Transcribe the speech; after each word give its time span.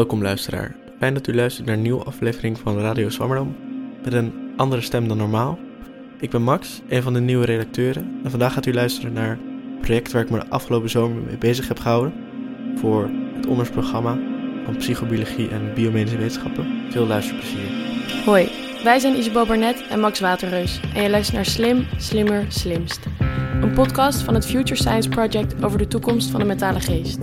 Welkom 0.00 0.22
luisteraar. 0.22 0.74
Fijn 0.98 1.14
dat 1.14 1.26
u 1.26 1.34
luistert 1.34 1.66
naar 1.66 1.76
een 1.76 1.82
nieuwe 1.82 2.04
aflevering 2.04 2.58
van 2.58 2.78
Radio 2.78 3.08
Swammerdam. 3.08 3.56
Met 4.04 4.12
een 4.12 4.32
andere 4.56 4.80
stem 4.80 5.08
dan 5.08 5.16
normaal. 5.16 5.58
Ik 6.20 6.30
ben 6.30 6.42
Max, 6.42 6.80
een 6.88 7.02
van 7.02 7.12
de 7.12 7.20
nieuwe 7.20 7.44
redacteuren. 7.44 8.20
En 8.24 8.30
vandaag 8.30 8.52
gaat 8.52 8.66
u 8.66 8.74
luisteren 8.74 9.12
naar 9.12 9.30
een 9.30 9.78
project 9.80 10.12
waar 10.12 10.22
ik 10.22 10.30
me 10.30 10.38
de 10.38 10.48
afgelopen 10.48 10.90
zomer 10.90 11.22
mee 11.22 11.38
bezig 11.38 11.68
heb 11.68 11.78
gehouden. 11.78 12.12
Voor 12.74 13.10
het 13.34 13.46
ondersprogramma 13.46 14.18
van 14.64 14.76
psychobiologie 14.76 15.48
en 15.48 15.74
biomedische 15.74 16.18
wetenschappen. 16.18 16.66
Veel 16.90 17.06
luisterplezier. 17.06 17.70
Hoi, 18.24 18.48
wij 18.84 18.98
zijn 18.98 19.16
Isabel 19.16 19.46
Barnet 19.46 19.86
en 19.90 20.00
Max 20.00 20.20
Waterreus 20.20 20.80
en 20.94 21.02
je 21.02 21.10
luistert 21.10 21.36
naar 21.36 21.46
Slim, 21.46 21.86
Slimmer, 21.96 22.44
Slimst. 22.48 23.00
Een 23.60 23.72
podcast 23.72 24.22
van 24.22 24.34
het 24.34 24.46
Future 24.46 24.80
Science 24.80 25.08
Project 25.08 25.64
over 25.64 25.78
de 25.78 25.88
toekomst 25.88 26.30
van 26.30 26.40
de 26.40 26.46
mentale 26.46 26.80
geest. 26.80 27.18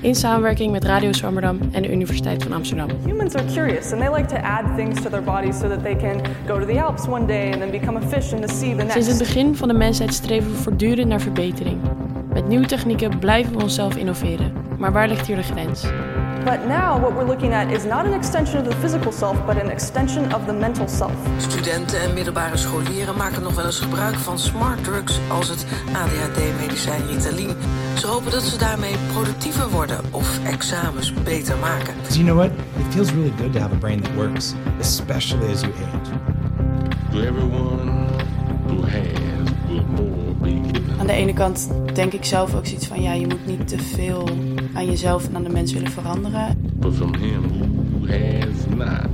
In 0.00 0.14
samenwerking 0.14 0.72
met 0.72 0.84
Radio 0.84 1.12
Zwammerdam 1.12 1.58
en 1.72 1.82
de 1.82 1.92
Universiteit 1.92 2.42
van 2.42 2.52
Amsterdam. 2.52 2.88
Humans 3.04 3.34
are 3.34 3.44
curious 3.44 3.92
and 3.92 4.00
they 4.00 4.14
like 4.14 4.26
to 4.26 4.36
add 4.36 4.76
things 4.76 5.02
to 5.02 5.10
their 5.10 5.22
bodies 5.22 5.58
so 5.58 5.68
that 5.68 5.82
they 5.82 5.96
can 5.96 6.22
go 6.46 6.58
to 6.58 6.66
the 6.66 6.80
Alps 6.80 7.06
one 7.06 7.26
day 7.26 7.52
and 7.52 7.60
then 7.60 7.70
become 7.70 7.98
a 7.98 8.08
fish 8.08 8.32
in 8.32 8.40
the 8.40 8.54
sea 8.54 8.70
the 8.70 8.74
next. 8.74 8.92
Sinds 8.92 9.08
het 9.08 9.18
begin 9.18 9.56
van 9.56 9.68
de 9.68 9.74
mensheid 9.74 10.14
streven 10.14 10.50
we 10.50 10.56
voortdurend 10.56 11.08
naar 11.08 11.20
verbetering. 11.20 11.78
Met 12.32 12.48
nieuwe 12.48 12.66
technieken 12.66 13.18
blijven 13.18 13.56
we 13.56 13.62
onszelf 13.62 13.96
innoveren. 13.96 14.52
Maar 14.78 14.92
waar 14.92 15.08
ligt 15.08 15.26
hier 15.26 15.36
de 15.36 15.42
grens? 15.42 15.84
But 16.48 16.66
now 16.66 16.98
what 16.98 17.12
we're 17.12 17.26
looking 17.26 17.52
at 17.52 17.70
is 17.70 17.84
not 17.84 18.06
an 18.06 18.14
extension 18.14 18.58
of 18.58 18.64
the 18.64 18.74
physical 18.76 19.12
self, 19.12 19.36
but 19.46 19.58
an 19.58 19.70
extension 19.70 20.32
of 20.32 20.46
the 20.46 20.52
mental 20.52 20.88
self. 20.88 21.12
Studenten 21.36 22.00
en 22.00 22.14
middelbare 22.14 22.56
scholieren 22.56 23.16
maken 23.16 23.42
nog 23.42 23.54
wel 23.54 23.64
eens 23.64 23.80
gebruik 23.80 24.14
van 24.14 24.38
smart 24.38 24.84
drugs 24.84 25.18
als 25.30 25.48
het 25.48 25.66
ADHD-medicijn 25.92 27.06
Ritalin. 27.06 27.56
Ze 27.98 28.06
hopen 28.06 28.30
dat 28.30 28.42
ze 28.42 28.58
daarmee 28.58 28.94
productiever 29.12 29.70
worden 29.70 30.00
of 30.10 30.44
examens 30.44 31.12
beter 31.12 31.56
maken. 31.56 31.94
So 32.08 32.14
you 32.14 32.24
know 32.24 32.36
what? 32.36 32.50
It 32.86 32.94
feels 32.94 33.10
really 33.10 33.32
good 33.38 33.52
to 33.52 33.58
have 33.58 33.74
a 33.74 33.78
brain 33.78 34.00
that 34.00 34.14
works, 34.14 34.54
especially 34.80 35.52
as 35.52 35.60
you 35.60 35.72
age. 35.72 36.10
To 37.10 37.18
everyone 37.18 37.97
ene 41.18 41.32
kant 41.32 41.70
denk 41.94 42.12
ik 42.12 42.24
zelf 42.24 42.54
ook 42.54 42.66
zoiets 42.66 42.86
van 42.86 43.02
ja, 43.02 43.12
je 43.12 43.26
moet 43.26 43.46
niet 43.46 43.68
te 43.68 43.78
veel 43.78 44.28
aan 44.74 44.86
jezelf 44.86 45.28
en 45.28 45.36
aan 45.36 45.42
de 45.42 45.48
mens 45.48 45.72
willen 45.72 45.90
veranderen. 45.90 46.70
But 46.74 46.94
from 46.94 47.14
him 47.14 47.42
who 47.48 48.06
has 48.06 48.66
not, 48.76 49.10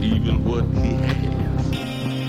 even 0.00 0.42
what 0.42 0.64
he 0.72 0.94
has 0.94 1.68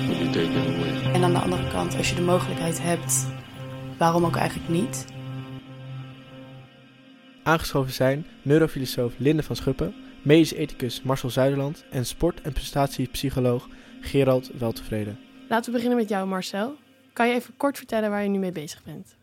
will 0.08 0.18
be 0.18 0.30
taken 0.32 0.76
away. 0.76 1.14
En 1.14 1.24
aan 1.24 1.32
de 1.32 1.40
andere 1.40 1.68
kant, 1.68 1.98
als 1.98 2.10
je 2.10 2.16
de 2.16 2.22
mogelijkheid 2.22 2.82
hebt, 2.82 3.28
waarom 3.98 4.26
ook 4.26 4.36
eigenlijk 4.36 4.70
niet? 4.70 5.06
Aangeschoven 7.44 7.94
zijn 7.94 8.26
neurofilosoof 8.42 9.14
Linde 9.18 9.44
van 9.44 9.56
Schuppen, 9.56 9.94
medisch 10.22 10.54
ethicus 10.54 11.02
Marcel 11.02 11.30
Zuiderland 11.30 11.86
en 11.92 12.06
sport- 12.06 12.42
en 12.42 12.54
prestatiepsycholoog 12.54 13.68
Gerald 14.02 14.52
Weltevreden. 14.58 15.20
Laten 15.50 15.66
we 15.66 15.72
beginnen 15.72 15.98
met 16.00 16.10
jou, 16.10 16.28
Marcel. 16.28 16.76
Kan 17.14 17.28
je 17.28 17.34
even 17.34 17.58
kort 17.58 17.78
vertellen 17.78 18.10
waar 18.10 18.24
je 18.24 18.30
nu 18.30 18.40
mee 18.40 18.52
bezig 18.52 18.84
bent? 18.84 19.16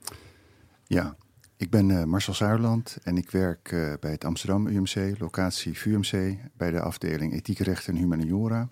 Ja, 0.87 1.17
ik 1.57 1.71
ben 1.71 1.91
eh, 1.91 2.05
Marcel 2.05 2.35
Zuiderland 2.35 2.99
en 3.03 3.17
ik 3.17 3.31
werk 3.31 3.73
eh, 3.73 3.93
bij 4.01 4.11
het 4.11 4.25
Amsterdam 4.25 4.67
UMC, 4.67 5.19
locatie 5.19 5.79
VUMC, 5.79 6.37
bij 6.57 6.71
de 6.71 6.81
afdeling 6.81 7.33
Ethiek, 7.33 7.59
Recht 7.59 7.89
en 7.89 7.97
Humaniora. 7.97 8.69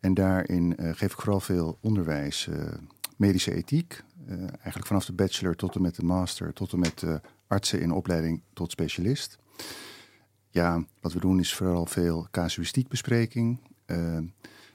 En 0.00 0.14
daarin 0.14 0.76
eh, 0.76 0.90
geef 0.94 1.12
ik 1.12 1.20
vooral 1.20 1.40
veel 1.40 1.78
onderwijs, 1.80 2.48
medische 3.16 3.54
ethiek, 3.54 4.02
eigenlijk 4.48 4.86
vanaf 4.86 5.04
de 5.04 5.12
bachelor 5.12 5.56
tot 5.56 5.74
en 5.74 5.82
met 5.82 5.94
de 5.94 6.04
master, 6.04 6.52
tot 6.52 6.72
en 6.72 6.78
met 6.78 7.02
artsen 7.46 7.80
in 7.80 7.92
opleiding 7.92 8.42
tot 8.52 8.70
specialist. 8.70 9.38
Ja, 10.54 10.84
wat 11.00 11.12
we 11.12 11.20
doen 11.20 11.40
is 11.40 11.54
vooral 11.54 11.86
veel 11.86 12.26
casuïstiekbespreking. 12.30 13.60
Eh, 13.86 14.18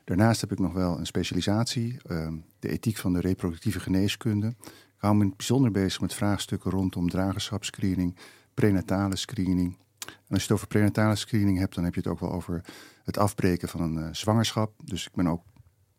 daarnaast 0.09 0.41
heb 0.41 0.51
ik 0.51 0.59
nog 0.59 0.73
wel 0.73 0.99
een 0.99 1.05
specialisatie, 1.05 1.97
eh, 2.05 2.27
de 2.59 2.69
ethiek 2.69 2.97
van 2.97 3.13
de 3.13 3.19
reproductieve 3.19 3.79
geneeskunde. 3.79 4.47
Ik 4.47 5.05
hou 5.05 5.15
me 5.15 5.31
bijzonder 5.35 5.71
bezig 5.71 6.01
met 6.01 6.13
vraagstukken 6.13 6.71
rondom 6.71 7.09
dragerschapsscreening, 7.09 8.15
prenatale 8.53 9.15
screening. 9.15 9.77
En 9.99 10.35
als 10.35 10.37
je 10.37 10.47
het 10.47 10.51
over 10.51 10.67
prenatale 10.67 11.15
screening 11.15 11.57
hebt, 11.57 11.75
dan 11.75 11.83
heb 11.83 11.93
je 11.93 11.99
het 11.99 12.09
ook 12.09 12.19
wel 12.19 12.31
over 12.31 12.61
het 13.03 13.17
afbreken 13.17 13.69
van 13.69 13.81
een 13.81 14.03
eh, 14.03 14.09
zwangerschap. 14.11 14.73
Dus 14.83 15.05
ik 15.05 15.13
ben 15.13 15.27
ook 15.27 15.43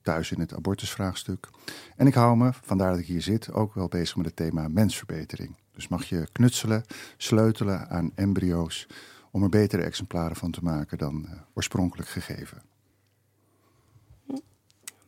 thuis 0.02 0.32
in 0.32 0.40
het 0.40 0.54
abortusvraagstuk. 0.54 1.48
En 1.96 2.06
ik 2.06 2.14
hou 2.14 2.36
me, 2.36 2.50
vandaar 2.52 2.90
dat 2.90 3.00
ik 3.00 3.06
hier 3.06 3.22
zit, 3.22 3.52
ook 3.52 3.74
wel 3.74 3.88
bezig 3.88 4.16
met 4.16 4.26
het 4.26 4.36
thema 4.36 4.68
mensverbetering. 4.68 5.56
Dus 5.72 5.88
mag 5.88 6.04
je 6.04 6.28
knutselen, 6.32 6.84
sleutelen 7.16 7.88
aan 7.88 8.12
embryo's 8.14 8.86
om 9.30 9.42
er 9.42 9.48
betere 9.48 9.82
exemplaren 9.82 10.36
van 10.36 10.50
te 10.50 10.62
maken 10.62 10.98
dan 10.98 11.26
eh, 11.26 11.32
oorspronkelijk 11.54 12.08
gegeven. 12.08 12.62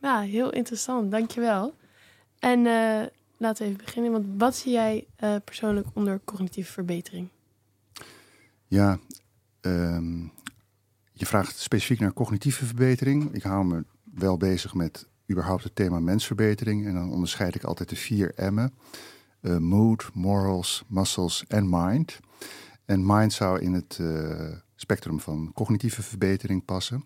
Ja, 0.03 0.21
heel 0.21 0.49
interessant, 0.49 1.11
dankjewel. 1.11 1.75
En 2.39 2.65
eh, 2.65 3.07
laten 3.37 3.63
we 3.63 3.71
even 3.71 3.85
beginnen, 3.85 4.11
want 4.11 4.25
wat 4.37 4.55
zie 4.55 4.71
jij 4.71 5.07
eh, 5.15 5.35
persoonlijk 5.45 5.87
onder 5.93 6.21
cognitieve 6.25 6.71
verbetering? 6.71 7.27
Ja, 8.67 8.99
ehm, 9.61 10.19
je 11.13 11.25
vraagt 11.25 11.57
specifiek 11.57 11.99
naar 11.99 12.13
cognitieve 12.13 12.65
verbetering. 12.65 13.33
Ik 13.33 13.43
hou 13.43 13.65
me 13.65 13.85
wel 14.03 14.37
bezig 14.37 14.73
met 14.73 15.07
überhaupt 15.31 15.63
het 15.63 15.75
thema 15.75 15.99
mensverbetering. 15.99 16.85
En 16.85 16.93
dan 16.93 17.11
onderscheid 17.11 17.55
ik 17.55 17.63
altijd 17.63 17.89
de 17.89 17.95
vier 17.95 18.33
M'en. 18.51 18.73
Eh, 19.41 19.57
mood, 19.57 20.09
morals, 20.13 20.83
muscles 20.87 21.45
en 21.47 21.69
mind. 21.69 22.19
En 22.85 23.05
mind 23.05 23.33
zou 23.33 23.59
in 23.59 23.73
het 23.73 23.99
spectrum 24.75 25.19
van 25.19 25.51
cognitieve 25.53 26.01
verbetering 26.01 26.65
passen. 26.65 27.03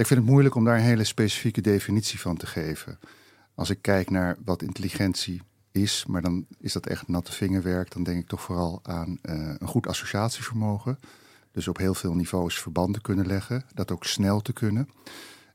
Ik 0.00 0.06
vind 0.06 0.20
het 0.20 0.28
moeilijk 0.28 0.54
om 0.54 0.64
daar 0.64 0.76
een 0.76 0.82
hele 0.82 1.04
specifieke 1.04 1.60
definitie 1.60 2.20
van 2.20 2.36
te 2.36 2.46
geven. 2.46 2.98
Als 3.54 3.70
ik 3.70 3.78
kijk 3.80 4.10
naar 4.10 4.36
wat 4.44 4.62
intelligentie 4.62 5.42
is, 5.72 6.04
maar 6.08 6.22
dan 6.22 6.46
is 6.58 6.72
dat 6.72 6.86
echt 6.86 7.08
natte 7.08 7.32
vingerwerk. 7.32 7.92
Dan 7.92 8.02
denk 8.02 8.20
ik 8.20 8.28
toch 8.28 8.40
vooral 8.40 8.80
aan 8.82 9.18
eh, 9.22 9.54
een 9.58 9.68
goed 9.68 9.86
associatievermogen. 9.86 10.98
Dus 11.52 11.68
op 11.68 11.76
heel 11.76 11.94
veel 11.94 12.14
niveaus 12.14 12.58
verbanden 12.58 13.00
kunnen 13.00 13.26
leggen. 13.26 13.64
Dat 13.74 13.90
ook 13.90 14.04
snel 14.04 14.40
te 14.40 14.52
kunnen. 14.52 14.88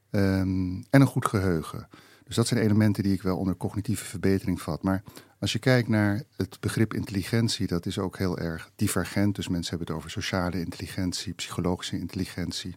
Ehm, 0.09 0.81
en 0.89 1.01
een 1.01 1.07
goed 1.07 1.25
geheugen. 1.25 1.87
Dus 2.23 2.35
dat 2.35 2.47
zijn 2.47 2.59
elementen 2.59 3.03
die 3.03 3.13
ik 3.13 3.21
wel 3.21 3.37
onder 3.37 3.57
cognitieve 3.57 4.05
verbetering 4.05 4.61
vat. 4.61 4.83
Maar 4.83 5.03
als 5.39 5.51
je 5.51 5.59
kijkt 5.59 5.87
naar 5.87 6.23
het 6.35 6.57
begrip 6.59 6.93
intelligentie, 6.93 7.67
dat 7.67 7.85
is 7.85 7.99
ook 7.99 8.17
heel 8.17 8.37
erg 8.37 8.69
divergent. 8.75 9.35
Dus 9.35 9.47
mensen 9.47 9.69
hebben 9.69 9.87
het 9.87 9.97
over 9.97 10.11
sociale 10.11 10.59
intelligentie, 10.59 11.33
psychologische 11.33 11.99
intelligentie, 11.99 12.75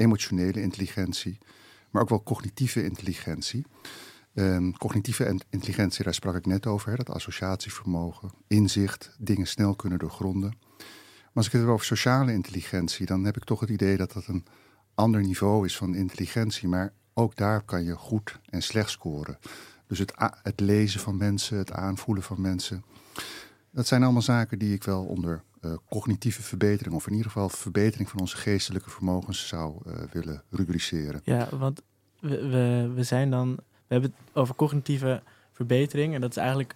emotionele 0.00 0.62
intelligentie, 0.62 1.38
maar 1.90 2.02
ook 2.02 2.08
wel 2.08 2.22
cognitieve 2.22 2.84
intelligentie. 2.84 3.66
Ehm, 4.34 4.70
cognitieve 4.70 5.24
en- 5.24 5.40
intelligentie, 5.50 6.04
daar 6.04 6.14
sprak 6.14 6.34
ik 6.36 6.46
net 6.46 6.66
over, 6.66 6.90
hè, 6.90 6.96
dat 6.96 7.10
associatievermogen, 7.10 8.30
inzicht, 8.46 9.16
dingen 9.18 9.46
snel 9.46 9.74
kunnen 9.74 9.98
doorgronden. 9.98 10.52
Maar 10.78 11.44
als 11.44 11.46
ik 11.46 11.52
het 11.52 11.60
heb 11.60 11.70
over 11.70 11.86
sociale 11.86 12.32
intelligentie, 12.32 13.06
dan 13.06 13.24
heb 13.24 13.36
ik 13.36 13.44
toch 13.44 13.60
het 13.60 13.70
idee 13.70 13.96
dat 13.96 14.12
dat 14.12 14.26
een 14.26 14.44
ander 14.94 15.20
niveau 15.20 15.64
is 15.66 15.76
van 15.76 15.94
intelligentie. 15.94 16.68
Maar 16.68 16.92
ook 17.14 17.36
daar 17.36 17.62
kan 17.62 17.84
je 17.84 17.94
goed 17.96 18.38
en 18.48 18.62
slecht 18.62 18.90
scoren. 18.90 19.38
Dus 19.86 19.98
het, 19.98 20.12
het 20.42 20.60
lezen 20.60 21.00
van 21.00 21.16
mensen, 21.16 21.58
het 21.58 21.72
aanvoelen 21.72 22.22
van 22.22 22.40
mensen. 22.40 22.84
Dat 23.70 23.86
zijn 23.86 24.02
allemaal 24.02 24.22
zaken 24.22 24.58
die 24.58 24.74
ik 24.74 24.84
wel 24.84 25.04
onder 25.04 25.42
eh, 25.60 25.74
cognitieve 25.88 26.42
verbetering, 26.42 26.94
of 26.94 27.06
in 27.06 27.12
ieder 27.12 27.26
geval 27.26 27.48
verbetering 27.48 28.08
van 28.08 28.20
onze 28.20 28.36
geestelijke 28.36 28.90
vermogens 28.90 29.48
zou 29.48 29.76
eh, 29.86 30.02
willen 30.12 30.42
rubriceren. 30.50 31.20
Ja, 31.24 31.48
want 31.56 31.82
we, 32.20 32.90
we, 32.94 33.02
zijn 33.02 33.30
dan... 33.30 33.54
We 33.56 33.96
hebben 33.96 34.10
het 34.10 34.36
over 34.36 34.54
cognitieve 34.54 35.22
verbetering. 35.52 36.14
En 36.14 36.20
dat 36.20 36.30
is 36.30 36.36
eigenlijk 36.36 36.74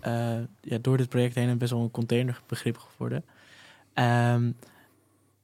eh, 0.00 0.38
ja, 0.60 0.78
door 0.80 0.96
dit 0.96 1.08
project 1.08 1.34
heen 1.34 1.48
een 1.48 1.58
best 1.58 1.70
wel 1.72 1.80
een 1.80 1.90
containerbegrip 1.90 2.78
geworden. 2.78 3.24
Ehm, 3.92 4.50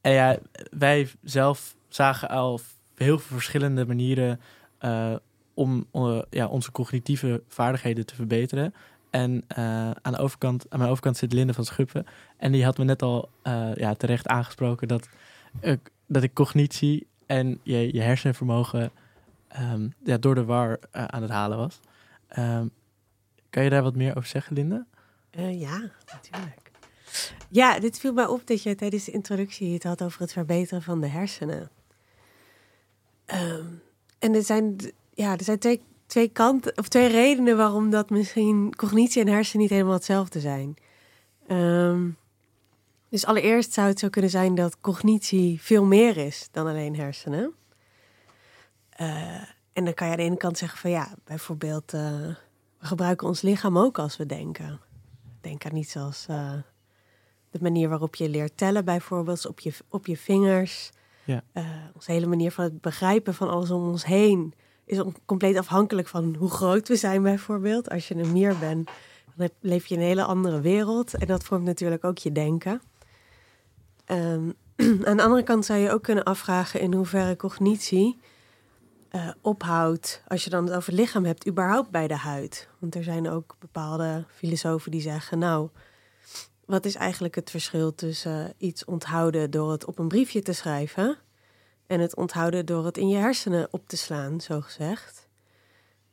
en 0.00 0.12
ja, 0.12 0.38
wij 0.70 1.10
zelf 1.22 1.76
zagen 1.88 2.28
al 2.28 2.60
heel 2.94 3.19
veel 3.19 3.37
verschillende 3.37 3.87
manieren 3.87 4.40
om 5.54 5.87
ja, 6.31 6.46
onze 6.46 6.72
cognitieve 6.72 7.42
vaardigheden 7.48 8.06
te 8.06 8.14
verbeteren. 8.14 8.75
En 9.10 9.44
eh, 9.48 9.90
aan, 9.90 10.12
de 10.12 10.18
overkant, 10.18 10.66
aan 10.68 10.78
mijn 10.78 10.90
overkant 10.90 11.16
zit 11.16 11.32
Linde 11.32 11.54
van 11.54 11.64
Schuppen. 11.64 12.06
En 12.36 12.52
die 12.52 12.64
had 12.64 12.78
me 12.78 12.84
net 12.84 13.02
al 13.02 13.28
eh, 13.42 13.74
ja, 13.74 13.94
terecht 13.94 14.26
aangesproken 14.26 14.88
dat, 14.88 15.08
ik- 15.60 15.90
dat 16.06 16.22
ik 16.22 16.32
cognitie 16.34 17.06
en 17.26 17.60
je, 17.62 17.94
je 17.94 18.00
hersenvermogen 18.00 18.90
ehm, 19.48 19.88
ja, 20.04 20.18
door 20.18 20.34
de 20.34 20.44
war 20.44 20.78
eh, 20.90 21.04
aan 21.04 21.22
het 21.22 21.30
halen 21.30 21.58
was. 21.58 21.80
Ehm, 22.28 22.66
kan 23.50 23.64
je 23.64 23.70
daar 23.70 23.82
wat 23.82 23.96
meer 23.96 24.16
over 24.16 24.28
zeggen, 24.28 24.54
Linde? 24.54 24.84
Ja, 25.30 25.90
natuurlijk. 26.12 26.70
Ja, 27.48 27.80
dit 27.80 27.98
viel 28.00 28.12
mij 28.12 28.26
op 28.26 28.46
dat 28.46 28.62
je 28.62 28.74
tijdens 28.74 29.04
de 29.04 29.12
introductie 29.12 29.72
het 29.74 29.82
had 29.82 30.02
over 30.02 30.20
het 30.20 30.32
verbeteren 30.32 30.82
van 30.82 31.00
de 31.00 31.06
hersenen. 31.06 31.70
Ehm, 33.26 33.66
en 34.18 34.34
er 34.34 34.42
zijn, 34.42 34.76
ja, 35.14 35.32
er 35.36 35.44
zijn 35.44 35.58
twee, 35.58 35.82
twee 36.10 36.28
kanten, 36.28 36.72
of 36.76 36.88
twee 36.88 37.08
redenen 37.08 37.56
waarom 37.56 37.90
dat 37.90 38.10
misschien 38.10 38.74
cognitie 38.76 39.22
en 39.22 39.28
hersen 39.28 39.58
niet 39.58 39.70
helemaal 39.70 39.92
hetzelfde 39.92 40.40
zijn. 40.40 40.76
Ehm, 41.46 42.08
Dus 43.08 43.26
allereerst 43.26 43.72
zou 43.72 43.88
het 43.88 43.98
zo 43.98 44.08
kunnen 44.08 44.30
zijn 44.30 44.54
dat 44.54 44.80
cognitie 44.80 45.60
veel 45.60 45.84
meer 45.84 46.16
is 46.16 46.48
dan 46.50 46.66
alleen 46.66 46.96
hersenen. 46.96 47.54
Uh, 49.00 49.42
en 49.72 49.84
dan 49.84 49.94
kan 49.94 50.06
je 50.06 50.12
aan 50.12 50.18
de 50.18 50.24
ene 50.24 50.36
kant 50.36 50.58
zeggen 50.58 50.78
van 50.78 50.90
ja, 50.90 51.14
bijvoorbeeld, 51.24 51.94
uh, 51.94 52.00
we 52.78 52.86
gebruiken 52.86 53.26
ons 53.26 53.42
lichaam 53.42 53.78
ook 53.78 53.98
als 53.98 54.16
we 54.16 54.26
denken. 54.26 54.80
Denk 55.40 55.64
aan 55.64 55.76
iets 55.76 55.96
als 55.96 56.26
uh, 56.30 56.52
de 57.50 57.58
manier 57.60 57.88
waarop 57.88 58.14
je 58.14 58.28
leert 58.28 58.56
tellen, 58.56 58.84
bijvoorbeeld 58.84 59.46
op 59.46 59.60
je, 59.60 59.72
op 59.88 60.06
je 60.06 60.16
vingers. 60.16 60.90
Ja. 61.24 61.42
onze 61.94 62.12
hele 62.12 62.26
manier 62.26 62.52
van 62.52 62.64
het 62.64 62.80
begrijpen 62.80 63.34
van 63.34 63.48
alles 63.48 63.70
om 63.70 63.88
ons 63.88 64.04
heen 64.04 64.54
is 64.90 65.02
compleet 65.26 65.56
afhankelijk 65.56 66.08
van 66.08 66.34
hoe 66.38 66.50
groot 66.50 66.88
we 66.88 66.96
zijn, 66.96 67.22
bijvoorbeeld. 67.22 67.90
Als 67.90 68.08
je 68.08 68.14
een 68.14 68.32
mier 68.32 68.58
bent, 68.58 68.90
dan 69.34 69.48
leef 69.60 69.87
je 69.87 69.94
in 69.94 70.00
een 70.00 70.06
hele 70.06 70.25
andere 70.25 70.60
wereld. 70.60 71.14
En 71.14 71.26
dat 71.26 71.44
vormt 71.44 71.64
natuurlijk 71.64 72.04
ook 72.04 72.19
je 72.19 72.32
denken. 72.32 72.82
Um, 74.06 74.54
aan 75.08 75.16
de 75.16 75.22
andere 75.22 75.42
kant 75.42 75.64
zou 75.64 75.78
je 75.78 75.90
ook 75.90 76.02
kunnen 76.02 76.25
afvragen 76.25 76.81
in 76.81 76.94
hoeverre 76.94 77.37
cognitie 77.37 78.19
uh, 79.12 79.28
ophoudt, 79.40 80.22
als 80.26 80.44
je 80.44 80.50
dan 80.50 80.64
het 80.66 80.75
over 80.75 80.92
lichaam 80.92 81.25
hebt, 81.25 81.48
überhaupt 81.48 81.90
bij 81.90 82.08
de 82.08 82.16
huid. 82.16 82.69
Want 82.78 82.94
er 82.94 83.04
zijn 83.04 83.28
ook 83.28 83.56
bepaalde 83.58 84.25
filosofen 84.28 84.90
die 84.90 85.00
zeggen, 85.00 85.38
nou, 85.38 85.69
wat 86.64 86.84
is 86.84 86.94
eigenlijk 86.94 87.34
het 87.34 87.50
verschil 87.50 87.94
tussen 87.94 88.52
iets 88.56 88.84
onthouden 88.84 89.50
door 89.50 89.70
het 89.70 89.84
op 89.84 89.98
een 89.98 90.08
briefje 90.08 90.42
te 90.42 90.52
schrijven 90.52 91.19
en 91.90 92.00
het 92.00 92.16
onthouden 92.16 92.66
door 92.66 92.84
het 92.84 92.98
in 92.98 93.08
je 93.08 93.16
hersenen 93.16 93.69
op 93.70 93.88
te 93.88 93.96
slaan, 93.96 94.40
zo 94.40 94.60
gezegd? 94.60 95.28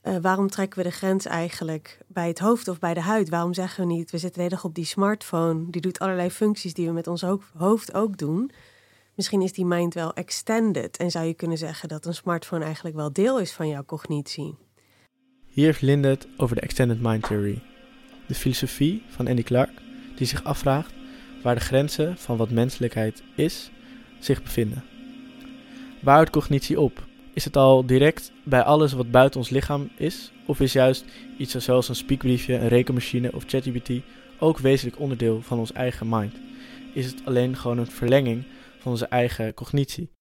Uh, 0.03 0.18
waarom 0.21 0.50
trekken 0.50 0.77
we 0.77 0.89
de 0.89 0.95
grens 0.95 1.25
eigenlijk 1.25 1.97
bij 2.07 2.27
het 2.27 2.39
hoofd 2.39 2.68
of 2.68 2.79
bij 2.79 2.94
de 2.94 3.01
huid? 3.01 3.29
Waarom 3.29 3.53
zeggen 3.53 3.88
we 3.88 3.94
niet, 3.94 4.12
we 4.12 4.18
zitten 4.18 4.50
de 4.50 4.59
op 4.62 4.75
die 4.75 4.85
smartphone, 4.85 5.69
die 5.69 5.81
doet 5.81 6.00
allerlei 6.00 6.29
functies 6.29 6.74
die 6.74 6.88
we 6.88 6.94
met 6.94 7.07
ons 7.07 7.25
hoofd 7.57 7.94
ook 7.94 8.18
doen. 8.18 8.51
Misschien 9.15 9.41
is 9.41 9.53
die 9.53 9.65
mind 9.65 9.94
wel 9.94 10.13
extended 10.13 10.97
en 10.97 11.12
zou 11.12 11.25
je 11.25 11.33
kunnen 11.33 11.57
zeggen 11.57 11.89
dat 11.89 12.06
een 12.06 12.13
smartphone 12.13 12.63
eigenlijk 12.63 12.95
wel 12.95 13.13
deel 13.13 13.39
is 13.39 13.51
van 13.53 13.68
jouw 13.68 13.85
cognitie. 13.85 14.56
Hier 15.47 15.65
heeft 15.65 15.81
Linde 15.81 16.07
het 16.07 16.27
over 16.38 16.56
de 16.56 16.62
Extended 16.62 17.01
Mind 17.01 17.24
Theory, 17.24 17.62
de 18.27 18.35
filosofie 18.35 19.03
van 19.07 19.27
Andy 19.27 19.44
Clark, 19.44 19.81
die 20.15 20.27
zich 20.27 20.44
afvraagt 20.44 20.94
waar 21.44 21.56
de 21.56 21.62
grenzen 21.62 22.18
van 22.18 22.38
wat 22.38 22.50
menselijkheid 22.50 23.24
is 23.35 23.71
zich 24.19 24.44
bevinden. 24.44 24.83
Waar 26.07 26.15
houdt 26.15 26.31
cognitie 26.31 26.80
op? 26.80 27.07
Is 27.33 27.45
het 27.45 27.56
al 27.56 27.86
direct 27.86 28.31
bij 28.44 28.63
alles 28.63 28.94
wat 28.94 29.12
buiten 29.12 29.39
ons 29.39 29.50
lichaam 29.50 29.89
is? 29.98 30.31
Of 30.45 30.59
is 30.59 30.74
juist 30.74 31.06
iets 31.38 31.56
zoals 31.56 31.89
een 31.89 31.95
speakbriefje, 31.95 32.54
een 32.54 32.68
rekenmachine 32.68 33.31
of 33.33 33.44
ChatGPT 33.48 33.92
ook 34.39 34.57
wezenlijk 34.57 35.00
onderdeel 35.00 35.42
van 35.42 35.59
ons 35.59 35.71
eigen 35.71 36.09
mind? 36.09 36.33
Is 36.94 37.06
het 37.06 37.25
alleen 37.25 37.56
gewoon 37.56 37.77
een 37.77 37.92
verlenging 37.92 38.45
van 38.80 38.92
onze 38.92 39.07
eigen 39.07 39.54
cognitie? 39.54 40.12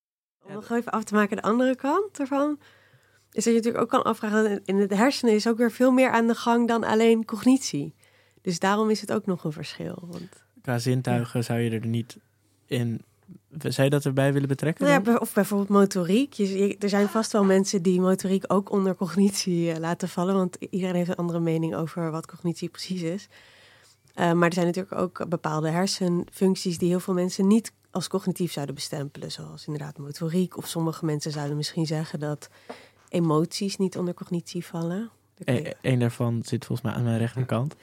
Om 0.46 0.52
nog 0.52 0.70
even 0.70 0.92
af 0.92 1.04
te 1.04 1.14
maken 1.14 1.36
de 1.36 1.42
andere 1.42 1.76
kant 1.76 2.20
ervan, 2.20 2.58
is 3.32 3.44
dat 3.44 3.52
je 3.52 3.52
natuurlijk 3.52 3.82
ook 3.82 3.90
kan 3.90 4.04
afvragen, 4.04 4.62
in 4.64 4.76
het 4.76 4.94
hersenen 4.94 5.34
is 5.34 5.48
ook 5.48 5.56
weer 5.56 5.72
veel 5.72 5.90
meer 5.90 6.10
aan 6.10 6.26
de 6.26 6.34
gang 6.34 6.68
dan 6.68 6.84
alleen 6.84 7.24
cognitie. 7.24 7.94
Dus 8.42 8.58
daarom 8.58 8.90
is 8.90 9.00
het 9.00 9.12
ook 9.12 9.26
nog 9.26 9.44
een 9.44 9.52
verschil. 9.52 9.98
Want... 10.10 10.44
Qua 10.62 10.78
zintuigen 10.78 11.44
zou 11.44 11.58
je 11.58 11.70
er 11.70 11.86
niet 11.86 12.18
in 12.66 13.04
zou 13.58 13.82
je 13.82 13.90
dat 13.90 14.04
erbij 14.04 14.32
willen 14.32 14.48
betrekken? 14.48 14.86
Nou 14.86 15.04
ja, 15.04 15.16
of 15.16 15.34
bijvoorbeeld 15.34 15.68
motoriek. 15.68 16.32
Je, 16.32 16.76
er 16.78 16.88
zijn 16.88 17.08
vast 17.08 17.32
wel 17.32 17.44
mensen 17.44 17.82
die 17.82 18.00
motoriek 18.00 18.44
ook 18.46 18.70
onder 18.70 18.94
cognitie 18.94 19.70
uh, 19.72 19.76
laten 19.76 20.08
vallen. 20.08 20.34
Want 20.34 20.56
iedereen 20.70 20.94
heeft 20.94 21.08
een 21.08 21.16
andere 21.16 21.40
mening 21.40 21.74
over 21.74 22.10
wat 22.10 22.26
cognitie 22.26 22.68
precies 22.68 23.02
is. 23.02 23.28
Uh, 24.14 24.32
maar 24.32 24.48
er 24.48 24.54
zijn 24.54 24.66
natuurlijk 24.66 25.00
ook 25.00 25.28
bepaalde 25.28 25.70
hersenfuncties 25.70 26.78
die 26.78 26.88
heel 26.88 27.00
veel 27.00 27.14
mensen 27.14 27.46
niet 27.46 27.72
als 27.90 28.08
cognitief 28.08 28.52
zouden 28.52 28.74
bestempelen. 28.74 29.32
Zoals 29.32 29.66
inderdaad 29.66 29.98
motoriek. 29.98 30.56
Of 30.56 30.66
sommige 30.66 31.04
mensen 31.04 31.32
zouden 31.32 31.56
misschien 31.56 31.86
zeggen 31.86 32.18
dat 32.18 32.48
emoties 33.08 33.76
niet 33.76 33.96
onder 33.96 34.14
cognitie 34.14 34.64
vallen. 34.64 35.10
Eén 35.44 35.74
e 35.80 35.96
daarvan 35.96 36.42
zit 36.44 36.64
volgens 36.64 36.88
mij 36.88 36.96
aan 36.96 37.04
mijn 37.04 37.18
rechterkant. 37.18 37.74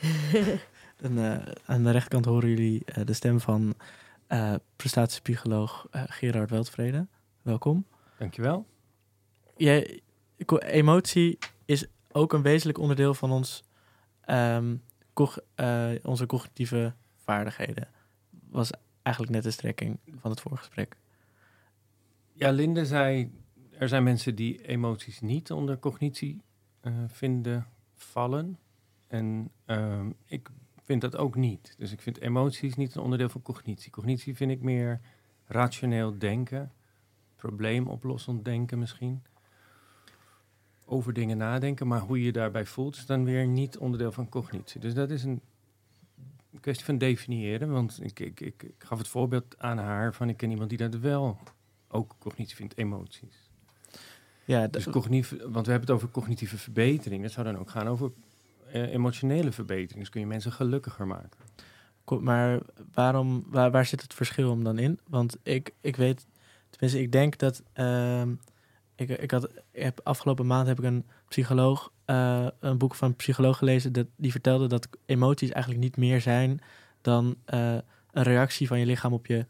en, 1.02 1.12
uh, 1.12 1.38
aan 1.66 1.84
de 1.84 1.92
rechterkant 1.92 2.26
horen 2.26 2.50
jullie 2.50 2.84
de 3.06 3.14
stem 3.14 3.40
van 3.40 3.76
uh, 4.30 4.56
prestatiepsycholoog 4.76 5.88
uh, 5.92 6.04
Gerard 6.08 6.50
Weltvrede. 6.50 7.08
Welkom. 7.42 7.86
Dankjewel. 8.18 8.68
Jij, 9.56 10.02
emotie 10.60 11.38
is 11.66 11.86
ook 12.12 12.34
een 12.34 12.42
wezenlijk 12.42 12.78
onderdeel 12.78 13.14
van 13.14 13.32
ons, 13.32 13.64
um, 14.30 14.84
uh, 15.56 15.92
onze 16.04 16.26
cognitieve 16.26 16.94
vaardigheden. 17.18 17.88
Was 18.50 18.72
eigenlijk 19.02 19.36
net 19.36 19.44
de 19.44 19.52
strekking 19.52 20.00
van 20.20 20.32
het 20.32 20.42
vorige 20.42 20.64
gesprek. 20.64 20.96
Ja, 22.34 22.52
Linde 22.52 22.86
zei, 22.86 23.32
er 23.72 23.88
zijn 23.88 24.04
mensen 24.04 24.36
die 24.36 24.68
emoties 24.68 25.22
niet 25.22 25.52
onder 25.52 25.80
cognitie 25.80 26.42
vinden 27.08 27.68
vallen. 27.96 28.60
En 29.08 29.52
uh, 29.66 30.06
ik 30.26 30.50
vind 30.84 31.02
dat 31.02 31.18
ook 31.18 31.36
niet. 31.36 31.76
Dus 31.78 31.92
ik 31.92 32.02
vind 32.02 32.20
emoties 32.20 32.76
niet 32.76 32.96
een 32.96 33.02
onderdeel 33.02 33.30
van 33.30 33.42
cognitie. 33.42 33.92
Cognitie 33.92 34.36
vind 34.36 34.52
ik 34.52 34.62
meer 34.62 35.02
rationeel 35.48 36.18
denken, 36.18 36.72
probleemoplossend 37.36 38.46
denken 38.46 38.80
misschien. 38.80 39.24
Over 40.86 41.14
dingen 41.14 41.38
nadenken, 41.38 41.88
maar 41.88 42.00
hoe 42.00 42.20
je 42.20 42.26
je 42.26 42.32
daarbij 42.32 42.66
voelt 42.66 42.96
is 42.96 43.06
dan 43.06 43.24
weer 43.24 43.48
niet 43.48 43.78
onderdeel 43.78 44.12
van 44.12 44.30
cognitie. 44.30 44.80
Dus 44.80 44.94
dat 44.94 45.10
is 45.10 45.24
een 45.24 45.42
kwestie 46.60 46.86
van 46.86 46.98
definiëren. 46.98 47.72
Want 47.72 48.00
ik, 48.04 48.20
ik, 48.20 48.40
ik, 48.40 48.64
ik 48.64 48.76
gaf 48.78 48.98
het 48.98 49.08
voorbeeld 49.08 49.60
aan 49.60 49.78
haar 49.78 50.14
van 50.14 50.30
ik 50.30 50.38
ken 50.38 50.50
iemand 50.50 50.70
die 50.70 50.78
dat 50.78 50.96
wel 50.96 51.38
ook 51.88 52.16
cognitie 52.20 52.56
vindt, 52.56 52.78
emoties. 52.78 53.50
Ja, 54.46 54.68
dus 54.68 54.90
cognitief, 54.90 55.30
want 55.30 55.66
we 55.66 55.72
hebben 55.72 55.80
het 55.80 55.92
over 55.92 56.10
cognitieve 56.10 56.58
verbetering. 56.58 57.22
Dat 57.22 57.32
zou 57.32 57.46
dan 57.46 57.58
ook 57.58 57.70
gaan 57.70 57.88
over 57.88 58.12
emotionele 58.74 59.52
verbetering. 59.52 60.00
Dus 60.00 60.10
kun 60.10 60.22
je 60.22 60.28
mensen 60.28 60.52
gelukkiger 60.52 61.08
maken. 61.08 61.40
Maar 62.20 62.60
waarom, 62.94 63.46
waar, 63.48 63.72
waar 63.72 63.86
zit 63.86 64.02
het 64.02 64.14
verschil 64.14 64.52
om 64.52 64.64
dan 64.64 64.78
in? 64.78 65.00
Want 65.08 65.38
ik, 65.44 65.74
ik 65.82 65.96
weet, 65.96 66.28
tenminste, 66.70 67.02
ik 67.02 67.12
denk 67.12 67.38
dat. 67.38 67.64
Uh, 67.76 68.22
ik, 68.96 69.10
ik, 69.10 69.32
had, 69.32 69.50
ik 69.72 69.82
heb, 69.84 70.00
afgelopen 70.04 70.48
maand 70.48 70.68
heb 70.68 70.80
ik 70.80 70.86
een 70.86 71.06
psycholoog, 71.28 71.92
uh, 72.06 72.48
een 72.60 72.78
boek 72.78 72.96
van 72.96 73.08
een 73.08 73.16
psycholoog 73.16 73.58
gelezen, 73.58 73.94
dat, 73.94 74.08
die 74.16 74.32
vertelde 74.32 74.68
dat 74.68 74.88
emoties 75.06 75.50
eigenlijk 75.50 75.84
niet 75.84 75.98
meer 75.98 76.22
zijn 76.22 76.62
dan 77.02 77.36
uh, 77.54 77.78
een 78.12 78.24
reactie 78.24 78.68
van 78.68 78.80
je 78.80 78.86
lichaam 78.86 79.14
op 79.14 79.26
je 79.26 79.46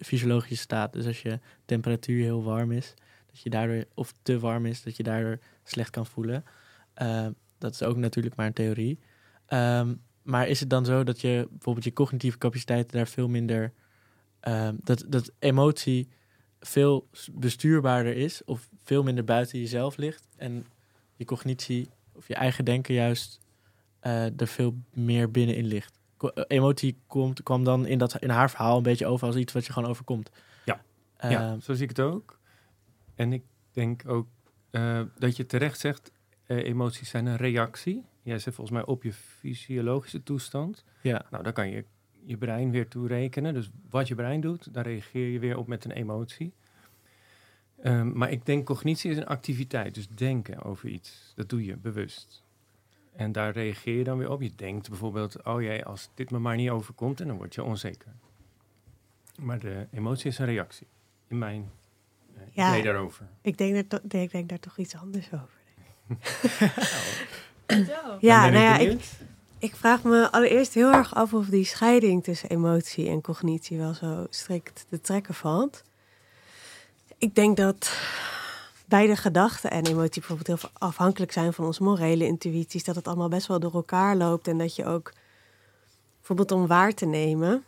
fysiologische 0.00 0.56
staat. 0.56 0.92
Dus 0.92 1.06
als 1.06 1.22
je 1.22 1.40
temperatuur 1.64 2.22
heel 2.22 2.42
warm 2.42 2.72
is, 2.72 2.94
dat 3.30 3.40
je 3.40 3.50
daardoor, 3.50 3.84
of 3.94 4.12
te 4.22 4.38
warm 4.38 4.66
is, 4.66 4.82
dat 4.82 4.96
je 4.96 5.02
daardoor 5.02 5.38
slecht 5.64 5.90
kan 5.90 6.06
voelen. 6.06 6.44
Dat 7.58 7.72
is 7.72 7.82
ook 7.82 7.96
natuurlijk 7.96 8.36
maar 8.36 8.46
een 8.46 8.52
theorie. 8.52 8.98
Ehm, 9.46 9.94
maar 10.22 10.48
is 10.48 10.60
het 10.60 10.70
dan 10.70 10.84
zo 10.84 11.04
dat 11.04 11.20
je 11.20 11.46
bijvoorbeeld 11.50 11.84
je 11.84 11.92
cognitieve 11.92 12.38
capaciteiten 12.38 12.96
daar 12.96 13.08
veel 13.08 13.28
minder. 13.28 13.72
Um, 14.48 14.78
dat, 14.82 15.04
dat 15.08 15.32
emotie 15.38 16.08
veel 16.60 17.08
bestuurbaarder 17.32 18.16
is 18.16 18.44
of 18.44 18.68
veel 18.82 19.02
minder 19.02 19.24
buiten 19.24 19.58
jezelf 19.58 19.96
ligt 19.96 20.28
en 20.36 20.66
je 21.16 21.24
cognitie 21.24 21.88
of 22.12 22.28
je 22.28 22.34
eigen 22.34 22.64
denken 22.64 22.94
juist 22.94 23.40
uh, 24.02 24.40
er 24.40 24.46
veel 24.46 24.76
meer 24.92 25.30
binnenin 25.30 25.66
ligt. 25.66 25.98
Eh, 26.18 26.44
emotie 26.46 26.98
komt, 27.06 27.42
kwam 27.42 27.64
dan 27.64 27.86
in, 27.86 27.98
dat, 27.98 28.22
in 28.22 28.30
haar 28.30 28.50
verhaal 28.50 28.76
een 28.76 28.82
beetje 28.82 29.06
over 29.06 29.26
als 29.26 29.36
iets 29.36 29.52
wat 29.52 29.66
je 29.66 29.72
gewoon 29.72 29.88
overkomt. 29.88 30.30
Ja, 30.64 30.80
ja 31.18 31.50
ehm, 31.50 31.60
zo 31.60 31.72
zie 31.74 31.82
ik 31.82 31.96
het 31.96 32.00
ook. 32.00 32.38
En 33.14 33.32
ik 33.32 33.42
denk 33.70 34.08
ook 34.08 34.28
uh, 34.70 35.00
dat 35.18 35.36
je 35.36 35.46
terecht 35.46 35.78
zegt, 35.80 36.12
emoties 36.46 37.08
zijn 37.08 37.26
een 37.26 37.36
reactie. 37.36 38.04
Jij 38.22 38.38
zegt 38.38 38.56
volgens 38.56 38.76
mij 38.76 38.86
op 38.86 39.02
je 39.02 39.12
fysiologische 39.12 40.22
toestand. 40.22 40.84
Ja. 41.00 41.26
Nou, 41.30 41.42
daar 41.42 41.52
kan 41.52 41.70
je 41.70 41.84
je 42.24 42.36
brein 42.36 42.70
weer 42.70 42.88
toe 42.88 43.08
rekenen. 43.08 43.54
Dus 43.54 43.70
wat 43.90 44.08
je 44.08 44.14
brein 44.14 44.40
doet, 44.40 44.74
daar 44.74 44.84
reageer 44.84 45.28
je 45.28 45.38
weer 45.38 45.56
op 45.56 45.66
met 45.66 45.84
een 45.84 45.90
emotie. 45.90 46.52
Um, 47.84 48.16
maar 48.16 48.30
ik 48.30 48.46
denk 48.46 48.66
cognitie 48.66 49.10
is 49.10 49.16
een 49.16 49.26
activiteit, 49.26 49.94
dus 49.94 50.08
denken 50.08 50.62
over 50.62 50.88
iets. 50.88 51.32
Dat 51.34 51.48
doe 51.48 51.64
je 51.64 51.76
bewust. 51.76 52.44
En 53.12 53.32
daar 53.32 53.52
reageer 53.52 53.98
je 53.98 54.04
dan 54.04 54.18
weer 54.18 54.30
op. 54.30 54.42
Je 54.42 54.52
denkt 54.56 54.88
bijvoorbeeld, 54.88 55.44
oh 55.44 55.62
jij, 55.62 55.84
als 55.84 56.08
dit 56.14 56.30
me 56.30 56.38
maar 56.38 56.56
niet 56.56 56.70
overkomt, 56.70 57.20
en 57.20 57.26
dan 57.26 57.36
word 57.36 57.54
je 57.54 57.62
onzeker. 57.62 58.12
Maar 59.40 59.58
de 59.58 59.86
emotie 59.92 60.30
is 60.30 60.38
een 60.38 60.46
reactie. 60.46 60.86
In 61.28 61.38
mijn 61.38 61.70
uh, 62.34 62.42
ja, 62.52 62.70
idee 62.70 62.82
daarover. 62.82 63.28
Ik 63.40 63.58
denk, 63.58 63.90
dat, 63.90 64.14
ik 64.14 64.30
denk 64.30 64.48
daar 64.48 64.60
toch 64.60 64.78
iets 64.78 64.96
anders 64.96 65.32
over. 65.32 65.60
Ja, 68.20 68.48
nou 68.48 68.62
ja, 68.62 68.76
ik, 68.76 69.00
ik 69.58 69.76
vraag 69.76 70.02
me 70.02 70.32
allereerst 70.32 70.74
heel 70.74 70.92
erg 70.92 71.14
af 71.14 71.34
of 71.34 71.46
die 71.46 71.64
scheiding 71.64 72.24
tussen 72.24 72.48
emotie 72.48 73.08
en 73.08 73.20
cognitie 73.20 73.78
wel 73.78 73.94
zo 73.94 74.26
strikt 74.30 74.86
te 74.88 75.00
trekken 75.00 75.34
valt. 75.34 75.82
Ik 77.18 77.34
denk 77.34 77.56
dat 77.56 77.92
beide 78.86 79.16
gedachten 79.16 79.70
en 79.70 79.86
emotie 79.86 80.20
bijvoorbeeld 80.20 80.60
heel 80.60 80.70
afhankelijk 80.72 81.32
zijn 81.32 81.52
van 81.52 81.64
onze 81.64 81.82
morele 81.82 82.26
intuïties, 82.26 82.84
dat 82.84 82.94
het 82.94 83.06
allemaal 83.06 83.28
best 83.28 83.46
wel 83.46 83.60
door 83.60 83.74
elkaar 83.74 84.16
loopt 84.16 84.48
en 84.48 84.58
dat 84.58 84.76
je 84.76 84.84
ook 84.84 85.12
bijvoorbeeld 86.16 86.52
om 86.52 86.66
waar 86.66 86.94
te 86.94 87.06
nemen 87.06 87.64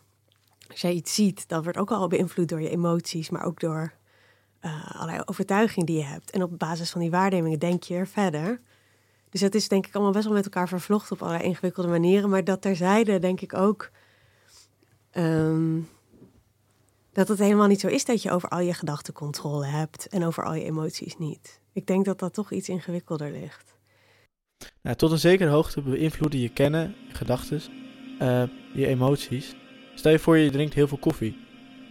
als 0.71 0.80
jij 0.80 0.92
iets 0.92 1.14
ziet, 1.14 1.49
dat 1.49 1.62
wordt 1.62 1.78
ook 1.78 1.90
al 1.90 2.09
beïnvloed 2.09 2.49
door 2.49 2.61
je 2.61 2.71
emoties, 2.71 3.30
maar 3.30 3.45
ook 3.45 3.61
door 3.61 3.92
uh, 4.62 4.95
allerlei 4.95 5.23
overtuigingen 5.25 5.87
die 5.87 5.97
je 5.97 6.05
hebt. 6.05 6.31
En 6.31 6.43
op 6.43 6.59
basis 6.59 6.91
van 6.91 7.00
die 7.00 7.11
waarnemingen 7.11 7.59
denk 7.59 7.83
je 7.83 7.95
er 7.95 8.07
verder. 8.07 8.61
Dus 9.31 9.41
het 9.41 9.55
is 9.55 9.69
denk 9.69 9.87
ik 9.87 9.95
allemaal 9.95 10.12
best 10.12 10.25
wel 10.25 10.35
met 10.35 10.45
elkaar 10.45 10.69
vervlochten 10.69 11.12
op 11.12 11.23
allerlei 11.23 11.49
ingewikkelde 11.49 11.88
manieren. 11.88 12.31
Maar 12.31 12.45
dat 12.45 12.62
terzijde 12.62 13.19
denk 13.19 13.41
ik 13.41 13.55
ook 13.55 13.91
ehm, 15.11 15.81
dat 17.12 17.29
het 17.29 17.38
helemaal 17.38 17.67
niet 17.67 17.81
zo 17.81 17.88
is 17.88 18.05
dat 18.05 18.23
je 18.23 18.31
over 18.31 18.49
al 18.49 18.61
je 18.61 18.75
gedachten 18.75 19.15
controle 19.15 19.67
hebt 19.67 20.07
en 20.07 20.25
over 20.25 20.45
al 20.45 20.55
je 20.55 20.65
emoties 20.65 21.19
niet. 21.19 21.61
Ik 21.73 21.87
denk 21.87 22.05
dat 22.05 22.19
dat 22.19 22.35
toch 22.35 22.53
iets 22.53 22.69
ingewikkelder 22.69 23.31
ligt. 23.31 23.77
Nou, 24.83 24.97
tot 24.97 25.11
een 25.11 25.19
zekere 25.19 25.50
hoogte 25.50 25.83
beïnvloeden 25.83 26.41
je 26.41 26.49
kennen, 26.49 26.95
je 27.09 27.15
gedachten, 27.15 27.62
uh, 28.23 28.43
je 28.75 28.87
emoties. 28.87 29.55
Stel 29.95 30.12
je 30.12 30.19
voor 30.19 30.37
je 30.37 30.50
drinkt 30.50 30.75
heel 30.75 30.88
veel 30.88 30.99
koffie. 30.99 31.37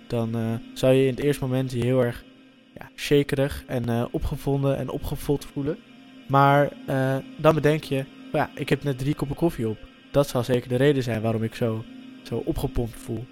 Dan 0.07 0.38
uh, 0.38 0.55
zou 0.74 0.93
je 0.93 1.05
in 1.05 1.15
het 1.15 1.24
eerste 1.24 1.43
moment 1.43 1.71
je 1.71 1.83
heel 1.83 2.03
erg 2.03 2.24
ja, 2.79 2.89
shakerig 2.96 3.63
en 3.67 3.89
uh, 3.89 4.05
opgevonden 4.12 4.77
en 4.77 4.89
opgevuld 4.89 5.46
voelen. 5.46 5.77
Maar 6.27 6.72
uh, 6.89 7.15
dan 7.38 7.55
bedenk 7.55 7.84
je, 7.84 8.05
ja, 8.31 8.50
ik 8.55 8.69
heb 8.69 8.84
net 8.84 8.98
drie 8.98 9.15
koppen 9.15 9.36
koffie 9.36 9.67
op. 9.67 9.77
Dat 10.12 10.27
zal 10.27 10.43
zeker 10.43 10.69
de 10.69 10.75
reden 10.75 11.03
zijn 11.03 11.22
waarom 11.22 11.43
ik 11.43 11.55
zo, 11.55 11.84
zo 12.24 12.36
opgepompt 12.46 12.96
voel. 12.96 13.25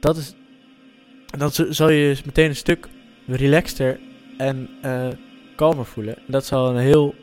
Dat 0.00 0.16
is, 0.16 0.34
dan 1.26 1.50
zal 1.52 1.90
je 1.90 1.98
je 1.98 2.16
meteen 2.24 2.48
een 2.48 2.56
stuk 2.56 2.88
relaxter 3.26 4.00
en 4.38 4.68
uh, 4.84 5.08
kalmer 5.56 5.84
voelen. 5.84 6.16
Dat 6.26 6.44
zal 6.44 6.70
een 6.70 6.82
heel, 6.82 7.14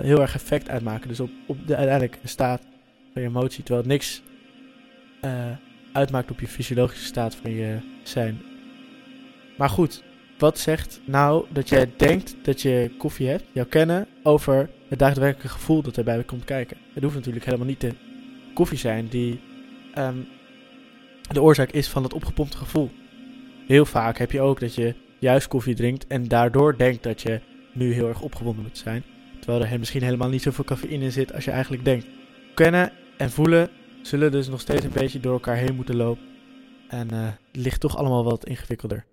heel 0.00 0.20
erg 0.20 0.34
effect 0.34 0.68
uitmaken. 0.68 1.08
Dus 1.08 1.20
op, 1.20 1.30
op 1.46 1.66
de 1.66 1.76
uiteindelijke 1.76 2.28
staat 2.28 2.62
van 3.12 3.22
je 3.22 3.28
emotie. 3.28 3.64
Terwijl 3.64 3.86
het 3.86 3.92
niks 3.92 4.22
uitmaakt 5.92 6.30
op 6.30 6.40
je 6.40 6.48
fysiologische 6.48 7.04
staat 7.04 7.34
van 7.34 7.50
je 7.50 7.78
zijn. 8.02 8.42
Maar 9.56 9.68
goed, 9.70 10.02
wat 10.38 10.58
zegt 10.58 11.00
nou 11.04 11.44
dat 11.50 11.68
jij 11.68 11.90
denkt 11.96 12.36
dat 12.42 12.62
je 12.62 12.90
koffie 12.98 13.28
hebt, 13.28 13.44
jouw 13.52 13.66
kennen, 13.66 14.06
over 14.22 14.70
het 14.88 14.98
daadwerkelijke 14.98 15.48
gevoel 15.48 15.82
dat 15.82 15.96
erbij 15.96 16.24
komt 16.24 16.44
kijken? 16.44 16.76
Het 16.94 17.02
hoeft 17.02 17.14
natuurlijk 17.14 17.44
helemaal 17.44 17.66
niet 17.66 17.80
de 17.80 17.92
koffie 18.54 18.78
zijn 18.78 19.08
die 19.08 19.40
um, 19.98 20.26
de 21.32 21.42
oorzaak 21.42 21.70
is 21.70 21.88
van 21.88 22.02
het 22.02 22.14
opgepompte 22.14 22.56
gevoel. 22.56 22.90
Heel 23.66 23.84
vaak 23.84 24.18
heb 24.18 24.32
je 24.32 24.40
ook 24.40 24.60
dat 24.60 24.74
je 24.74 24.94
juist 25.18 25.48
koffie 25.48 25.74
drinkt 25.74 26.06
en 26.06 26.28
daardoor 26.28 26.76
denkt 26.76 27.02
dat 27.02 27.22
je 27.22 27.40
nu 27.72 27.92
heel 27.92 28.08
erg 28.08 28.20
opgewonden 28.20 28.62
moet 28.62 28.78
zijn. 28.78 29.04
Terwijl 29.40 29.64
er 29.64 29.78
misschien 29.78 30.02
helemaal 30.02 30.28
niet 30.28 30.42
zoveel 30.42 30.64
cafeïne 30.64 31.04
in 31.04 31.12
zit 31.12 31.34
als 31.34 31.44
je 31.44 31.50
eigenlijk 31.50 31.84
denkt. 31.84 32.06
Kennen 32.54 32.92
en 33.16 33.30
voelen 33.30 33.70
zullen 34.02 34.32
dus 34.32 34.48
nog 34.48 34.60
steeds 34.60 34.84
een 34.84 34.92
beetje 34.92 35.20
door 35.20 35.32
elkaar 35.32 35.56
heen 35.56 35.74
moeten 35.74 35.96
lopen. 35.96 36.24
En 36.88 37.14
het 37.14 37.38
ligt 37.52 37.80
toch 37.80 37.96
allemaal 37.96 38.24
wat 38.24 38.46
ingewikkelder. 38.46 39.04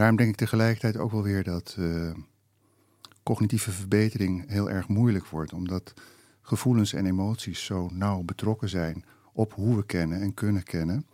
Daarom 0.00 0.18
denk 0.18 0.30
ik 0.30 0.36
tegelijkertijd 0.36 0.96
ook 0.96 1.10
wel 1.10 1.22
weer 1.22 1.44
dat 1.44 1.76
uh, 1.78 2.12
cognitieve 3.22 3.70
verbetering 3.70 4.48
heel 4.48 4.70
erg 4.70 4.88
moeilijk 4.88 5.26
wordt, 5.26 5.52
omdat 5.52 5.92
gevoelens 6.42 6.92
en 6.92 7.06
emoties 7.06 7.64
zo 7.64 7.88
nauw 7.92 8.22
betrokken 8.22 8.68
zijn 8.68 9.04
op 9.32 9.52
hoe 9.52 9.76
we 9.76 9.86
kennen 9.86 10.20
en 10.20 10.34
kunnen 10.34 10.62
kennen, 10.62 11.06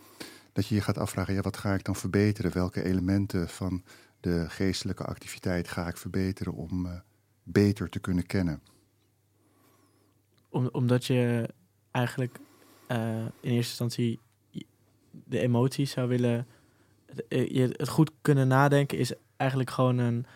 dat 0.52 0.66
je 0.66 0.74
je 0.74 0.80
gaat 0.80 0.98
afvragen, 0.98 1.34
ja, 1.34 1.40
wat 1.40 1.56
ga 1.56 1.74
ik 1.74 1.84
dan 1.84 1.96
verbeteren? 1.96 2.52
Welke 2.52 2.84
elementen 2.84 3.48
van 3.48 3.82
de 4.20 4.44
geestelijke 4.48 5.04
activiteit 5.04 5.68
ga 5.68 5.88
ik 5.88 5.96
verbeteren 5.96 6.52
om 6.52 6.86
uh, 6.86 6.92
beter 7.42 7.88
te 7.88 7.98
kunnen 7.98 8.26
kennen? 8.26 8.62
Om, 10.48 10.68
omdat 10.72 11.04
je 11.04 11.48
eigenlijk 11.90 12.38
uh, 12.90 13.18
in 13.18 13.50
eerste 13.50 13.84
instantie 13.84 14.20
de 15.10 15.38
emoties 15.40 15.90
zou 15.90 16.08
willen 16.08 16.38
eh, 16.38 16.55
het 17.28 17.88
goed 17.88 18.10
kunnen 18.20 18.48
nadenken 18.48 18.98
is 18.98 19.12
eigenlijk 19.36 19.70
gewoon 19.70 19.98
een 19.98 20.26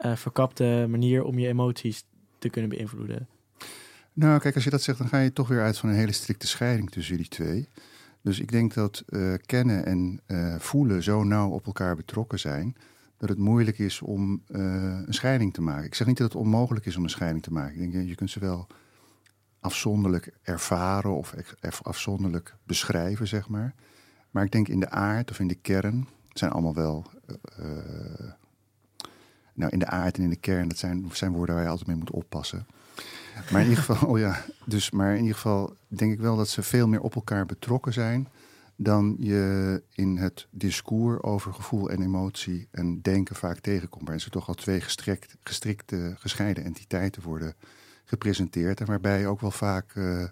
uh, 0.00 0.16
verkapte 0.16 0.86
manier 0.88 1.24
om 1.24 1.38
je 1.38 1.48
emoties 1.48 2.04
te 2.38 2.48
kunnen 2.48 2.70
beïnvloeden. 2.70 3.28
Nou, 4.12 4.40
kijk, 4.40 4.54
als 4.54 4.64
je 4.64 4.70
dat 4.70 4.82
zegt, 4.82 4.98
dan 4.98 5.08
ga 5.08 5.18
je 5.18 5.32
toch 5.32 5.48
weer 5.48 5.62
uit 5.62 5.78
van 5.78 5.88
een 5.88 5.94
hele 5.94 6.12
strikte 6.12 6.46
scheiding 6.46 6.90
tussen 6.90 7.16
die 7.16 7.28
twee. 7.28 7.68
Dus 8.22 8.40
ik 8.40 8.50
denk 8.50 8.74
dat 8.74 9.04
uh, 9.08 9.34
kennen 9.46 9.84
en 9.86 10.20
voelen 10.60 11.02
zo 11.02 11.24
nauw 11.24 11.50
op 11.50 11.66
elkaar 11.66 11.96
betrokken 11.96 12.38
zijn, 12.38 12.76
dat 13.16 13.28
het 13.28 13.38
moeilijk 13.38 13.78
is 13.78 14.02
om 14.02 14.42
een 14.46 15.14
scheiding 15.14 15.54
te 15.54 15.60
maken. 15.60 15.84
Ik 15.84 15.94
zeg 15.94 16.06
niet 16.06 16.16
dat 16.16 16.32
het 16.32 16.42
onmogelijk 16.42 16.86
is 16.86 16.96
om 16.96 17.02
een 17.02 17.10
scheiding 17.10 17.42
te 17.42 17.52
maken. 17.52 17.82
Ik 17.82 17.92
denk, 17.92 18.08
je 18.08 18.14
kunt 18.14 18.30
ze 18.30 18.40
wel 18.40 18.66
afzonderlijk 19.60 20.32
ervaren 20.42 21.16
of 21.16 21.34
afzonderlijk 21.82 22.54
beschrijven, 22.64 23.28
zeg 23.28 23.48
maar. 23.48 23.74
Maar 24.30 24.44
ik 24.44 24.52
denk 24.52 24.68
in 24.68 24.80
de 24.80 24.90
aard 24.90 25.30
of 25.30 25.38
in 25.38 25.48
de 25.48 25.54
kern 25.54 26.08
zijn 26.38 26.50
allemaal 26.50 26.74
wel. 26.74 27.06
Uh, 27.60 27.66
nou, 29.54 29.70
in 29.72 29.78
de 29.78 29.86
aard 29.86 30.16
en 30.16 30.22
in 30.22 30.30
de 30.30 30.36
kern, 30.36 30.68
dat 30.68 30.78
zijn, 30.78 31.10
zijn 31.12 31.32
woorden 31.32 31.54
waar 31.54 31.64
je 31.64 31.70
altijd 31.70 31.88
mee 31.88 31.96
moet 31.96 32.10
oppassen. 32.10 32.66
Maar 33.50 33.60
in 33.60 33.68
ieder 33.68 33.84
geval, 33.84 34.08
oh 34.08 34.18
ja, 34.18 34.44
dus, 34.64 34.90
maar 34.90 35.12
in 35.12 35.20
ieder 35.20 35.34
geval 35.34 35.76
denk 35.88 36.12
ik 36.12 36.20
wel 36.20 36.36
dat 36.36 36.48
ze 36.48 36.62
veel 36.62 36.88
meer 36.88 37.00
op 37.00 37.14
elkaar 37.14 37.46
betrokken 37.46 37.92
zijn 37.92 38.28
dan 38.80 39.16
je 39.18 39.82
in 39.92 40.16
het 40.16 40.46
discours 40.50 41.22
over 41.22 41.54
gevoel 41.54 41.90
en 41.90 42.02
emotie 42.02 42.68
en 42.70 43.00
denken 43.02 43.36
vaak 43.36 43.58
tegenkomt. 43.58 44.02
Waarin 44.02 44.20
ze 44.20 44.30
toch 44.30 44.48
al 44.48 44.54
twee 44.54 44.80
gestrekt, 44.80 45.36
gestrikte, 45.42 46.14
gescheiden 46.18 46.64
entiteiten 46.64 47.22
worden 47.22 47.54
gepresenteerd. 48.04 48.80
En 48.80 48.86
waarbij 48.86 49.26
ook 49.26 49.40
wel 49.40 49.50
vaak 49.50 49.94
uh, 49.94 50.24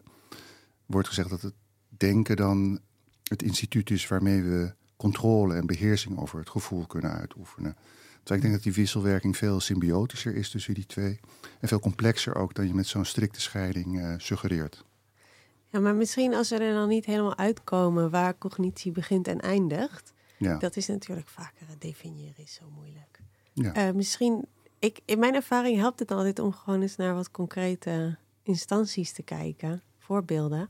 wordt 0.87 1.09
gezegd 1.09 1.31
dat 1.31 1.43
het 1.43 1.55
denken 1.89 2.37
dan 2.37 2.81
het 3.23 3.43
instituut 3.43 3.91
is 3.91 4.09
waarmee 4.09 4.43
we 4.43 4.75
controle 4.97 5.55
en 5.55 5.67
beheersing 5.67 6.19
over 6.19 6.39
het 6.39 6.51
gevoel 6.51 6.87
kunnen 6.87 7.11
uitoefenen. 7.11 7.77
Dus 8.23 8.37
ik 8.37 8.43
denk 8.43 8.55
dat 8.55 8.63
die 8.63 8.73
wisselwerking 8.73 9.37
veel 9.37 9.61
symbiotischer 9.61 10.35
is 10.35 10.51
tussen 10.51 10.75
die 10.75 10.87
twee. 10.87 11.21
En 11.61 11.69
veel 11.69 11.81
complexer 11.81 12.35
ook 12.35 12.55
dan 12.55 12.67
je 12.67 12.75
met 12.75 12.87
zo'n 12.87 13.05
strikte 13.05 13.41
scheiding 13.41 14.01
uh, 14.01 14.15
suggereert. 14.17 14.85
Ja, 15.69 15.81
maar 15.81 15.95
misschien 15.95 16.35
als 16.35 16.51
we 16.51 16.59
er 16.59 16.75
dan 16.75 16.89
niet 16.89 17.05
helemaal 17.05 17.37
uitkomen 17.37 18.11
waar 18.11 18.39
cognitie 18.39 18.93
begint 18.93 19.29
en 19.29 19.41
eindigt. 19.41 20.13
Ja. 20.39 20.59
Dat 20.59 20.77
is 20.77 20.87
natuurlijk 20.87 21.29
vaker 21.29 21.69
het 21.69 21.81
definiëren 21.81 22.35
is 22.37 22.55
zo 22.55 22.71
moeilijk. 22.75 23.21
Ja. 23.53 23.89
Uh, 23.89 23.95
misschien, 23.95 24.47
ik, 24.79 25.01
in 25.05 25.19
mijn 25.19 25.35
ervaring 25.35 25.77
helpt 25.77 25.99
het 25.99 26.11
altijd 26.11 26.39
om 26.39 26.53
gewoon 26.53 26.83
eens 26.83 26.97
naar 26.97 27.15
wat 27.15 27.31
concrete 27.31 28.17
instanties 28.43 29.13
te 29.13 29.23
kijken, 29.23 29.83
voorbeelden 29.99 30.69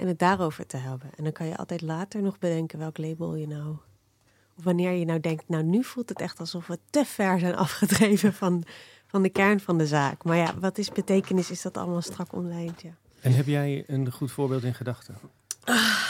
en 0.00 0.06
het 0.06 0.18
daarover 0.18 0.66
te 0.66 0.76
hebben. 0.76 1.10
En 1.16 1.24
dan 1.24 1.32
kan 1.32 1.46
je 1.46 1.56
altijd 1.56 1.80
later 1.80 2.22
nog 2.22 2.38
bedenken 2.38 2.78
welk 2.78 2.98
label 2.98 3.34
je 3.34 3.46
nou. 3.46 3.76
Of 4.58 4.64
wanneer 4.64 4.92
je 4.92 5.04
nou 5.04 5.20
denkt, 5.20 5.48
nou 5.48 5.62
nu 5.62 5.84
voelt 5.84 6.08
het 6.08 6.20
echt 6.20 6.40
alsof 6.40 6.66
we 6.66 6.78
te 6.90 7.04
ver 7.04 7.38
zijn 7.38 7.56
afgedreven 7.66 8.32
van, 8.32 8.64
van 9.06 9.22
de 9.22 9.28
kern 9.28 9.60
van 9.60 9.78
de 9.78 9.86
zaak. 9.86 10.24
Maar 10.24 10.36
ja, 10.36 10.58
wat 10.58 10.78
is 10.78 10.90
betekenis? 10.90 11.50
Is 11.50 11.62
dat 11.62 11.76
allemaal 11.76 12.02
strak 12.02 12.32
omlijnd? 12.32 12.82
Ja. 12.82 12.90
En 13.20 13.32
heb 13.32 13.46
jij 13.46 13.84
een 13.86 14.12
goed 14.12 14.30
voorbeeld 14.30 14.64
in 14.64 14.74
gedachten? 14.74 15.14
Ah, 15.64 16.04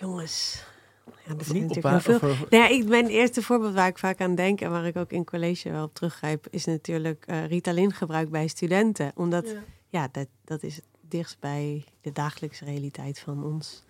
jongens. 0.00 0.64
Ja, 1.04 1.32
dat 1.32 1.40
is 1.40 1.52
natuurlijk 1.52 2.04
heel 2.04 2.18
veel. 2.18 2.34
Nou 2.50 2.62
ja, 2.62 2.68
ik, 2.68 2.88
mijn 2.88 3.06
eerste 3.06 3.42
voorbeeld 3.42 3.74
waar 3.74 3.88
ik 3.88 3.98
vaak 3.98 4.20
aan 4.20 4.34
denk 4.34 4.60
en 4.60 4.70
waar 4.70 4.86
ik 4.86 4.96
ook 4.96 5.10
in 5.10 5.24
college 5.24 5.70
wel 5.70 5.84
op 5.84 5.94
teruggrijp, 5.94 6.46
is 6.50 6.64
natuurlijk 6.64 7.24
uh, 7.30 7.46
Ritalin 7.46 7.92
gebruik 7.92 8.30
bij 8.30 8.46
studenten. 8.46 9.12
Omdat, 9.14 9.48
ja, 9.48 9.62
ja 9.88 10.08
dat, 10.12 10.26
dat 10.44 10.62
is 10.62 10.80
dichtst 11.08 11.38
bij 11.38 11.84
de 12.00 12.12
dagelijkse 12.12 12.64
realiteit 12.64 13.18
van 13.18 13.44
ons 13.44 13.82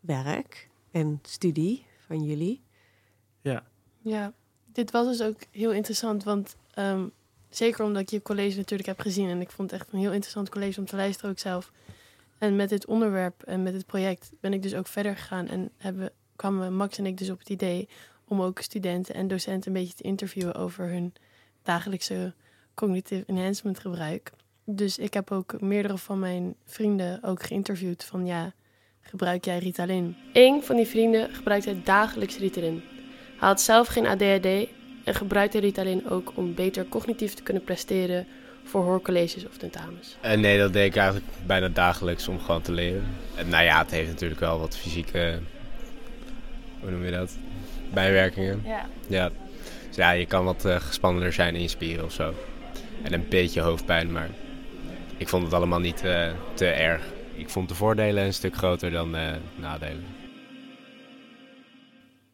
werk 0.00 0.68
en 0.90 1.18
studie 1.22 1.86
van 2.06 2.24
jullie. 2.24 2.62
Ja. 3.40 3.66
Ja, 4.00 4.32
dit 4.72 4.90
was 4.90 5.06
dus 5.06 5.22
ook 5.22 5.38
heel 5.50 5.72
interessant, 5.72 6.24
want 6.24 6.56
um, 6.78 7.12
zeker 7.48 7.84
omdat 7.84 8.02
ik 8.02 8.10
je 8.10 8.22
college 8.22 8.56
natuurlijk 8.56 8.88
heb 8.88 9.00
gezien 9.00 9.28
en 9.28 9.40
ik 9.40 9.50
vond 9.50 9.70
het 9.70 9.80
echt 9.80 9.92
een 9.92 9.98
heel 9.98 10.12
interessant 10.12 10.48
college 10.48 10.80
om 10.80 10.86
te 10.86 10.96
luisteren 10.96 11.30
ook 11.30 11.38
zelf. 11.38 11.72
En 12.38 12.56
met 12.56 12.68
dit 12.68 12.86
onderwerp 12.86 13.42
en 13.42 13.62
met 13.62 13.72
dit 13.72 13.86
project 13.86 14.30
ben 14.40 14.52
ik 14.52 14.62
dus 14.62 14.74
ook 14.74 14.86
verder 14.86 15.16
gegaan 15.16 15.48
en 15.48 15.70
hebben, 15.76 16.10
kwamen 16.36 16.76
Max 16.76 16.98
en 16.98 17.06
ik 17.06 17.18
dus 17.18 17.30
op 17.30 17.38
het 17.38 17.48
idee 17.48 17.88
om 18.24 18.40
ook 18.42 18.60
studenten 18.60 19.14
en 19.14 19.28
docenten 19.28 19.74
een 19.74 19.80
beetje 19.80 19.94
te 19.94 20.02
interviewen 20.02 20.54
over 20.54 20.88
hun 20.88 21.14
dagelijkse 21.62 22.34
cognitive 22.74 23.24
enhancement 23.26 23.78
gebruik. 23.78 24.32
Dus 24.68 24.98
ik 24.98 25.14
heb 25.14 25.30
ook 25.30 25.60
meerdere 25.60 25.98
van 25.98 26.18
mijn 26.18 26.54
vrienden 26.64 27.22
ook 27.22 27.42
geïnterviewd 27.42 28.04
van 28.04 28.26
ja, 28.26 28.52
gebruik 29.00 29.44
jij 29.44 29.58
Ritalin? 29.58 30.16
Eén 30.32 30.62
van 30.62 30.76
die 30.76 30.86
vrienden 30.86 31.34
gebruikt 31.34 31.68
dagelijks 31.84 32.38
Ritalin. 32.38 32.82
Hij 33.38 33.48
had 33.48 33.60
zelf 33.60 33.86
geen 33.86 34.06
ADHD 34.06 34.46
en 35.04 35.14
gebruikte 35.14 35.58
Ritalin 35.58 36.10
ook 36.10 36.32
om 36.34 36.54
beter 36.54 36.88
cognitief 36.88 37.34
te 37.34 37.42
kunnen 37.42 37.64
presteren 37.64 38.26
voor 38.64 38.82
hoorcolleges 38.82 39.46
of 39.46 39.56
tentamens. 39.56 40.16
Uh, 40.24 40.32
nee, 40.32 40.58
dat 40.58 40.72
deed 40.72 40.86
ik 40.86 40.96
eigenlijk 40.96 41.26
bijna 41.46 41.68
dagelijks 41.68 42.28
om 42.28 42.40
gewoon 42.40 42.62
te 42.62 42.72
leren. 42.72 43.04
En 43.34 43.48
nou 43.48 43.64
ja, 43.64 43.78
het 43.78 43.90
heeft 43.90 44.08
natuurlijk 44.10 44.40
wel 44.40 44.58
wat 44.58 44.76
fysieke, 44.76 45.38
hoe 46.80 46.90
noem 46.90 47.04
je 47.04 47.10
dat, 47.10 47.36
bijwerkingen. 47.92 48.62
Ja. 48.64 48.86
Ja, 49.06 49.30
dus 49.86 49.96
ja 49.96 50.10
je 50.10 50.26
kan 50.26 50.44
wat 50.44 50.64
uh, 50.64 50.76
gespannender 50.76 51.32
zijn 51.32 51.54
in 51.54 51.62
je 51.62 51.68
spieren 51.68 52.04
of 52.04 52.12
zo. 52.12 52.34
En 53.02 53.12
een 53.12 53.26
beetje 53.28 53.60
hoofdpijn, 53.60 54.12
maar 54.12 54.28
ik 55.18 55.28
vond 55.28 55.42
het 55.44 55.52
allemaal 55.52 55.80
niet 55.80 56.04
uh, 56.04 56.32
te 56.54 56.66
erg. 56.66 57.12
Ik 57.34 57.50
vond 57.50 57.68
de 57.68 57.74
voordelen 57.74 58.24
een 58.24 58.34
stuk 58.34 58.56
groter 58.56 58.90
dan 58.90 59.16
uh, 59.16 59.36
nadelen. 59.56 60.04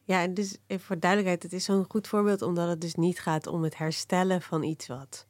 Ja, 0.04 0.22
en 0.22 0.34
dus 0.34 0.56
even 0.66 0.84
voor 0.84 0.98
duidelijkheid, 0.98 1.42
het 1.42 1.52
is 1.52 1.64
zo'n 1.64 1.84
goed 1.88 2.08
voorbeeld 2.08 2.42
omdat 2.42 2.68
het 2.68 2.80
dus 2.80 2.94
niet 2.94 3.20
gaat 3.20 3.46
om 3.46 3.62
het 3.62 3.76
herstellen 3.76 4.42
van 4.42 4.62
iets 4.62 4.86
wat 4.86 5.26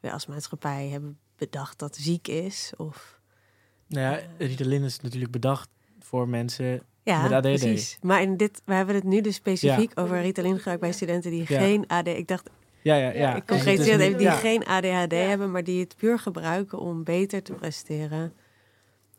we 0.00 0.12
als 0.12 0.26
maatschappij 0.26 0.88
hebben 0.88 1.18
bedacht 1.36 1.78
dat 1.78 1.96
ziek 1.96 2.28
is. 2.28 2.72
Of, 2.76 3.20
Nou 3.88 4.16
ja, 4.16 4.20
Ritalin 4.38 4.82
is 4.82 5.00
natuurlijk 5.00 5.32
bedacht 5.32 5.68
voor 5.98 6.28
mensen 6.28 6.82
ja, 7.02 7.22
met 7.22 7.32
ADHD. 7.32 7.60
precies. 7.60 7.98
Maar 8.02 8.22
in 8.22 8.36
dit, 8.36 8.62
we 8.64 8.74
hebben 8.74 8.94
het 8.94 9.04
nu 9.04 9.20
dus 9.20 9.34
specifiek 9.34 9.92
over 9.94 10.20
Ritalin 10.20 10.56
gebruik 10.56 10.80
bij 10.80 10.92
studenten 10.92 11.30
die 11.30 11.44
Ja. 11.48 11.58
geen 11.58 11.86
ADHD... 11.86 12.06
Ik 12.18 12.28
dacht, 12.28 12.50
Ja, 12.82 12.94
ja, 12.94 13.10
ja. 13.10 13.34
ik 13.34 13.46
Dus 13.46 13.56
concreteer 13.56 14.00
even, 14.00 14.18
die 14.18 14.26
ja. 14.26 14.32
geen 14.32 14.64
ADHD 14.64 15.12
hebben, 15.12 15.50
maar 15.50 15.64
die 15.64 15.80
het 15.80 15.96
puur 15.96 16.18
gebruiken 16.18 16.78
om 16.78 17.04
beter 17.04 17.42
te 17.42 17.52
presteren 17.52 18.32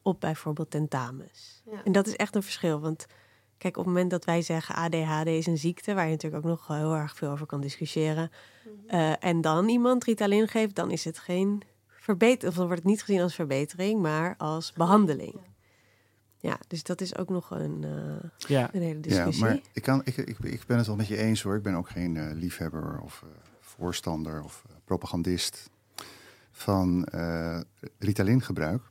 op 0.02 0.20
bijvoorbeeld 0.20 0.72
tentamens. 0.72 1.64
En 1.84 1.92
dat 1.92 2.08
is 2.08 2.16
echt 2.16 2.36
een 2.36 2.44
verschil, 2.44 2.80
want 2.80 3.06
kijk, 3.58 3.78
op 3.78 3.86
het 3.86 3.94
moment 3.94 4.12
dat 4.12 4.26
wij 4.26 4.42
zeggen 4.42 4.76
ADHD 4.76 5.28
is 5.28 5.48
een 5.48 5.58
ziekte, 5.58 5.94
waar 5.94 6.06
je 6.06 6.12
natuurlijk 6.12 6.44
ook 6.46 6.50
nog 6.50 6.68
heel 6.68 6.96
erg 6.96 7.16
veel 7.16 7.30
over 7.32 7.46
kan 7.46 7.62
discussiëren, 7.62 8.32
eh, 8.88 9.24
en 9.24 9.42
dan 9.42 9.70
iemand 9.70 10.04
Ritalin 10.04 10.48
geeft, 10.48 10.76
dan 10.76 10.92
is 10.92 11.04
het 11.06 11.20
geen 11.20 11.62
verbetering, 11.88 12.52
of 12.52 12.56
dan 12.58 12.66
wordt 12.66 12.82
het 12.82 12.92
niet 12.92 13.04
gezien 13.04 13.22
als 13.22 13.36
verbetering, 13.36 14.02
maar 14.02 14.36
als 14.38 14.74
behandeling. 14.74 15.36
Ja, 16.38 16.60
dus 16.68 16.84
dat 16.84 17.02
is 17.02 17.18
ook 17.18 17.30
nog 17.30 17.52
een, 17.52 17.84
eh, 17.84 18.30
Ja. 18.38 18.70
een 18.74 18.82
hele 18.82 19.00
discussie. 19.00 19.46
Ja, 19.46 19.50
maar 19.52 19.62
ik, 19.74 19.82
kan, 19.82 20.02
ik, 20.04 20.18
ik, 20.18 20.40
ik 20.40 20.66
ben 20.68 20.78
het 20.78 20.88
wel 20.88 20.96
met 20.96 21.08
je 21.08 21.18
eens 21.18 21.42
hoor. 21.42 21.56
Ik 21.56 21.64
ben 21.64 21.76
ook 21.76 21.90
geen 21.90 22.18
eh, 22.18 22.32
liefhebber 22.34 23.00
of 23.04 23.24
eh, 23.24 23.30
voorstander 23.82 24.44
of 24.44 24.64
eh, 24.70 24.76
propagandist 24.86 25.70
van 26.52 27.06
eh 27.06 27.60
Ritalin 28.00 28.42
gebruik. 28.42 28.82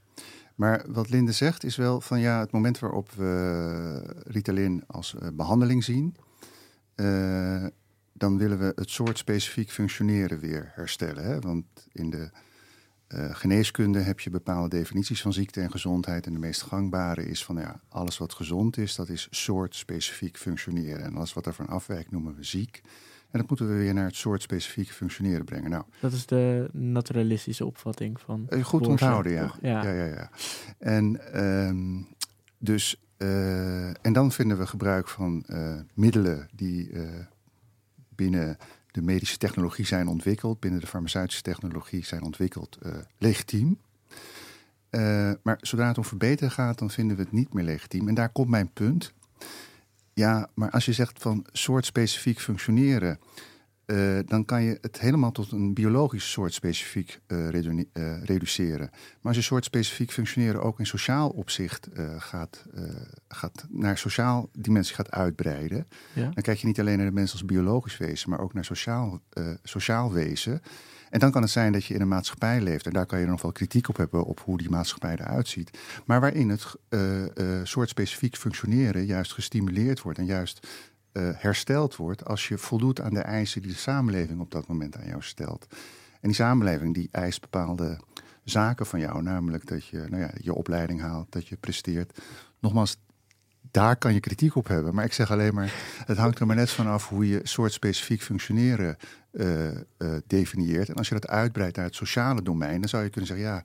Maar 0.61 0.85
wat 0.88 1.11
Linde 1.11 1.32
zegt 1.32 1.64
is 1.64 1.76
wel 1.76 2.00
van 2.00 2.20
ja, 2.20 2.40
het 2.40 2.50
moment 2.50 2.78
waarop 2.78 3.11
we 3.11 4.23
Ritalin 4.26 4.85
als 4.87 5.14
eh, 5.14 5.28
behandeling 5.32 5.85
zien, 5.85 6.16
eh, 6.94 7.66
dan 8.12 8.38
willen 8.38 8.59
we 8.59 8.73
het 8.75 8.90
soort 8.90 9.18
specifiek 9.18 9.70
functioneren 9.70 10.38
weer 10.38 10.73
herstellen. 10.75 11.25
Hè? 11.25 11.38
Want 11.38 11.64
in 11.92 12.11
de 12.11 12.30
eh, 13.11 13.35
geneeskunde 13.35 13.99
heb 13.99 14.21
je 14.21 14.31
bepaalde 14.31 14.69
definities 14.69 15.23
van 15.23 15.33
ziekte 15.33 15.61
en 15.61 15.71
gezondheid. 15.71 16.26
En 16.26 16.33
de 16.33 16.38
meest 16.38 16.62
gangbare 16.62 17.29
is 17.29 17.45
van 17.45 17.57
ja, 17.57 17.81
alles 17.88 18.19
wat 18.19 18.33
gezond 18.35 18.76
is, 18.76 18.95
dat 18.95 19.09
is 19.09 19.29
soort 19.31 19.75
specifiek 19.75 20.37
functioneren. 20.38 21.05
En 21.05 21.17
alles 21.17 21.33
wat 21.33 21.45
daarvan 21.45 21.67
afwijkt 21.67 22.11
noemen 22.11 22.37
we 22.37 22.45
ziek. 22.45 22.83
En 23.31 23.38
dat 23.38 23.49
moeten 23.49 23.69
we 23.69 23.75
weer 23.75 23.95
naar 23.95 24.05
het 24.07 24.17
soort 24.17 24.43
specifiek 24.43 24.90
functioneren 24.90 25.45
brengen. 25.45 25.71
Nou, 25.71 25.85
Dat 26.00 26.12
is 26.12 26.26
de 26.26 26.69
naturalistische 26.73 27.64
opvatting 27.67 28.21
van. 28.21 28.47
eh, 28.49 28.64
Goed 28.64 28.87
onthouden, 28.87 29.33
ja. 29.33 29.55
Ja. 29.62 29.83
ja, 29.83 29.90
ja, 29.93 30.05
ja. 30.05 30.31
En, 30.79 31.33
ehm, 31.33 32.02
dus, 32.59 33.02
eh, 33.17 33.88
en 34.07 34.12
dan 34.12 34.33
vinden 34.33 34.59
we 34.59 34.67
gebruik 34.67 35.09
van 35.09 35.45
middelen 35.95 36.49
die 36.55 36.90
binnen 38.14 38.57
de 38.90 39.02
medische 39.02 39.37
technologie 39.37 39.87
zijn 39.87 40.09
ontwikkeld, 40.09 40.61
binnen 40.61 40.80
de 40.80 40.87
farmaceutische 40.87 41.42
technologie 41.42 42.04
zijn 42.04 42.23
ontwikkeld, 42.23 42.78
eh, 42.82 42.92
legitiem. 43.18 43.78
Eh, 44.90 45.32
maar 45.42 45.59
zodra 45.61 45.88
het 45.88 45.99
om 45.99 46.04
verbeteren 46.04 46.50
gaat, 46.50 46.78
dan 46.78 46.90
vinden 46.90 47.16
we 47.16 47.23
het 47.23 47.32
niet 47.32 47.52
meer 47.52 47.64
legitiem. 47.64 48.09
En 48.09 48.14
daar 48.14 48.28
komt 48.28 48.49
mijn 48.49 48.73
punt. 48.73 49.12
Ja, 50.12 50.50
maar 50.54 50.71
als 50.71 50.84
je 50.84 50.93
zegt 50.93 51.23
van 51.23 51.47
soort 51.52 51.84
specifiek 51.84 52.41
functioneren, 52.41 53.19
eh, 53.91 54.19
dan 54.26 54.45
kan 54.45 54.63
je 54.63 54.79
het 54.81 55.00
helemaal 55.00 55.33
tot 55.33 55.53
een 55.53 55.75
biologisch 55.75 56.31
soort 56.31 56.55
specifiek 56.55 57.21
eh, 57.26 57.49
eh, 57.49 58.23
reduceren. 58.23 58.89
Maar 58.91 59.19
als 59.23 59.37
je 59.37 59.43
soort 59.43 59.65
specifiek 59.65 60.11
functioneren 60.13 60.63
ook 60.63 60.79
in 60.79 60.87
sociaal 60.87 61.29
opzicht 61.29 61.89
gaat, 62.19 62.65
gaat 63.29 63.67
naar 63.69 63.99
sociaal 63.99 64.49
dimensie 64.53 64.95
gaat 64.95 65.11
uitbreiden, 65.11 65.87
Ja. 66.13 66.23
dan 66.23 66.43
kijk 66.43 66.59
je 66.59 66.67
niet 66.67 66.81
alleen 66.81 66.97
naar 66.97 67.07
de 67.07 67.13
mens 67.13 67.33
als 67.33 67.45
biologisch 67.45 67.97
wezen, 67.97 68.31
maar 68.31 68.41
ook 68.41 68.55
naar 68.55 68.65
sociaal, 68.65 69.21
sociaal 69.63 70.13
wezen. 70.13 70.63
En 71.11 71.19
dan 71.19 71.31
kan 71.31 71.43
het 71.43 71.50
zijn 71.50 71.73
dat 71.73 71.85
je 71.85 71.95
in 71.95 72.00
een 72.00 72.09
maatschappij 72.09 72.61
leeft. 72.61 72.87
En 72.87 72.93
daar 72.93 73.07
kan 73.07 73.21
je 73.21 73.26
nog 73.26 73.43
wel 73.43 73.53
kritiek 73.53 73.89
op 73.89 73.97
hebben 73.97 74.25
op 74.25 74.41
hoe 74.41 74.59
die 74.59 74.71
maatschappij 74.71 75.13
eruit 75.13 75.49
ziet. 75.49 75.79
Maar 76.05 76.21
waarin 76.21 76.49
het 76.49 76.76
soort 77.63 77.89
specifiek 77.89 78.37
functioneren 78.37 79.05
juist 79.07 79.33
gestimuleerd 79.33 80.03
wordt 80.03 80.19
en 80.19 80.25
juist 80.26 80.67
eh, 81.12 81.28
hersteld 81.34 81.96
wordt 81.96 82.25
als 82.25 82.49
je 82.49 82.58
voldoet 82.58 83.00
aan 83.00 83.14
de 83.14 83.20
eisen 83.20 83.62
die 83.62 83.70
de 83.70 83.76
samenleving 83.76 84.40
op 84.40 84.50
dat 84.50 84.66
moment 84.66 84.96
aan 84.96 85.06
jou 85.06 85.23
stelt. 85.23 85.66
En 86.12 86.28
die 86.28 86.34
samenleving 86.34 86.94
die 86.94 87.08
eist 87.10 87.40
bepaalde 87.40 87.99
zaken 88.44 88.86
van 88.86 89.00
jou, 89.00 89.23
namelijk 89.23 89.66
dat 89.66 89.86
je 89.86 90.06
nou 90.08 90.23
ja, 90.23 90.30
je 90.40 90.54
opleiding 90.54 91.00
haalt, 91.00 91.32
dat 91.32 91.49
je 91.49 91.56
presteert. 91.56 92.18
Nogmaals, 92.58 92.96
daar 93.70 93.96
kan 93.96 94.14
je 94.14 94.20
kritiek 94.20 94.54
op 94.54 94.68
hebben. 94.68 94.94
Maar 94.94 95.04
ik 95.04 95.12
zeg 95.12 95.30
alleen 95.30 95.54
maar, 95.54 95.73
het 96.06 96.16
hangt 96.16 96.38
er 96.38 96.46
maar 96.46 96.56
net 96.56 96.70
van 96.70 96.86
af 96.86 97.08
hoe 97.08 97.28
je 97.28 97.40
soort 97.42 97.73
specifiek 97.73 98.23
functioneren 98.23 98.96
eh, 99.30 99.68
definieert. 100.26 100.88
En 100.88 100.94
als 100.94 101.08
je 101.08 101.14
dat 101.14 101.28
uitbreidt 101.28 101.76
naar 101.76 101.84
het 101.84 101.94
sociale 101.94 102.42
domein, 102.42 102.80
dan 102.80 102.88
zou 102.88 103.02
je 103.02 103.10
kunnen 103.10 103.28
zeggen, 103.28 103.46
ja, 103.46 103.62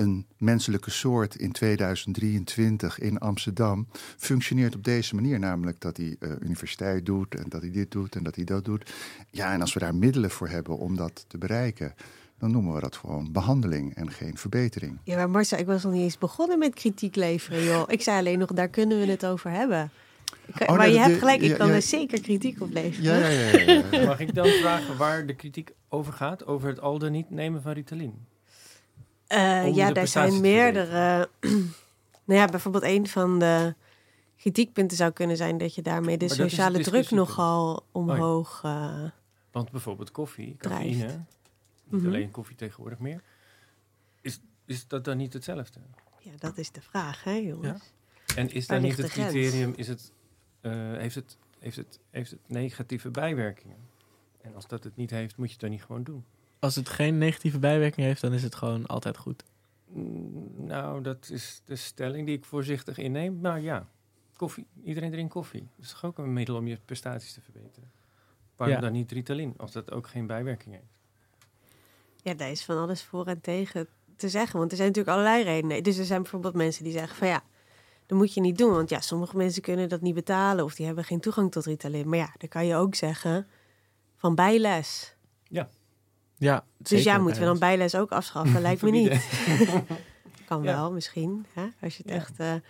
een 0.00 0.26
menselijke 0.36 0.90
soort 0.90 1.34
in 1.34 1.52
2023 1.52 2.98
in 2.98 3.18
Amsterdam 3.18 3.86
functioneert 4.16 4.74
op 4.74 4.84
deze 4.84 5.14
manier. 5.14 5.38
Namelijk 5.38 5.80
dat 5.80 5.96
hij 5.96 6.16
eh, 6.20 6.30
universiteit 6.40 7.06
doet 7.06 7.34
en 7.34 7.44
dat 7.48 7.60
hij 7.60 7.70
dit 7.70 7.90
doet 7.90 8.16
en 8.16 8.22
dat 8.22 8.34
hij 8.34 8.44
dat 8.44 8.64
doet. 8.64 8.92
Ja, 9.30 9.52
en 9.52 9.60
als 9.60 9.72
we 9.74 9.80
daar 9.80 9.94
middelen 9.94 10.30
voor 10.30 10.48
hebben 10.48 10.78
om 10.78 10.96
dat 10.96 11.24
te 11.28 11.38
bereiken, 11.38 11.94
dan 12.38 12.50
noemen 12.50 12.74
we 12.74 12.80
dat 12.80 12.96
gewoon 12.96 13.32
behandeling 13.32 13.94
en 13.94 14.10
geen 14.10 14.36
verbetering. 14.36 14.98
Ja, 15.04 15.16
maar 15.16 15.30
Marcel, 15.30 15.58
ik 15.58 15.66
was 15.66 15.82
nog 15.82 15.92
niet 15.92 16.02
eens 16.02 16.18
begonnen 16.18 16.58
met 16.58 16.74
kritiek 16.74 17.16
leveren, 17.16 17.64
joh. 17.64 17.82
Ik 17.86 18.02
zei 18.02 18.18
alleen 18.18 18.38
nog, 18.38 18.52
daar 18.52 18.68
kunnen 18.68 18.98
we 18.98 19.06
het 19.06 19.26
over 19.26 19.50
hebben. 19.50 19.90
Ik- 20.46 20.60
Oh, 20.60 20.68
maar 20.68 20.78
nee, 20.78 20.92
je 20.92 20.98
hebt 20.98 21.18
gelijk, 21.18 21.40
ik 21.40 21.50
ja, 21.50 21.56
kan 21.56 21.68
ja. 21.68 21.74
er 21.74 21.82
zeker 21.82 22.20
kritiek 22.20 22.60
op 22.60 22.72
leveren. 22.72 23.18
Ja, 23.20 23.28
ja, 23.28 23.48
ja, 23.50 23.58
ja, 23.72 23.82
ja. 23.90 24.06
Mag 24.06 24.20
ik 24.20 24.34
dan 24.34 24.46
vragen 24.48 24.96
waar 24.96 25.26
de 25.26 25.34
kritiek 25.34 25.70
over 25.88 26.12
gaat? 26.12 26.46
Over 26.46 26.68
het 26.68 26.80
al 26.80 26.98
dan 26.98 27.12
niet 27.12 27.30
nemen 27.30 27.62
van 27.62 27.72
Ritalin? 27.72 28.12
Eh, 29.30 29.74
ja, 29.74 29.92
daar 29.92 30.06
zijn 30.08 30.40
meerdere. 30.40 31.28
nou 32.24 32.40
ja, 32.40 32.44
bijvoorbeeld 32.46 32.84
een 32.84 33.06
van 33.08 33.38
de 33.38 33.74
kritiekpunten 34.36 34.96
zou 34.96 35.10
kunnen 35.12 35.36
zijn 35.36 35.58
dat 35.58 35.74
je 35.74 35.82
daarmee 35.82 36.16
de 36.18 36.26
Maar 36.26 36.34
sociale 36.34 36.78
druk 36.82 37.10
nogal 37.10 37.84
omhoog. 37.92 38.60
eh, 38.64 39.02
Want 39.50 39.70
bijvoorbeeld 39.70 40.10
koffie, 40.10 40.56
Drijft. 40.58 40.82
cafeïne, 40.98 41.24
niet 41.84 42.00
Mhm. 42.02 42.06
alleen 42.06 42.30
koffie 42.30 42.56
tegenwoordig 42.56 42.98
meer. 42.98 43.22
Is, 44.20 44.40
is 44.64 44.86
dat 44.86 45.04
dan 45.04 45.16
niet 45.16 45.32
hetzelfde? 45.32 45.80
ja, 46.18 46.30
dat 46.38 46.58
is 46.58 46.70
de 46.70 46.80
vraag, 46.80 47.24
hè, 47.24 47.32
jongens. 47.32 47.92
En 48.36 48.50
is 48.52 48.66
dan 48.66 48.82
niet 48.82 48.96
het 48.96 49.08
criterium, 49.10 49.72
is 49.76 49.88
het, 49.88 50.12
eh, 50.60 50.72
heeft, 50.72 51.14
het, 51.14 51.36
heeft, 51.58 51.76
het, 51.76 51.98
heeft 52.10 52.30
het 52.30 52.40
negatieve 52.46 53.10
bijwerkingen? 53.10 53.76
En 54.40 54.54
als 54.54 54.66
dat 54.66 54.84
het 54.84 54.96
niet 54.96 55.10
heeft, 55.10 55.36
moet 55.36 55.46
je 55.46 55.52
het 55.52 55.60
dan 55.60 55.70
niet 55.70 55.82
gewoon 55.82 56.02
doen. 56.02 56.24
Als 56.60 56.74
het 56.76 56.88
geen 56.88 57.18
negatieve 57.18 57.58
bijwerking 57.58 58.06
heeft, 58.06 58.20
dan 58.20 58.32
is 58.32 58.42
het 58.42 58.54
gewoon 58.54 58.86
altijd 58.86 59.16
goed. 59.16 59.44
Mm, 59.86 60.48
Nou, 60.56 61.02
dat 61.02 61.28
is 61.30 61.62
de 61.64 61.76
stelling 61.76 62.26
die 62.26 62.36
ik 62.36 62.44
voorzichtig 62.44 62.98
inneem. 62.98 63.38
Maar 63.40 63.60
ja, 63.60 63.88
koffie. 64.36 64.66
Iedereen 64.84 65.10
drinkt 65.10 65.32
koffie. 65.32 65.60
Dat 65.76 65.84
is 65.84 65.90
toch 65.90 66.04
ook 66.04 66.18
een 66.18 66.32
middel 66.32 66.56
om 66.56 66.66
je 66.66 66.78
prestaties 66.84 67.32
te 67.32 67.40
verbeteren. 67.40 67.90
Waarom 68.56 68.76
Ja. 68.76 68.82
dan 68.82 68.92
niet 68.92 69.12
Ritalin, 69.12 69.54
als 69.56 69.72
dat 69.72 69.90
ook 69.90 70.06
geen 70.08 70.26
bijwerking 70.26 70.74
heeft? 70.74 70.98
Ja, 72.22 72.34
daar 72.34 72.50
is 72.50 72.64
van 72.64 72.78
alles 72.78 73.02
voor 73.02 73.26
en 73.26 73.40
tegen 73.40 73.86
te 74.16 74.28
zeggen. 74.28 74.58
Want 74.58 74.70
er 74.70 74.76
zijn 74.76 74.88
natuurlijk 74.88 75.16
allerlei 75.16 75.44
redenen. 75.44 75.82
Dus 75.82 75.98
er 75.98 76.04
zijn 76.04 76.22
bijvoorbeeld 76.22 76.54
mensen 76.54 76.84
die 76.84 76.92
zeggen 76.92 77.16
van 77.16 77.28
ja, 77.28 77.42
dat 78.06 78.18
moet 78.18 78.34
je 78.34 78.40
niet 78.40 78.58
doen. 78.58 78.72
Want 78.72 78.90
ja, 78.90 79.00
sommige 79.00 79.36
mensen 79.36 79.62
kunnen 79.62 79.88
dat 79.88 80.00
niet 80.00 80.14
betalen 80.14 80.64
of 80.64 80.74
die 80.74 80.86
hebben 80.86 81.04
geen 81.04 81.20
toegang 81.20 81.50
tot 81.52 81.64
Ritalin. 81.64 82.08
Maar 82.08 82.18
ja, 82.18 82.34
dan 82.38 82.48
kan 82.48 82.66
je 82.66 82.74
ook 82.76 82.94
zeggen 82.94 83.46
van 84.16 84.34
bijles. 84.34 85.14
Ja, 85.48 85.68
Dus 86.78 87.02
ja, 87.02 87.18
moeten 87.18 87.40
we 87.40 87.46
dan 87.46 87.58
bijles 87.58 87.94
ook 87.94 88.10
afschaffen? 88.10 88.60
Lijkt 88.60 88.82
me 88.82 88.90
niet. 89.00 89.08
Kan 90.48 90.62
Ja. 90.62 90.74
wel, 90.74 90.92
misschien. 90.92 91.46
Hè? 91.52 91.66
Als 91.82 91.96
je 91.96 92.02
het 92.02 92.12
Ja. 92.12 92.16
echt. 92.18 92.62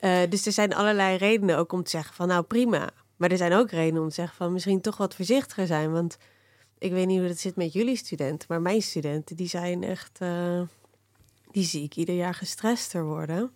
eh, 0.00 0.22
eh, 0.22 0.30
dus 0.30 0.46
er 0.46 0.52
zijn 0.52 0.74
allerlei 0.74 1.16
redenen 1.16 1.58
ook 1.58 1.72
om 1.72 1.82
te 1.82 1.90
zeggen 1.90 2.14
van 2.14 2.28
nou 2.28 2.42
prima. 2.42 2.90
Maar 3.16 3.30
er 3.30 3.36
zijn 3.36 3.52
ook 3.52 3.70
redenen 3.70 4.02
om 4.02 4.08
te 4.08 4.14
zeggen 4.14 4.36
van 4.36 4.52
misschien 4.52 4.80
toch 4.80 4.96
wat 4.96 5.14
voorzichtiger 5.14 5.66
zijn. 5.66 5.92
Want 5.92 6.16
ik 6.78 6.92
weet 6.92 7.06
niet 7.06 7.18
hoe 7.18 7.28
het 7.28 7.40
zit 7.40 7.56
met 7.56 7.72
jullie 7.72 7.96
studenten, 7.96 8.46
maar 8.50 8.60
mijn 8.60 8.82
studenten 8.82 9.36
die 9.36 9.48
zijn 9.48 9.82
echt. 9.84 10.18
eh, 10.20 10.60
die 11.50 11.64
zie 11.64 11.82
ik 11.82 11.96
ieder 11.96 12.14
jaar 12.14 12.34
gestrester 12.34 13.04
worden. 13.04 13.50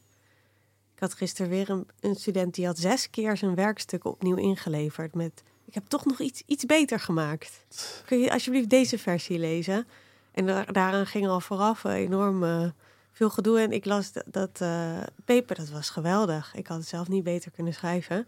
Ik 0.95 1.01
had 1.01 1.15
gisteren 1.15 1.51
weer 1.51 1.71
een, 1.71 1.89
een 2.01 2.15
student 2.15 2.55
die 2.55 2.67
had 2.67 2.79
zes 2.79 3.11
keer 3.11 3.37
zijn 3.37 3.55
werkstuk 3.55 4.05
opnieuw 4.05 4.37
ingeleverd 4.37 5.15
met. 5.15 5.43
Ik 5.71 5.77
heb 5.77 5.87
toch 5.89 6.05
nog 6.05 6.21
iets, 6.21 6.43
iets 6.47 6.65
beter 6.67 7.01
gemaakt. 7.01 7.65
Kun 8.07 8.19
je 8.19 8.33
alsjeblieft 8.33 8.71
deze 8.71 8.99
versie 8.99 9.39
lezen? 9.39 9.87
En 10.33 10.47
daar, 10.47 10.73
daaraan 10.73 11.07
ging 11.07 11.29
al 11.29 11.41
vooraf 11.41 11.85
eh, 11.85 11.95
enorm 11.95 12.45
eh, 12.45 12.69
veel 13.13 13.31
gedoe. 13.31 13.59
En 13.61 13.73
ik 13.73 13.85
las 13.85 14.13
dat, 14.13 14.25
dat 14.27 14.61
eh, 14.61 14.99
paper, 15.25 15.57
dat 15.57 15.69
was 15.71 15.91
geweldig. 15.91 16.55
Ik 16.55 16.67
had 16.67 16.79
het 16.79 16.87
zelf 16.89 17.09
niet 17.09 17.25
beter 17.25 17.51
kunnen 17.51 17.75
schrijven. 17.75 18.27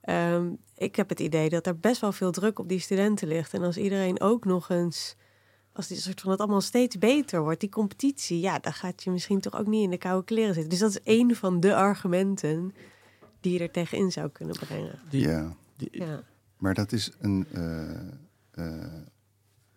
Ehm, 0.00 0.48
ik 0.74 0.96
heb 0.96 1.08
het 1.08 1.20
idee 1.20 1.48
dat 1.48 1.66
er 1.66 1.78
best 1.78 2.00
wel 2.00 2.12
veel 2.12 2.32
druk 2.32 2.58
op 2.58 2.68
die 2.68 2.78
studenten 2.80 3.28
ligt. 3.28 3.54
En 3.54 3.62
als 3.62 3.76
iedereen 3.76 4.20
ook 4.20 4.44
nog 4.44 4.68
eens, 4.70 5.16
als 5.72 5.86
die 5.86 5.96
soort 5.96 6.20
van 6.20 6.30
het 6.30 6.40
allemaal 6.40 6.60
steeds 6.60 6.98
beter 6.98 7.40
wordt, 7.42 7.60
die 7.60 7.68
competitie, 7.70 8.40
ja, 8.40 8.58
dan 8.58 8.72
gaat 8.72 9.02
je 9.02 9.10
misschien 9.10 9.40
toch 9.40 9.58
ook 9.58 9.66
niet 9.66 9.82
in 9.84 9.90
de 9.90 9.98
koude 9.98 10.24
kleren 10.24 10.54
zitten. 10.54 10.70
Dus 10.70 10.78
dat 10.78 10.90
is 10.90 11.00
één 11.02 11.36
van 11.36 11.60
de 11.60 11.74
argumenten 11.74 12.74
die 13.40 13.52
je 13.52 13.58
er 13.58 13.70
tegenin 13.70 14.12
zou 14.12 14.28
kunnen 14.28 14.56
brengen. 14.58 14.98
Die, 15.10 15.28
ja. 15.28 15.56
die- 15.76 15.88
Ja. 15.92 16.22
Maar 16.56 16.74
dat 16.74 16.92
is 16.92 17.10
een, 17.18 17.46
eh, 17.52 17.90
eh, 18.50 18.92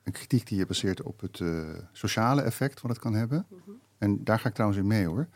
een 0.04 0.12
kritiek 0.12 0.48
die 0.48 0.58
je 0.58 0.66
baseert 0.66 1.02
op 1.02 1.20
het 1.20 1.40
eh, 1.40 1.70
sociale 1.92 2.42
effect 2.42 2.82
wat 2.82 2.92
het 2.92 3.00
kan 3.00 3.14
hebben. 3.14 3.46
En 3.98 4.24
daar 4.24 4.40
ga 4.40 4.48
ik 4.48 4.54
trouwens 4.54 4.82
in 4.82 4.88
mee 4.88 5.06
hoor. 5.06 5.28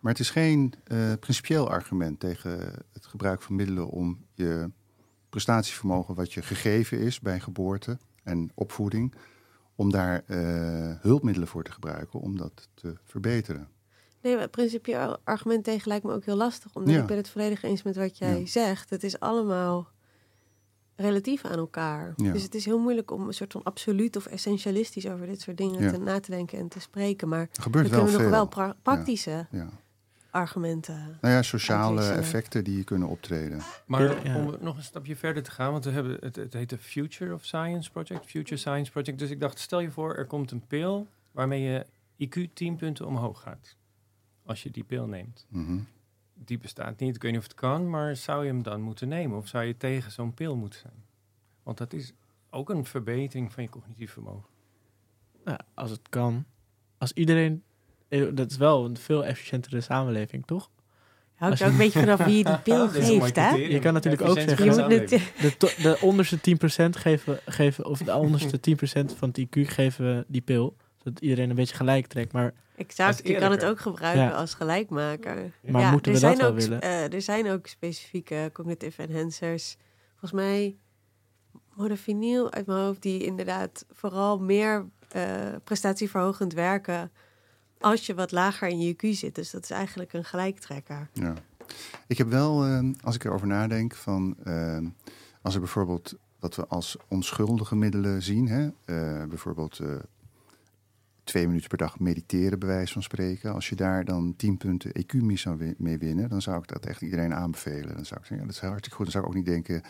Maar 0.00 0.12
het 0.12 0.20
is 0.20 0.30
geen 0.30 0.74
principieel 1.20 1.70
argument 1.70 2.20
tegen 2.20 2.50
het 2.92 3.06
gebruik 3.06 3.42
van 3.42 3.54
middelen 3.56 3.88
om 3.88 4.24
je 4.34 4.70
prestatievermogen, 5.28 6.14
wat 6.14 6.32
je 6.32 6.42
gegeven 6.42 6.98
is 6.98 7.20
bij 7.20 7.40
geboorte 7.40 7.98
en 8.22 8.50
opvoeding, 8.54 9.14
om 9.74 9.90
daar 9.90 10.22
hulpmiddelen 11.00 11.48
voor 11.48 11.62
te 11.64 11.72
gebruiken 11.72 12.20
om 12.20 12.36
dat 12.36 12.68
te 12.74 12.94
verbeteren. 13.04 13.68
Nee, 14.22 14.32
maar 14.32 14.42
het 14.42 14.50
principieel 14.50 15.18
argument 15.24 15.64
tegen 15.64 15.88
lijkt 15.88 16.04
me 16.04 16.12
ook 16.12 16.24
heel 16.24 16.36
lastig. 16.36 16.74
Omdat 16.74 16.94
Ja. 16.94 17.00
ik 17.00 17.06
ben 17.06 17.16
het 17.16 17.28
volledig 17.28 17.62
eens 17.62 17.82
met 17.82 17.96
wat 17.96 18.18
jij 18.18 18.38
Ja. 18.40 18.46
zegt. 18.46 18.90
Het 18.90 19.02
is 19.02 19.20
allemaal 19.20 19.90
relatief 21.00 21.44
aan 21.44 21.58
elkaar. 21.58 22.12
Ja. 22.16 22.32
Dus 22.32 22.42
het 22.42 22.54
is 22.54 22.64
heel 22.64 22.78
moeilijk 22.78 23.10
om 23.10 23.26
een 23.26 23.32
soort 23.34 23.52
van 23.52 23.62
absoluut 23.62 24.16
of 24.16 24.26
essentialistisch 24.26 25.08
over 25.08 25.26
dit 25.26 25.40
soort 25.40 25.56
dingen 25.56 25.82
Ja. 25.82 25.90
te, 25.90 25.98
na 25.98 26.20
te 26.20 26.30
denken 26.30 26.58
en 26.58 26.68
te 26.68 26.80
spreken. 26.80 27.28
Maar 27.28 27.48
Er 27.52 27.62
gebeurt 27.62 27.84
dan 27.90 27.94
wel 27.94 28.04
kunnen 28.04 28.16
we 28.24 28.28
nog 28.28 28.36
wel 28.36 28.48
pra- 28.48 28.76
praktische 28.82 29.46
Ja. 29.50 29.68
argumenten. 30.30 31.18
Nou 31.20 31.34
ja, 31.34 31.42
sociale 31.42 31.84
Uitwisselen. 31.84 32.18
effecten 32.22 32.64
die 32.64 32.84
kunnen 32.84 33.08
optreden. 33.08 33.60
Maar 33.86 34.36
om 34.36 34.56
nog 34.60 34.76
een 34.76 34.82
stapje 34.82 35.16
verder 35.16 35.42
te 35.42 35.50
gaan, 35.50 35.72
want 35.72 35.84
we 35.84 35.90
hebben 35.90 36.16
het, 36.20 36.36
het 36.36 36.52
heet 36.52 36.70
de 36.70 36.78
Future 36.78 37.34
of 37.34 37.44
Science 37.44 37.90
Project, 37.90 38.26
Future 38.26 38.56
Science 38.56 38.90
Project. 38.90 39.18
Dus 39.18 39.30
ik 39.30 39.40
dacht, 39.40 39.58
stel 39.58 39.80
je 39.80 39.90
voor, 39.90 40.14
er 40.14 40.26
komt 40.26 40.50
een 40.50 40.66
pil 40.66 41.06
waarmee 41.32 41.62
je 41.62 41.86
IQ 42.26 42.52
10 42.54 42.76
punten 42.76 43.06
omhoog 43.06 43.40
gaat. 43.42 43.76
Als 44.44 44.62
je 44.62 44.70
die 44.70 44.84
pil 44.84 45.06
neemt. 45.06 45.46
Mhm. 45.48 45.78
Die 46.44 46.58
bestaat 46.58 47.00
niet, 47.00 47.14
ik 47.16 47.22
weet 47.22 47.30
niet 47.32 47.40
of 47.40 47.46
het 47.46 47.56
kan, 47.56 47.90
maar 47.90 48.16
zou 48.16 48.44
je 48.44 48.50
hem 48.50 48.62
dan 48.62 48.80
moeten 48.80 49.08
nemen? 49.08 49.36
Of 49.38 49.48
zou 49.48 49.64
je 49.64 49.76
tegen 49.76 50.12
zo'n 50.12 50.34
pil 50.34 50.56
moeten 50.56 50.80
zijn? 50.80 51.04
Want 51.62 51.78
dat 51.78 51.92
is 51.92 52.12
ook 52.50 52.70
een 52.70 52.84
verbetering 52.84 53.52
van 53.52 53.62
je 53.62 53.68
cognitief 53.68 54.12
vermogen. 54.12 54.48
nou, 55.44 55.58
als 55.74 55.90
het 55.90 56.08
kan. 56.08 56.44
Als 56.98 57.12
iedereen... 57.12 57.62
eh, 58.08 58.26
Dat 58.32 58.50
is 58.50 58.56
wel 58.56 58.84
een 58.84 58.96
veel 58.96 59.24
efficiëntere 59.24 59.80
samenleving, 59.80 60.46
toch? 60.46 60.70
Houdt 61.34 61.60
er 61.60 61.66
ook 61.66 61.72
een 61.72 61.78
je- 61.78 61.82
beetje 61.84 62.00
vanaf 62.00 62.24
wie 62.24 62.36
je 62.36 62.44
die 62.44 62.58
pil 62.74 62.88
geeft, 62.88 63.36
hè? 63.36 63.50
Je 63.50 63.78
kan 63.78 63.92
natuurlijk 63.92 64.22
ook 64.22 64.38
zeggen- 64.38 64.90
Je. 64.90 65.06
De, 65.58 65.74
de 65.82 65.98
onderste 66.02 66.38
10% 66.38 66.90
geven, 66.90 67.40
geven... 67.46 67.84
Of 67.86 67.98
de 67.98 68.14
onderste 68.16 68.60
10% 68.70 69.16
van 69.16 69.28
het 69.28 69.38
IQ 69.40 69.60
geven 69.68 70.04
we 70.16 70.24
die 70.28 70.40
pil. 70.40 70.76
Zodat 70.96 71.20
iedereen 71.22 71.50
een 71.50 71.56
beetje 71.56 71.74
gelijk 71.76 72.06
trekt. 72.06 72.32
Maar 72.32 72.54
exact, 72.78 73.26
je 73.28 73.38
kan 73.38 73.50
het 73.50 73.64
ook 73.64 73.80
gebruiken 73.80 74.22
Ja. 74.24 74.30
als 74.30 74.54
gelijkmaker. 74.54 75.52
Maar 75.62 75.92
moeten 75.92 76.12
er 76.12 76.18
we 76.18 76.26
dat 76.26 76.36
zijn 76.36 76.36
wel 76.36 76.48
ook, 76.50 76.58
willen? 76.60 76.80
eh, 76.80 77.12
er 77.12 77.22
zijn 77.22 77.48
ook 77.50 77.66
specifieke 77.66 78.50
cognitive 78.52 79.02
enhancers. 79.02 79.76
Volgens 80.10 80.32
mij 80.32 80.76
modafinil 81.74 82.52
uit 82.52 82.66
mijn 82.66 82.78
hoofd, 82.78 83.02
die 83.02 83.24
inderdaad 83.24 83.84
vooral 83.90 84.38
meer 84.38 84.86
eh, 85.08 85.22
prestatieverhogend 85.64 86.52
werken 86.52 87.10
als 87.80 88.06
je 88.06 88.14
wat 88.14 88.32
lager 88.32 88.68
in 88.68 88.80
je 88.80 88.94
IQ 88.94 89.08
zit. 89.16 89.34
Dus 89.34 89.50
dat 89.50 89.62
is 89.62 89.70
eigenlijk 89.70 90.12
een 90.12 90.24
gelijktrekker. 90.24 91.08
Ja. 91.12 91.34
Ik 92.06 92.18
heb 92.18 92.28
wel, 92.28 92.64
eh, 92.64 92.80
als 93.02 93.14
ik 93.14 93.24
erover 93.24 93.46
nadenk, 93.46 93.94
van 93.94 94.36
eh, 94.44 94.78
als 95.42 95.54
er 95.54 95.60
bijvoorbeeld 95.60 96.14
wat 96.38 96.56
we 96.56 96.66
als 96.66 96.96
onschuldige 97.08 97.76
middelen 97.76 98.22
zien, 98.22 98.48
hè, 98.48 98.64
eh, 98.84 99.28
bijvoorbeeld 99.28 99.78
eh, 99.78 99.96
twee 101.28 101.46
minuten 101.46 101.68
per 101.68 101.78
dag 101.78 101.98
mediteren, 101.98 102.58
bij 102.58 102.68
wijze 102.68 102.92
van 102.92 103.02
spreken. 103.02 103.54
Als 103.54 103.68
je 103.68 103.76
daar 103.76 104.04
dan 104.04 104.34
tien 104.36 104.56
punten 104.56 104.90
EQ 104.90 105.22
mee 105.22 105.36
zou 105.36 105.74
mee 105.78 105.98
winnen, 105.98 106.28
dan 106.28 106.42
zou 106.42 106.58
ik 106.58 106.68
dat 106.68 106.86
echt 106.86 107.02
iedereen 107.02 107.34
aanbevelen. 107.34 107.94
Dan 107.94 108.04
zou 108.04 108.20
ik 108.20 108.26
zeggen, 108.26 108.36
ja, 108.36 108.44
dat 108.44 108.54
is 108.54 108.60
hartstikke 108.60 108.96
goed. 108.96 109.04
Dan 109.04 109.12
zou 109.12 109.24
ik 109.24 109.30
ook 109.30 109.36
niet 109.36 109.46
denken, 109.46 109.82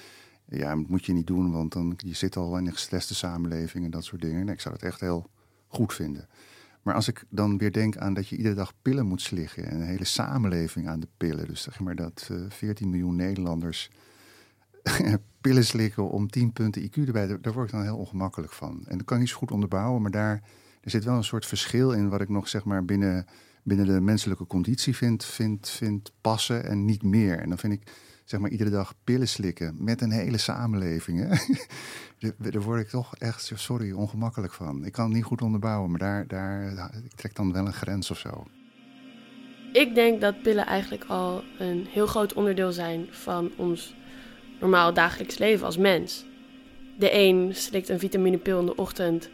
ja, 0.49 0.75
dat 0.75 0.89
moet 0.89 1.05
je 1.05 1.13
niet 1.13 1.27
doen, 1.27 1.51
want 1.51 1.73
dan, 1.73 1.95
je 1.97 2.15
zit 2.15 2.37
al 2.37 2.59
in 2.59 2.67
een 2.67 2.73
gestreste 2.73 3.15
samenleving 3.15 3.85
en 3.85 3.91
dat 3.91 4.05
soort 4.05 4.21
dingen. 4.21 4.45
Nee, 4.45 4.55
ik 4.55 4.61
zou 4.61 4.75
het 4.75 4.85
echt 4.85 5.01
heel 5.01 5.31
goed 5.67 5.95
vinden. 5.95 6.29
Maar 6.83 6.95
als 6.95 7.09
ik 7.09 7.25
dan 7.29 7.59
weer 7.59 7.73
denk 7.73 7.97
aan 7.97 8.15
dat 8.15 8.29
je 8.29 8.37
iedere 8.37 8.55
dag 8.55 8.73
pillen 8.83 9.07
moet 9.07 9.21
slikken 9.21 9.65
en 9.65 9.81
een 9.81 9.87
hele 9.87 10.05
samenleving 10.05 10.89
aan 10.89 11.01
de 11.01 11.09
pillen. 11.17 11.47
Dus 11.47 11.63
zeg 11.63 11.81
maar 11.81 11.95
dat 11.95 12.29
eh 12.31 12.37
14 12.49 12.91
miljoen 12.91 13.17
Nederlanders 13.17 13.91
pillen 15.41 15.65
slikken 15.65 16.11
om 16.11 16.29
10 16.29 16.53
punten 16.53 16.83
IQ 16.83 16.95
erbij. 16.95 17.27
Daar, 17.27 17.41
daar 17.41 17.53
word 17.53 17.67
ik 17.67 17.73
dan 17.73 17.83
heel 17.83 17.97
ongemakkelijk 17.97 18.53
van. 18.53 18.85
En 18.87 18.97
dat 18.97 19.07
kan 19.07 19.17
ik 19.17 19.23
niet 19.23 19.33
zo 19.33 19.39
goed 19.39 19.51
onderbouwen, 19.51 20.03
maar 20.03 20.11
daar 20.11 20.43
er 20.81 20.91
zit 20.91 21.05
wel 21.05 21.17
een 21.17 21.25
soort 21.25 21.47
verschil 21.47 21.93
in 21.93 22.09
wat 22.09 22.21
ik 22.21 22.29
nog 22.29 22.49
zeg 22.49 22.65
maar 22.65 22.85
binnen, 22.85 23.27
binnen 23.63 23.87
de 23.87 24.01
menselijke 24.01 24.47
conditie 24.47 24.97
vind, 24.97 25.25
vind, 25.25 25.69
vind 25.69 26.13
passen 26.21 26.65
en 26.65 26.85
niet 26.85 27.03
meer. 27.03 27.39
En 27.39 27.49
dan 27.49 27.59
vind 27.59 27.73
ik 27.73 27.93
zeg 28.25 28.41
maar 28.41 28.51
iedere 28.51 28.71
dag 28.71 28.95
pillen 29.05 29.29
slikken 29.29 29.77
met 29.79 30.01
een 30.01 30.11
hele 30.11 30.39
samenleving. 30.39 31.39
Daar 32.39 32.63
word 32.63 32.81
ik 32.81 32.89
toch 32.89 33.17
echt, 33.17 33.53
sorry, 33.55 33.93
ongemakkelijk 33.93 34.53
van. 34.53 34.85
Ik 34.85 34.93
kan 34.93 35.05
het 35.05 35.15
niet 35.15 35.25
goed 35.25 35.43
onderbouwen, 35.43 35.91
maar 35.91 35.99
daar, 35.99 36.27
daar, 36.27 36.95
ik 37.05 37.15
trek 37.15 37.35
dan 37.35 37.53
wel 37.53 37.67
een 37.67 37.73
grens 37.73 38.11
of 38.11 38.19
zo. 38.19 38.47
Ik 39.73 39.95
denk 39.95 40.21
dat 40.21 40.43
pillen 40.43 40.67
eigenlijk 40.67 41.05
al 41.05 41.45
een 41.59 41.87
heel 41.91 42.07
groot 42.07 42.33
onderdeel 42.33 42.73
zijn 42.73 43.07
van 43.11 43.53
ons 43.57 43.95
normaal 44.61 44.95
dagelijks 44.95 45.39
leven 45.39 45.67
als 45.67 45.77
mens. 45.77 46.25
De 46.99 47.13
een 47.13 47.55
slikt 47.55 47.89
een 47.89 47.99
vitaminepil 47.99 48.61
in 48.61 48.67
de 48.67 48.77
ochtend 48.77 49.31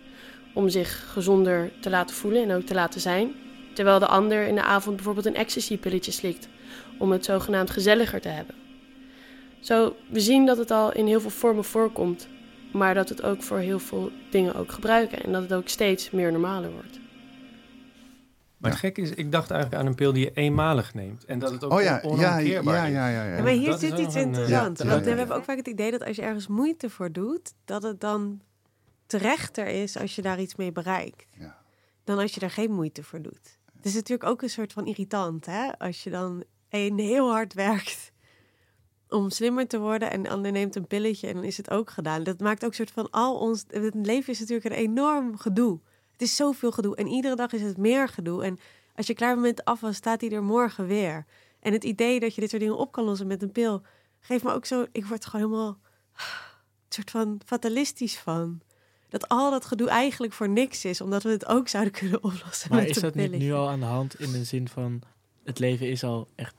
om 0.55 0.69
zich 0.69 1.13
gezonder 1.13 1.71
te 1.81 1.91
laten 1.91 2.17
voelen 2.17 2.43
en 2.43 2.57
ook 2.57 2.63
te 2.67 2.75
laten 2.75 3.01
zijn. 3.01 3.33
Terwijl 3.75 3.99
de 3.99 4.07
ander 4.07 4.47
in 4.47 4.55
de 4.55 4.63
avond 4.63 4.97
bijvoorbeeld 4.97 5.27
een 5.27 5.35
ecstasy-pilletje 5.35 6.13
slikt 6.13 6.49
om 6.99 7.13
het 7.13 7.25
zogenaamd 7.25 7.71
gezelliger 7.71 8.21
te 8.21 8.29
hebben. 8.29 8.55
Zo, 9.61 9.97
we 10.11 10.21
zien 10.21 10.47
dat 10.47 10.57
het 10.57 10.71
al 10.71 10.93
in 10.93 11.07
heel 11.07 11.21
veel 11.21 11.31
vormen 11.31 11.65
voorkomt, 11.65 12.29
maar 12.73 12.95
dat 12.95 13.09
het 13.09 13.23
ook 13.23 13.43
voor 13.43 13.59
heel 13.59 13.79
veel 13.79 14.11
dingen 14.31 14.55
ook 14.55 14.73
gebruiken 14.73 15.23
en 15.23 15.33
dat 15.33 15.43
het 15.43 15.53
ook 15.53 15.69
steeds 15.69 16.11
meer 16.11 16.33
normaler 16.33 16.71
wordt. 16.71 16.99
Maar 18.59 18.71
het 18.71 18.81
gekke 18.81 19.01
is, 19.01 19.11
ik 19.11 19.33
dacht 19.33 19.51
eigenlijk 19.51 19.81
aan 19.83 19.87
een 19.89 19.95
pil 19.95 20.13
die 20.13 20.25
je 20.25 20.31
eenmalig 20.35 20.95
neemt. 20.95 21.25
En 21.25 21.39
dat 21.39 21.51
het 21.51 21.65
ook 21.65 21.73
Oh 21.73 21.83
ja, 21.83 22.01
on- 22.03 22.19
ja, 22.19 22.31
onomkeerbaar 22.33 22.75
ja, 22.75 22.85
is. 22.85 22.93
ja, 22.93 23.09
ja, 23.09 23.25
ja. 23.25 23.37
Ja, 23.37 23.43
maar 23.43 23.53
hier 23.53 23.73
zit 23.79 23.99
iets 23.99 24.15
eh, 24.15 24.23
interessants. 24.23 24.81
ja, 24.83 24.89
want 24.89 25.05
ja, 25.05 25.11
we 25.13 25.19
hebben 25.19 25.37
ook 25.37 25.45
vaak 25.45 25.57
het 25.57 25.69
idee 25.69 25.91
dat 25.91 26.05
als 26.05 26.17
je 26.17 26.23
ergens 26.23 26.47
moeite 26.47 26.91
voor 26.91 27.13
doet, 27.13 27.53
dat 27.65 27.83
het 27.83 28.01
dan 28.01 28.41
terechter 29.07 29.67
is 29.67 29.97
als 29.97 30.15
je 30.15 30.23
daar 30.23 30.41
iets 30.41 30.55
mee 30.55 30.73
bereikt. 30.73 31.27
Ja. 31.39 31.63
Dan 32.05 32.19
als 32.19 32.35
je 32.35 32.41
daar 32.41 32.51
geen 32.51 32.73
moeite 32.73 33.03
voor 33.03 33.23
doet. 33.23 33.59
Het 33.77 33.87
is 33.87 33.95
natuurlijk 33.95 34.31
ook 34.31 34.43
een 34.43 34.51
soort 34.51 34.73
van 34.73 34.87
irritant, 34.87 35.47
hè? 35.47 35.79
Als 35.79 36.05
je 36.05 36.11
dan 36.11 36.45
heel 36.69 37.31
hard 37.31 37.55
werkt 37.55 38.13
om 39.09 39.31
slimmer 39.31 39.67
te 39.67 39.79
worden 39.79 40.11
en 40.11 40.23
de 40.23 40.29
ander 40.29 40.53
neemt 40.53 40.77
een 40.77 40.87
pilletje 40.87 41.29
en 41.29 41.35
dan 41.35 41.45
is 41.45 41.57
het 41.57 41.71
ook 41.71 41.91
gedaan. 41.91 42.23
Dat 42.23 42.41
maakt 42.41 42.65
ook 42.65 42.71
een 42.71 42.77
soort 42.77 42.91
van 42.91 43.11
al 43.11 43.39
ons... 43.39 43.65
Het 43.69 43.95
leven 43.95 44.33
is 44.33 44.41
natuurlijk 44.41 44.67
een 44.67 44.81
enorm 44.81 45.37
gedoe. 45.37 45.81
Het 46.13 46.23
is 46.23 46.37
zoveel 46.37 46.73
gedoe 46.73 46.97
en 46.97 47.07
iedere 47.07 47.37
dag 47.37 47.53
is 47.53 47.63
het 47.63 47.77
meer 47.77 48.09
gedoe. 48.09 48.45
En 48.45 48.59
als 48.95 49.07
je 49.07 49.15
klaar 49.15 49.33
bent 49.33 49.47
met 49.47 49.57
de 49.57 49.65
afwas, 49.65 49.97
staat 49.97 50.21
hij 50.21 50.31
er 50.31 50.43
morgen 50.43 50.87
weer. 50.87 51.27
En 51.61 51.73
het 51.73 51.85
idee 51.85 52.21
dat 52.21 52.35
je 52.35 52.41
dit 52.41 52.51
soort 52.51 52.63
dingen 52.63 52.79
op 52.79 52.93
kan 52.93 53.05
lossen 53.05 53.27
met 53.27 53.43
een 53.43 53.53
pil, 53.53 53.83
geeft 54.21 54.45
me 54.45 54.53
ook 54.53 54.65
zo. 54.65 54.87
Ik 54.93 55.07
word 55.07 55.27
gewoon 55.27 55.47
helemaal 55.47 55.69
een 56.17 56.89
soort 56.89 57.11
van 57.11 57.41
fatalistisch 57.47 58.19
van. 58.19 58.61
Dat 59.21 59.29
al 59.29 59.51
dat 59.51 59.65
gedoe 59.65 59.89
eigenlijk 59.89 60.33
voor 60.33 60.49
niks 60.49 60.85
is, 60.85 61.01
omdat 61.01 61.23
we 61.23 61.29
het 61.31 61.47
ook 61.47 61.69
zouden 61.69 61.93
kunnen 62.01 62.25
oplossen 62.25 62.71
Maar 62.71 62.81
met 62.81 62.89
is 62.91 62.99
dat 63.03 63.15
niet 63.15 63.31
nu 63.31 63.53
al 63.53 63.69
aan 63.69 63.81
de 63.81 63.87
hand 63.87 64.21
in 64.21 64.33
de 64.33 64.45
zin 64.45 64.69
van... 64.69 65.03
Het 65.45 65.59
leven 65.59 65.89
is 65.91 66.05
al 66.05 66.29
echt... 66.35 66.55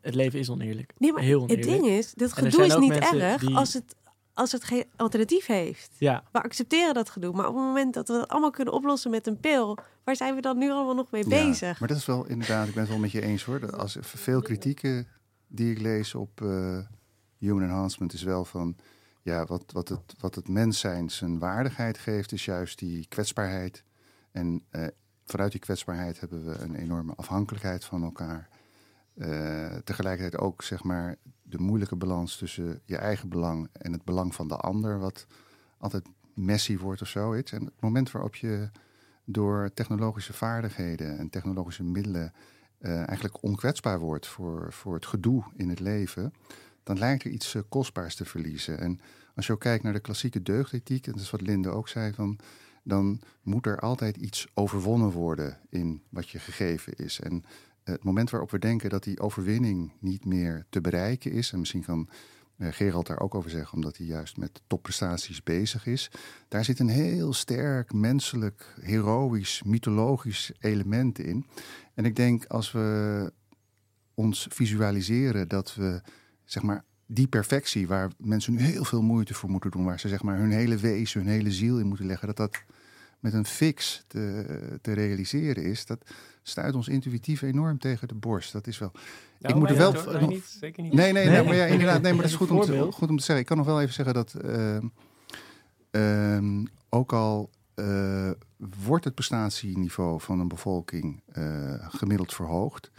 Het 0.00 0.14
leven 0.14 0.38
is 0.38 0.50
oneerlijk. 0.50 0.92
Nee, 0.98 1.12
maar 1.12 1.22
Heel 1.22 1.42
het 1.42 1.50
oneerlijk. 1.50 1.82
ding 1.82 1.86
is, 1.96 2.12
dat 2.14 2.32
gedoe 2.32 2.64
is 2.64 2.76
niet 2.76 2.92
erg 2.92 3.40
die- 3.40 3.56
als, 3.56 3.72
het, 3.74 3.94
als 4.34 4.52
het 4.52 4.64
geen 4.64 4.84
alternatief 4.96 5.46
heeft. 5.46 5.90
Ja, 5.98 6.22
We 6.32 6.42
accepteren 6.42 6.94
dat 6.94 7.10
gedoe, 7.10 7.32
maar 7.34 7.48
op 7.48 7.54
het 7.54 7.64
moment 7.64 7.94
dat 7.94 8.08
we 8.08 8.14
dat 8.14 8.28
allemaal 8.28 8.50
kunnen 8.50 8.74
oplossen 8.74 9.10
met 9.10 9.26
een 9.26 9.40
pil, 9.40 9.78
waar 10.04 10.16
zijn 10.16 10.34
we 10.34 10.40
dan 10.40 10.58
nu 10.58 10.70
allemaal 10.70 10.94
nog 10.94 11.10
mee 11.10 11.28
Ja, 11.28 11.44
bezig? 11.46 11.78
maar 11.80 11.88
dat 11.88 11.96
is 11.96 12.06
wel 12.06 12.26
inderdaad, 12.26 12.66
ik 12.68 12.72
ben 12.74 12.82
het 12.82 12.90
wel 12.92 13.00
met 13.00 13.10
je 13.10 13.22
eens 13.22 13.44
hoor. 13.44 13.60
Dat 13.60 13.76
Als 13.78 13.96
veel 14.00 14.40
kritieken 14.42 15.06
die 15.48 15.70
ik 15.70 15.80
lees 15.80 16.14
op 16.14 16.42
eh, 16.42 16.78
human 17.38 17.62
enhancement 17.62 18.12
is 18.12 18.22
wel 18.22 18.44
van, 18.44 18.76
ja, 19.28 19.44
wat, 19.44 19.72
wat, 19.72 19.88
het, 19.88 20.14
wat 20.18 20.34
het 20.34 20.48
mens 20.48 20.78
zijn 20.78 21.10
zijn 21.10 21.38
waardigheid 21.38 21.98
geeft, 21.98 22.32
is 22.32 22.44
juist 22.44 22.78
die 22.78 23.06
kwetsbaarheid. 23.08 23.84
En 24.30 24.64
eh, 24.70 24.86
vanuit 25.24 25.52
die 25.52 25.60
kwetsbaarheid 25.60 26.20
hebben 26.20 26.44
we 26.44 26.58
een 26.58 26.74
enorme 26.74 27.14
afhankelijkheid 27.14 27.84
van 27.84 28.02
elkaar. 28.02 28.48
Eh, 29.14 29.76
tegelijkertijd 29.84 30.42
ook 30.42 30.62
zeg 30.62 30.82
maar 30.82 31.16
de 31.42 31.58
moeilijke 31.58 31.96
balans 31.96 32.36
tussen 32.36 32.80
je 32.84 32.96
eigen 32.96 33.28
belang 33.28 33.68
en 33.72 33.92
het 33.92 34.04
belang 34.04 34.34
van 34.34 34.48
de 34.48 34.56
ander, 34.56 34.98
wat 34.98 35.26
altijd 35.78 36.04
messy 36.34 36.78
wordt 36.78 37.02
of 37.02 37.08
zoiets. 37.08 37.52
En 37.52 37.64
het 37.64 37.80
moment 37.80 38.10
waarop 38.10 38.34
je 38.34 38.70
door 39.24 39.70
technologische 39.74 40.32
vaardigheden 40.32 41.18
en 41.18 41.30
technologische 41.30 41.84
middelen 41.84 42.32
eh, 42.78 42.96
eigenlijk 42.96 43.42
onkwetsbaar 43.42 43.98
wordt 43.98 44.26
voor, 44.26 44.72
voor 44.72 44.94
het 44.94 45.06
gedoe 45.06 45.44
in 45.56 45.68
het 45.68 45.80
leven, 45.80 46.32
dan 46.88 46.98
lijkt 46.98 47.24
er 47.24 47.30
iets 47.30 47.54
eh, 47.54 47.62
kostbaars 47.68 48.14
te 48.14 48.24
verliezen. 48.24 48.78
En 48.78 49.00
als 49.34 49.46
je 49.46 49.52
ook 49.52 49.60
kijkt 49.60 49.84
naar 49.84 49.92
de 49.92 50.00
klassieke 50.00 50.42
deugdethiek, 50.42 51.06
en 51.06 51.12
dat 51.12 51.20
is 51.20 51.30
wat 51.30 51.40
Linde 51.40 51.68
ook 51.68 51.88
zei, 51.88 52.12
van, 52.12 52.38
dan 52.82 53.20
moet 53.42 53.66
er 53.66 53.78
altijd 53.80 54.16
iets 54.16 54.46
overwonnen 54.54 55.10
worden 55.10 55.58
in 55.68 56.02
wat 56.08 56.28
je 56.28 56.38
gegeven 56.38 56.92
is. 56.96 57.20
En 57.20 57.44
het 57.84 58.04
moment 58.04 58.30
waarop 58.30 58.50
we 58.50 58.58
denken 58.58 58.90
dat 58.90 59.04
die 59.04 59.20
overwinning 59.20 59.92
niet 59.98 60.24
meer 60.24 60.66
te 60.70 60.80
bereiken 60.80 61.32
is, 61.32 61.52
en 61.52 61.58
misschien 61.58 61.84
kan 61.84 62.08
uh, 62.56 62.68
Gerald 62.70 63.06
daar 63.06 63.20
ook 63.20 63.34
over 63.34 63.50
zeggen, 63.50 63.74
omdat 63.74 63.96
hij 63.96 64.06
juist 64.06 64.36
met 64.36 64.62
topprestaties 64.66 65.42
bezig 65.42 65.86
is. 65.86 66.10
Daar 66.48 66.64
zit 66.64 66.78
een 66.78 66.88
heel 66.88 67.32
sterk 67.32 67.92
menselijk, 67.92 68.74
heroïsch, 68.80 69.62
mythologisch 69.62 70.52
element 70.60 71.18
in. 71.18 71.46
En 71.94 72.04
ik 72.04 72.16
denk 72.16 72.46
als 72.46 72.72
we 72.72 73.32
ons 74.14 74.46
visualiseren 74.50 75.48
dat 75.48 75.74
we, 75.74 76.00
zeg 76.50 76.62
maar, 76.62 76.84
die 77.06 77.26
perfectie 77.26 77.86
waar 77.86 78.10
mensen 78.18 78.52
nu 78.52 78.60
heel 78.60 78.84
veel 78.84 79.02
moeite 79.02 79.34
voor 79.34 79.50
moeten 79.50 79.70
doen, 79.70 79.84
waar 79.84 80.00
ze 80.00 80.08
zeg 80.08 80.22
maar 80.22 80.38
hun 80.38 80.50
hele 80.50 80.76
wezen, 80.76 81.20
hun 81.20 81.30
hele 81.30 81.52
ziel 81.52 81.78
in 81.78 81.86
moeten 81.86 82.06
leggen, 82.06 82.26
dat 82.26 82.36
dat 82.36 82.62
met 83.20 83.32
een 83.32 83.46
fix 83.46 84.04
te, 84.06 84.78
te 84.82 84.92
realiseren 84.92 85.64
is, 85.64 85.86
dat 85.86 85.98
stuit 86.42 86.74
ons 86.74 86.88
intuïtief 86.88 87.42
enorm 87.42 87.78
tegen 87.78 88.08
de 88.08 88.14
borst. 88.14 88.52
Dat 88.52 88.66
is 88.66 88.78
wel. 88.78 88.92
Nou, 89.38 89.54
ik 89.54 89.60
moet 89.60 89.70
er 89.70 89.76
wel. 89.76 89.92
wij 90.04 90.26
niet, 90.26 90.44
zeker 90.44 90.82
niet. 90.82 90.92
Nee, 90.92 91.12
nee, 91.12 91.24
nee, 91.24 91.34
Nee. 91.34 91.44
maar 91.44 91.54
ja, 91.54 91.64
inderdaad, 91.64 92.02
nee, 92.02 92.12
maar 92.12 92.22
dat 92.22 92.30
is 92.30 92.36
goed 92.36 92.50
om, 92.50 92.60
te, 92.60 92.66
Voorbeeld. 92.66 92.94
goed 92.94 93.08
om 93.08 93.16
te 93.16 93.22
zeggen. 93.22 93.40
Ik 93.40 93.46
kan 93.46 93.56
nog 93.56 93.66
wel 93.66 93.80
even 93.80 93.94
zeggen 93.94 94.14
dat 94.14 94.34
ehm, 94.34 94.86
ehm, 95.90 96.64
ook 96.88 97.12
al 97.12 97.50
eh, 97.74 98.30
wordt 98.82 99.04
het 99.04 99.14
prestatieniveau 99.14 100.20
van 100.20 100.40
een 100.40 100.48
bevolking 100.48 101.22
eh, 101.32 101.88
gemiddeld 101.88 102.34
verhoogd, 102.34 102.90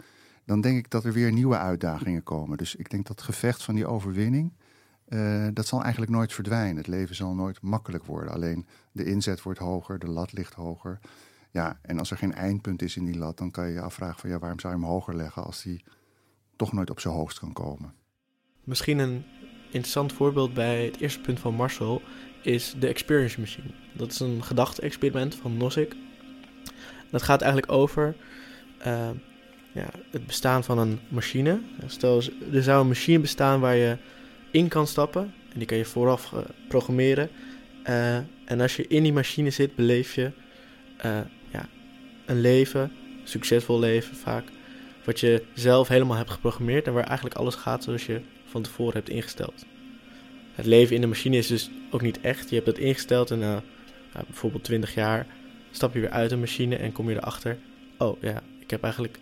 dan 0.50 0.60
denk 0.60 0.78
ik 0.78 0.90
dat 0.90 1.04
er 1.04 1.12
weer 1.12 1.32
nieuwe 1.32 1.56
uitdagingen 1.56 2.22
komen. 2.22 2.58
Dus 2.58 2.74
ik 2.74 2.90
denk 2.90 3.06
dat 3.06 3.16
het 3.16 3.24
gevecht 3.24 3.62
van 3.62 3.74
die 3.74 3.86
overwinning, 3.86 4.52
eh, 5.04 5.46
dat 5.52 5.66
zal 5.66 5.82
eigenlijk 5.82 6.12
nooit 6.12 6.32
verdwijnen. 6.32 6.76
Het 6.76 6.86
leven 6.86 7.14
zal 7.14 7.34
nooit 7.34 7.62
makkelijk 7.62 8.04
worden. 8.04 8.32
Alleen 8.32 8.66
de 8.92 9.04
inzet 9.04 9.42
wordt 9.42 9.58
hoger, 9.58 9.98
de 9.98 10.08
lat 10.08 10.32
ligt 10.32 10.54
hoger. 10.54 11.00
Ja, 11.50 11.78
en 11.82 11.98
als 11.98 12.10
er 12.10 12.16
geen 12.16 12.34
eindpunt 12.34 12.82
is 12.82 12.96
in 12.96 13.04
die 13.04 13.18
lat, 13.18 13.38
dan 13.38 13.50
kan 13.50 13.66
je 13.66 13.72
je 13.72 13.80
afvragen 13.80 14.20
van 14.20 14.30
ja, 14.30 14.38
waarom 14.38 14.60
zou 14.60 14.74
je 14.74 14.80
hem 14.80 14.88
hoger 14.88 15.16
leggen 15.16 15.44
als 15.44 15.62
die 15.62 15.84
toch 16.56 16.72
nooit 16.72 16.90
op 16.90 17.00
zijn 17.00 17.14
hoogst 17.14 17.38
kan 17.38 17.52
komen. 17.52 17.94
Misschien 18.64 18.98
een 18.98 19.24
interessant 19.64 20.12
voorbeeld 20.12 20.54
bij 20.54 20.84
het 20.84 21.00
eerste 21.00 21.20
punt 21.20 21.40
van 21.40 21.54
Marcel 21.54 22.02
is 22.42 22.74
de 22.78 22.86
Experience 22.86 23.40
Machine. 23.40 23.74
Dat 23.96 24.10
is 24.10 24.20
een 24.20 24.42
gedachte-experiment 24.42 25.34
van 25.34 25.56
Nozick. 25.56 25.96
Dat 27.10 27.22
gaat 27.22 27.40
eigenlijk 27.40 27.72
over 27.72 28.16
eh, 28.78 29.10
ja, 29.72 29.88
het 30.10 30.26
bestaan 30.26 30.64
van 30.64 30.78
een 30.78 30.98
machine. 31.08 31.60
Stel, 31.86 32.22
er 32.52 32.62
zou 32.62 32.80
een 32.80 32.88
machine 32.88 33.18
bestaan 33.18 33.60
waar 33.60 33.76
je 33.76 33.96
in 34.50 34.68
kan 34.68 34.86
stappen. 34.86 35.34
En 35.52 35.58
die 35.58 35.66
kan 35.66 35.76
je 35.76 35.84
vooraf 35.84 36.32
eh, 36.32 36.38
programmeren. 36.68 37.30
Eh, 37.82 38.16
en 38.44 38.60
als 38.60 38.76
je 38.76 38.86
in 38.86 39.02
die 39.02 39.12
machine 39.12 39.50
zit, 39.50 39.74
beleef 39.74 40.14
je 40.14 40.30
eh, 40.96 41.20
ja, 41.50 41.68
een 42.26 42.40
leven, 42.40 42.92
succesvol 43.24 43.78
leven 43.78 44.16
vaak. 44.16 44.44
Wat 45.04 45.20
je 45.20 45.42
zelf 45.54 45.88
helemaal 45.88 46.16
hebt 46.16 46.30
geprogrammeerd 46.30 46.86
en 46.86 46.92
waar 46.92 47.06
eigenlijk 47.06 47.36
alles 47.36 47.54
gaat 47.54 47.84
zoals 47.84 48.06
je 48.06 48.20
van 48.44 48.62
tevoren 48.62 48.94
hebt 48.94 49.08
ingesteld. 49.08 49.64
Het 50.54 50.66
leven 50.66 50.94
in 50.94 51.00
de 51.00 51.06
machine 51.06 51.36
is 51.36 51.46
dus 51.46 51.70
ook 51.90 52.02
niet 52.02 52.20
echt. 52.20 52.48
Je 52.48 52.54
hebt 52.54 52.66
dat 52.66 52.78
ingesteld 52.78 53.30
en 53.30 53.38
na 53.38 53.62
nou, 54.12 54.24
bijvoorbeeld 54.26 54.64
20 54.64 54.94
jaar 54.94 55.26
stap 55.70 55.94
je 55.94 56.00
weer 56.00 56.10
uit 56.10 56.30
de 56.30 56.36
machine 56.36 56.76
en 56.76 56.92
kom 56.92 57.10
je 57.10 57.16
erachter. 57.16 57.58
Oh 57.98 58.22
ja, 58.22 58.42
ik 58.58 58.70
heb 58.70 58.82
eigenlijk 58.82 59.18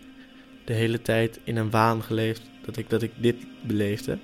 de 0.69 0.75
hele 0.75 1.01
tijd 1.01 1.39
in 1.43 1.57
een 1.57 1.69
waan 1.69 2.03
geleefd 2.03 2.41
dat 2.65 2.77
ik, 2.77 2.89
dat 2.89 3.01
ik 3.01 3.11
dit 3.15 3.35
beleefde. 3.61 4.17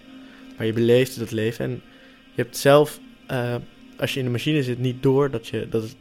Maar 0.57 0.65
je 0.65 0.73
beleefde 0.73 1.19
dat 1.19 1.31
leven 1.31 1.65
en 1.65 1.71
je 2.33 2.41
hebt 2.41 2.57
zelf, 2.57 2.99
eh, 3.27 3.55
als 3.97 4.13
je 4.13 4.19
in 4.19 4.25
de 4.25 4.31
machine 4.31 4.63
zit, 4.63 4.79
niet 4.79 5.03
door 5.03 5.31
dat, 5.31 5.47
je, 5.47 5.67
dat 5.69 5.83
het 5.83 5.95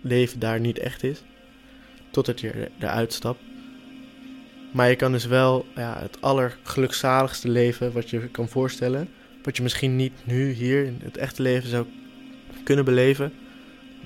leven 0.00 0.38
daar 0.38 0.60
niet 0.60 0.78
echt 0.78 1.02
is. 1.02 1.22
Totdat 2.10 2.40
je 2.40 2.50
er- 2.50 2.70
eruit 2.78 3.12
stapt. 3.12 3.40
Maar 4.72 4.88
je 4.88 4.96
kan 4.96 5.12
dus 5.12 5.26
wel 5.26 5.66
ja, 5.74 5.98
het 6.00 6.20
allergelukzaligste 6.20 7.48
leven 7.48 7.92
wat 7.92 8.10
je 8.10 8.28
kan 8.28 8.48
voorstellen. 8.48 9.08
Wat 9.42 9.56
je 9.56 9.62
misschien 9.62 9.96
niet 9.96 10.12
nu 10.24 10.50
hier 10.50 10.84
in 10.84 11.00
het 11.02 11.16
echte 11.16 11.42
leven 11.42 11.68
zou 11.68 11.86
kunnen 12.62 12.84
beleven. 12.84 13.32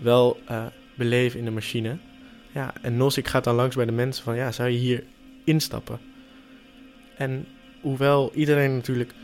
Wel 0.03 0.41
eh, 0.47 0.67
beleven 0.95 1.39
in 1.39 1.45
de 1.45 1.51
machine. 1.51 1.97
Ja, 2.53 2.73
en 2.83 2.97
Nozick 2.97 3.29
gaat 3.29 3.45
dan 3.45 3.55
langs 3.55 3.77
bij 3.77 3.87
de 3.87 3.93
mensen 3.93 4.25
van 4.25 4.37
ja, 4.37 4.53
zou 4.53 4.69
je 4.69 4.79
hier 4.79 5.05
instappen? 5.49 5.99
En 7.17 7.47
hoewel 7.81 8.31
iedereen 8.35 8.75
natuurlijk 8.75 9.15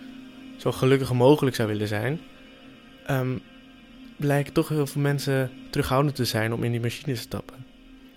zo 0.56 0.72
gelukkig 0.72 1.12
mogelijk 1.12 1.56
zou 1.56 1.68
willen 1.68 1.88
zijn, 1.88 2.20
ehm, 3.06 3.36
blijken 4.16 4.52
toch 4.52 4.68
heel 4.68 4.86
veel 4.86 5.02
mensen 5.02 5.50
terughoudend 5.70 6.14
te 6.14 6.24
zijn 6.24 6.52
om 6.52 6.64
in 6.64 6.70
die 6.70 6.80
machine 6.80 7.14
te 7.14 7.20
stappen. 7.20 7.56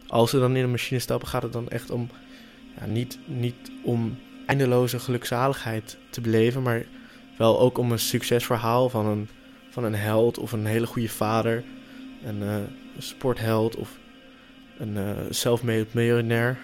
Als 0.07 0.29
ze 0.29 0.39
dan 0.39 0.55
in 0.55 0.63
een 0.63 0.71
machine 0.71 0.99
stappen, 0.99 1.27
gaat 1.27 1.43
het 1.43 1.53
dan 1.53 1.69
echt 1.69 1.91
om 1.91 2.09
ja, 2.79 2.85
niet, 2.85 3.19
niet 3.25 3.71
om 3.83 4.17
eindeloze 4.45 4.99
gelukzaligheid 4.99 5.97
te 6.09 6.21
beleven, 6.21 6.61
maar 6.61 6.85
wel 7.37 7.59
ook 7.59 7.77
om 7.77 7.91
een 7.91 7.99
succesverhaal 7.99 8.89
van 8.89 9.05
een, 9.05 9.27
van 9.69 9.83
een 9.83 9.95
held 9.95 10.37
of 10.37 10.51
een 10.51 10.65
hele 10.65 10.85
goede 10.85 11.09
vader, 11.09 11.63
een, 12.23 12.43
eh, 12.43 12.55
sportheld 12.97 13.75
of 13.75 13.97
een 14.77 14.97
eh 14.97 15.17
self-made 15.29 15.85
miljonair. 15.91 16.57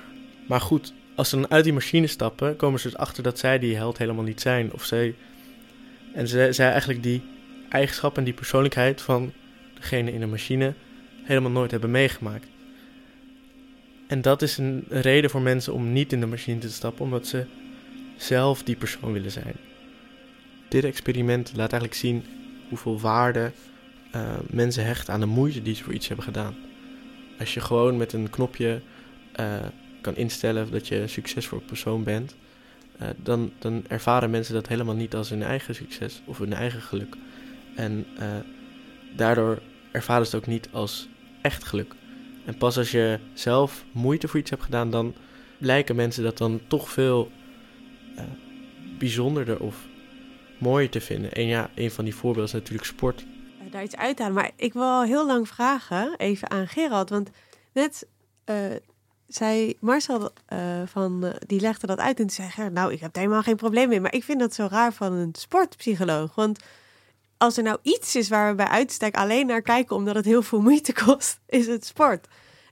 Maar 0.48 0.62
goed, 0.62 0.94
als 1.16 1.30
ze 1.30 1.36
dan 1.36 1.52
uit 1.52 1.64
die 1.64 1.74
machine 1.74 2.08
stappen, 2.08 2.56
komen 2.56 2.80
ze 2.80 2.90
dus 2.90 2.98
achter 2.98 3.24
dat 3.24 3.40
zij 3.40 3.60
die 3.60 3.76
held 3.76 3.98
helemaal 3.98 4.24
niet 4.24 4.42
zijn. 4.42 4.74
Of 4.74 4.84
zij, 4.84 5.16
en 6.14 6.28
zij, 6.28 6.72
eigenlijk 6.72 7.04
die 7.04 7.22
eigenschappen 7.70 8.20
en 8.20 8.26
die 8.26 8.34
persoonlijkheid 8.34 9.02
van 9.02 9.32
degene 9.74 10.14
in 10.14 10.20
de 10.20 10.26
machine 10.26 10.74
helemaal 11.24 11.52
nooit 11.52 11.72
hebben 11.72 11.92
meegemaakt. 11.92 12.48
En 14.08 14.22
dat 14.22 14.42
is 14.42 14.58
een 14.58 14.86
reden 14.90 15.30
voor 15.30 15.42
mensen 15.42 15.74
om 15.74 15.94
niet 15.94 16.14
in 16.14 16.20
de 16.20 16.26
machine 16.26 16.60
te 16.60 16.70
stappen, 16.70 17.06
omdat 17.06 17.28
ze 17.28 17.46
zelf 18.18 18.64
die 18.64 18.76
persoon 18.76 19.12
willen 19.12 19.32
zijn. 19.32 19.56
Dit 20.70 20.84
experiment 20.84 21.52
laat 21.56 21.72
eigenlijk 21.72 22.02
zien 22.02 22.26
hoeveel 22.70 23.00
waarde 23.00 23.52
eh, 24.12 24.34
mensen 24.50 24.86
hechten 24.86 25.14
aan 25.14 25.20
de 25.20 25.26
moeite 25.26 25.62
die 25.62 25.76
ze 25.76 25.84
voor 25.84 25.94
iets 25.94 26.08
hebben 26.08 26.26
gedaan. 26.26 26.56
Als 27.40 27.54
je 27.54 27.62
gewoon 27.62 27.98
met 27.98 28.14
een 28.14 28.30
knopje 28.30 28.82
eh, 29.32 29.56
kan 30.04 30.16
instellen 30.16 30.72
dat 30.72 30.88
je 30.88 30.96
een 30.96 31.10
succesvol 31.10 31.60
persoon 31.60 32.04
bent, 32.04 32.36
eh, 32.98 33.08
dan, 33.18 33.52
dan 33.60 33.84
ervaren 33.88 34.30
mensen 34.30 34.54
dat 34.54 34.68
helemaal 34.68 34.96
niet 34.96 35.16
als 35.16 35.30
hun 35.30 35.44
eigen 35.44 35.76
succes 35.76 36.22
of 36.26 36.38
hun 36.38 36.54
eigen 36.54 36.82
geluk. 36.82 37.16
En 37.76 38.06
eh, 38.18 38.28
daardoor 39.16 39.62
ervaren 39.92 40.26
ze 40.26 40.36
het 40.36 40.46
ook 40.46 40.52
niet 40.52 40.70
als 40.72 41.10
echt 41.42 41.64
geluk. 41.64 41.96
En 42.46 42.58
pas 42.58 42.78
als 42.78 42.92
je 42.92 43.20
zelf 43.34 43.86
moeite 43.92 44.28
voor 44.28 44.40
iets 44.40 44.50
hebt 44.50 44.64
gedaan, 44.64 44.90
dan 44.90 45.14
lijken 45.58 45.96
mensen 45.96 46.24
dat 46.24 46.38
dan 46.38 46.62
toch 46.68 46.90
veel 46.90 47.32
eh, 48.16 48.24
bijzonderder 48.98 49.60
of 49.60 49.88
mooier 50.58 50.90
te 50.90 51.02
vinden. 51.02 51.34
En 51.34 51.46
ja, 51.46 51.70
een 51.76 51.92
van 51.92 52.04
die 52.04 52.16
voorbeelden 52.16 52.54
is 52.54 52.60
natuurlijk 52.60 52.86
sport. 52.90 53.26
daar 53.72 53.84
iets 53.84 53.96
uithalen. 53.96 54.34
Maar 54.34 54.52
ik 54.56 54.74
wil 54.74 55.04
heel 55.04 55.26
lang 55.26 55.48
vragen, 55.48 56.14
even 56.18 56.50
aan 56.50 56.68
Gerald. 56.68 57.10
Want 57.10 57.30
net 57.74 58.08
zei 59.28 59.78
Marcel, 59.80 60.32
eh, 60.46 60.82
van, 60.86 61.26
eh, 61.26 61.34
die 61.48 61.60
legde 61.60 61.88
dat 61.88 62.00
uit 62.00 62.20
en 62.20 62.30
zei 62.30 62.70
nou, 62.70 62.92
ik 62.94 63.00
heb 63.00 63.16
er 63.16 63.22
helemaal 63.22 63.42
geen 63.42 63.56
probleem 63.56 63.90
mee. 63.90 64.02
Maar 64.02 64.14
ik 64.14 64.24
vind 64.24 64.40
dat 64.40 64.54
zo 64.54 64.68
raar 64.70 64.94
van 64.94 65.14
een 65.14 65.36
sportpsycholoog. 65.38 66.36
Want 66.36 66.60
als 67.38 67.58
er 67.58 67.64
nou 67.64 67.78
iets 67.82 68.16
is 68.16 68.30
waar 68.30 68.50
we 68.50 68.56
bij 68.56 68.68
uitstek 68.68 69.16
alleen 69.16 69.48
naar 69.48 69.62
kijken 69.62 69.96
omdat 69.96 70.16
het 70.16 70.26
heel 70.26 70.42
veel 70.42 70.62
moeite 70.62 70.94
kost, 71.06 71.40
is 71.46 71.68
het 71.68 71.86
sport. 71.86 72.28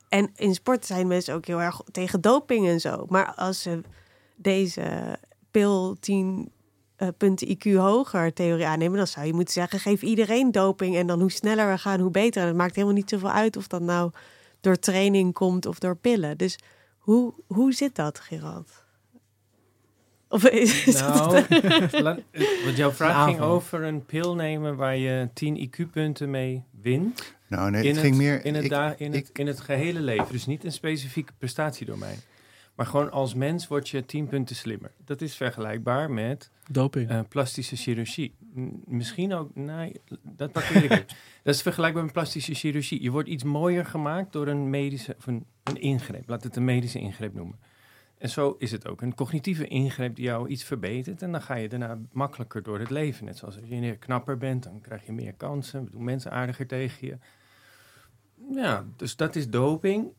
En 0.09 0.31
in 0.35 0.53
sport 0.53 0.85
zijn 0.85 1.07
mensen 1.07 1.33
ook 1.33 1.45
heel 1.45 1.61
erg 1.61 1.81
tegen 1.91 2.21
doping 2.21 2.67
en 2.67 2.79
zo. 2.79 3.05
Maar 3.09 3.33
als 3.33 3.61
ze 3.61 3.81
deze 4.35 5.17
pil 5.51 5.97
10 5.99 6.51
eh, 6.95 7.07
punten 7.17 7.47
IQ 7.47 7.75
hoger 7.75 8.33
theorie 8.33 8.65
aannemen, 8.65 8.97
dan 8.97 9.07
zou 9.07 9.25
je 9.25 9.33
moeten 9.33 9.53
zeggen: 9.53 9.79
geef 9.79 10.01
iedereen 10.01 10.51
doping. 10.51 10.95
En 10.95 11.07
dan 11.07 11.19
hoe 11.19 11.31
sneller 11.31 11.69
we 11.69 11.77
gaan, 11.77 11.99
hoe 11.99 12.11
beter. 12.11 12.41
En 12.41 12.47
het 12.47 12.57
maakt 12.57 12.75
helemaal 12.75 12.95
niet 12.95 13.09
zoveel 13.09 13.31
uit 13.31 13.57
of 13.57 13.67
dat 13.67 13.81
nou 13.81 14.11
door 14.61 14.79
training 14.79 15.33
komt 15.33 15.65
of 15.65 15.79
door 15.79 15.95
pillen. 15.95 16.37
Dus 16.37 16.57
hoe, 16.97 17.33
hoe 17.47 17.73
zit 17.73 17.95
dat, 17.95 18.19
Gerald? 18.19 18.71
Of 20.29 20.45
is, 20.45 20.85
is 20.85 20.99
Nou, 20.99 21.43
want 22.65 22.77
jouw 22.77 22.91
vraag 22.91 23.25
ging 23.25 23.39
over 23.39 23.83
een 23.83 24.05
pil 24.05 24.35
nemen 24.35 24.75
waar 24.75 24.97
je 24.97 25.29
10 25.33 25.69
IQ-punten 25.69 26.29
mee 26.29 26.63
wint. 26.81 27.35
Nou 27.47 27.71
nee, 27.71 27.83
in 27.83 27.89
het 27.89 27.99
ging 27.99 28.13
het, 28.15 28.23
meer... 28.23 28.45
in 28.45 28.55
het, 28.55 28.63
ik- 28.63 28.99
in, 28.99 29.13
ik- 29.13 29.27
het, 29.27 29.37
in 29.37 29.47
het 29.47 29.59
gehele 29.59 29.99
leven. 29.99 30.31
Dus 30.31 30.45
niet 30.45 30.63
een 30.63 30.71
specifieke 30.71 31.33
prestatiedomein. 31.37 32.17
Maar 32.81 32.89
gewoon 32.89 33.11
als 33.11 33.33
mens 33.33 33.67
word 33.67 33.89
je 33.89 34.05
10 34.05 34.27
punten 34.27 34.55
slimmer. 34.55 34.91
Dat 35.05 35.21
is 35.21 35.35
vergelijkbaar 35.35 36.11
met 36.11 36.51
Doping. 36.71 37.09
eh, 37.09 37.19
plastische 37.29 37.75
chirurgie. 37.75 38.35
Misschien 38.85 39.33
ook, 39.33 39.55
nee, 39.55 40.01
dat 40.21 40.51
parkeer 40.51 40.83
ik. 40.83 40.91
even. 40.91 41.05
Dat 41.43 41.55
is 41.55 41.61
vergelijkbaar 41.61 42.03
met 42.03 42.13
plastische 42.13 42.53
chirurgie. 42.53 43.01
Je 43.01 43.11
wordt 43.11 43.29
iets 43.29 43.43
mooier 43.43 43.85
gemaakt 43.85 44.31
door 44.31 44.47
een 44.47 44.69
medische, 44.69 45.15
of 45.17 45.27
een, 45.27 45.45
een 45.63 45.81
ingreep. 45.81 46.29
Laat 46.29 46.43
het 46.43 46.55
een 46.55 46.65
medische 46.65 46.99
ingreep 46.99 47.33
noemen. 47.33 47.59
En 48.17 48.29
zo 48.29 48.55
is 48.59 48.71
het 48.71 48.87
ook. 48.87 49.01
Een 49.01 49.15
cognitieve 49.15 49.67
ingreep 49.67 50.15
die 50.15 50.25
jou 50.25 50.47
iets 50.47 50.63
verbetert. 50.63 51.21
En 51.21 51.31
dan 51.31 51.41
ga 51.41 51.55
je 51.55 51.69
daarna 51.69 51.99
makkelijker 52.11 52.63
door 52.63 52.79
het 52.79 52.89
leven. 52.89 53.25
Net 53.25 53.37
zoals 53.37 53.59
als 53.59 53.67
je 53.67 53.79
meer 53.79 53.97
knapper 53.97 54.37
bent, 54.37 54.63
dan 54.63 54.81
krijg 54.81 55.05
je 55.05 55.11
meer 55.11 55.33
kansen. 55.33 55.87
Doen 55.91 56.03
mensen 56.03 56.31
aardiger 56.31 56.67
tegen 56.67 57.07
je. 57.07 57.17
Ja, 58.53 58.85
dus 58.95 59.15
dat 59.15 59.35
is 59.35 59.49
doping 59.49 60.13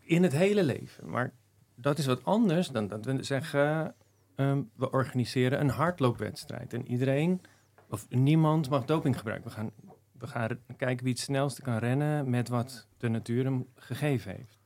in 0.00 0.22
het 0.22 0.32
hele 0.32 0.62
leven. 0.62 1.10
Maar 1.10 1.32
dat 1.74 1.98
is 1.98 2.06
wat 2.06 2.24
anders 2.24 2.68
dan 2.68 2.86
dat 2.86 3.04
we 3.04 3.22
zeggen... 3.22 3.94
ehm, 4.34 4.62
we 4.76 4.90
organiseren 4.90 5.60
een 5.60 5.70
hardloopwedstrijd. 5.70 6.72
En 6.72 6.86
iedereen, 6.86 7.40
of 7.88 8.06
niemand 8.08 8.70
mag 8.70 8.84
doping 8.84 9.16
gebruiken. 9.18 9.50
We 9.50 9.56
gaan, 9.56 9.70
we 10.18 10.26
gaan 10.26 10.58
kijken 10.76 11.04
wie 11.04 11.12
het 11.12 11.22
snelste 11.22 11.62
kan 11.62 11.78
rennen... 11.78 12.30
met 12.30 12.48
wat 12.48 12.86
de 12.96 13.08
natuur 13.08 13.44
hem 13.44 13.66
gegeven 13.74 14.36
heeft. 14.36 14.61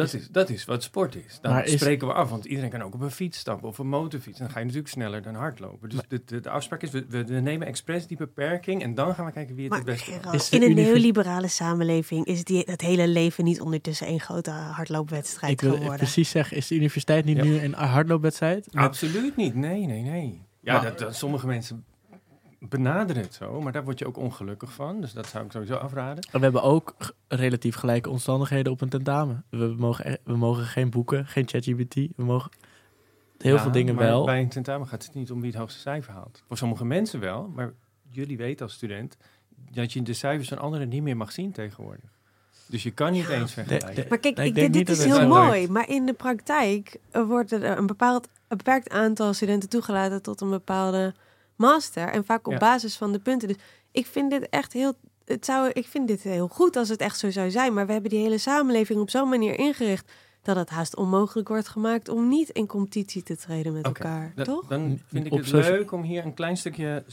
Dat 0.00 0.14
is, 0.14 0.28
dat 0.28 0.48
is 0.50 0.64
wat 0.64 0.82
sport 0.82 1.14
is. 1.14 1.38
Dat 1.42 1.52
Maar 1.52 1.64
is- 1.64 1.72
spreken 1.72 2.06
we 2.06 2.12
af, 2.12 2.30
want 2.30 2.44
iedereen 2.44 2.70
kan 2.70 2.82
ook 2.82 2.94
op 2.94 3.00
een 3.00 3.10
fiets 3.10 3.38
stappen 3.38 3.68
of 3.68 3.78
een 3.78 3.88
motorfiets. 3.88 4.38
En 4.38 4.44
dan 4.44 4.52
ga 4.52 4.58
je 4.58 4.64
natuurlijk 4.64 4.92
sneller 4.92 5.22
dan 5.22 5.34
hardlopen. 5.34 5.88
Dus 5.88 6.00
de, 6.08 6.22
de, 6.24 6.40
de 6.40 6.50
afspraak 6.50 6.82
is, 6.82 6.90
we, 6.90 7.04
we, 7.08 7.22
nemen 7.22 7.66
expres 7.66 8.06
die 8.06 8.16
beperking... 8.16 8.82
en 8.82 8.94
dan 8.94 9.14
gaan 9.14 9.26
we 9.26 9.32
kijken 9.32 9.54
wie 9.54 9.64
het 9.64 9.70
Maar 9.72 9.78
het 9.82 9.88
beste 9.88 10.10
kan. 10.10 10.20
Gerald, 10.20 10.52
in 10.52 10.62
een 10.62 10.74
neoliberale 10.74 11.48
samenleving 11.48 12.24
is 12.26 12.44
die, 12.44 12.62
het 12.66 12.80
hele 12.80 13.08
leven 13.08 13.44
niet 13.44 13.60
ondertussen 13.60 14.06
één 14.06 14.20
grote 14.20 14.50
hardloopwedstrijd 14.50 15.52
Ik 15.52 15.60
wil 15.60 15.72
geworden. 15.72 15.96
precies 15.96 16.30
zeggen, 16.30 16.56
is 16.56 16.66
de 16.66 16.74
universiteit 16.74 17.24
niet 17.24 17.42
nu 17.42 17.58
een 17.58 17.72
hardloopwedstrijd? 17.74 18.68
Absoluut 18.74 19.36
niet. 19.36 19.54
Nee, 19.54 19.86
nee, 19.86 20.02
nee. 20.02 20.42
Ja, 20.60 20.72
Maar- 20.72 20.82
dat, 20.82 20.98
dat- 20.98 21.16
sommige 21.16 21.46
mensen 21.46 21.84
benaderen 22.68 23.22
het 23.22 23.34
zo, 23.34 23.60
maar 23.60 23.72
daar 23.72 23.84
word 23.84 23.98
je 23.98 24.06
ook 24.06 24.16
ongelukkig 24.16 24.72
van. 24.72 25.00
Dus 25.00 25.12
dat 25.12 25.26
zou 25.26 25.44
ik 25.44 25.52
sowieso 25.52 25.74
afraden. 25.74 26.24
En 26.24 26.38
we 26.38 26.44
hebben 26.44 26.62
ook 26.62 26.94
relatief 27.28 27.74
gelijke 27.74 28.10
omstandigheden 28.10 28.72
op 28.72 28.80
een 28.80 28.88
tentamen. 28.88 29.44
We 29.50 29.74
mogen, 29.78 30.12
e- 30.12 30.16
we 30.24 30.36
mogen 30.36 30.64
geen 30.64 30.90
boeken, 30.90 31.26
geen 31.26 31.48
ChatGPT. 31.48 31.94
We 31.94 32.24
mogen 32.24 32.50
heel 33.38 33.54
Ja, 33.54 33.62
veel 33.62 33.70
dingen 33.72 33.94
maar 33.94 34.04
wel. 34.04 34.24
Bij 34.24 34.40
een 34.40 34.48
tentamen 34.48 34.86
gaat 34.86 35.04
het 35.04 35.14
niet 35.14 35.30
om 35.30 35.40
wie 35.40 35.50
het 35.50 35.58
hoogste 35.58 35.80
cijfer 35.80 36.12
haalt. 36.12 36.42
Voor 36.46 36.56
sommige 36.56 36.84
mensen 36.84 37.20
wel, 37.20 37.48
maar 37.54 37.72
jullie 38.08 38.36
weten 38.36 38.66
als 38.66 38.74
student 38.74 39.16
dat 39.70 39.92
je 39.92 40.02
de 40.02 40.12
cijfers 40.12 40.48
van 40.48 40.58
anderen 40.58 40.88
niet 40.88 41.02
meer 41.02 41.16
mag 41.16 41.32
zien 41.32 41.52
tegenwoordig. 41.52 42.10
Dus 42.66 42.82
je 42.82 42.90
kan 42.90 43.12
niet 43.12 43.28
eens 43.28 43.52
vergelijken. 43.52 44.06
Maar 44.08 44.18
kijk, 44.18 44.36
Nee, 44.36 44.48
ik, 44.48 44.54
denk 44.54 44.72
dit 44.72 44.88
is 44.88 45.04
heel 45.04 45.28
mooi. 45.28 45.50
werkt. 45.50 45.68
Maar 45.68 45.88
in 45.88 46.06
de 46.06 46.12
praktijk 46.12 46.98
eh, 47.10 47.22
wordt 47.22 47.52
er 47.52 47.64
een, 47.78 47.86
bepaald, 47.86 48.28
een 48.48 48.56
beperkt 48.56 48.88
aantal 48.90 49.34
studenten 49.34 49.68
toegelaten 49.68 50.22
tot 50.22 50.40
een 50.40 50.50
bepaalde 50.50 51.14
master. 51.60 52.08
En 52.08 52.24
vaak 52.24 52.46
op 52.46 52.52
Ja. 52.52 52.58
basis 52.58 52.96
van 52.96 53.12
de 53.12 53.18
punten. 53.18 53.48
Dus 53.48 53.56
ik 53.90 54.06
vind 54.06 54.30
dit 54.30 54.48
echt 54.48 54.72
heel. 54.72 54.92
Het 55.24 55.44
zou, 55.44 55.70
ik 55.72 55.86
vind 55.86 56.08
dit 56.08 56.22
heel 56.22 56.48
goed 56.48 56.76
als 56.76 56.88
het 56.88 57.00
echt 57.00 57.18
zo 57.18 57.30
zou 57.30 57.50
zijn. 57.50 57.74
Maar 57.74 57.86
we 57.86 57.92
hebben 57.92 58.10
die 58.10 58.20
hele 58.22 58.38
samenleving 58.38 59.00
op 59.00 59.10
zo'n 59.10 59.28
manier 59.28 59.58
ingericht. 59.58 60.12
dat 60.42 60.56
het 60.56 60.68
haast 60.70 60.96
onmogelijk 60.96 61.48
wordt 61.48 61.68
gemaakt 61.68 62.08
om 62.08 62.28
niet 62.28 62.48
in 62.48 62.66
competitie 62.66 63.22
te 63.22 63.36
treden 63.36 63.72
met 63.72 63.84
elkaar. 63.84 64.32
da- 64.34 64.44
toch? 64.44 64.66
Dan 64.66 65.00
vind 65.06 65.26
ik 65.26 65.32
het 65.32 65.50
leuk 65.50 65.92
om 65.92 66.02
hier 66.02 66.24
een 66.24 66.34
klein 66.34 66.56
stukje 66.56 67.04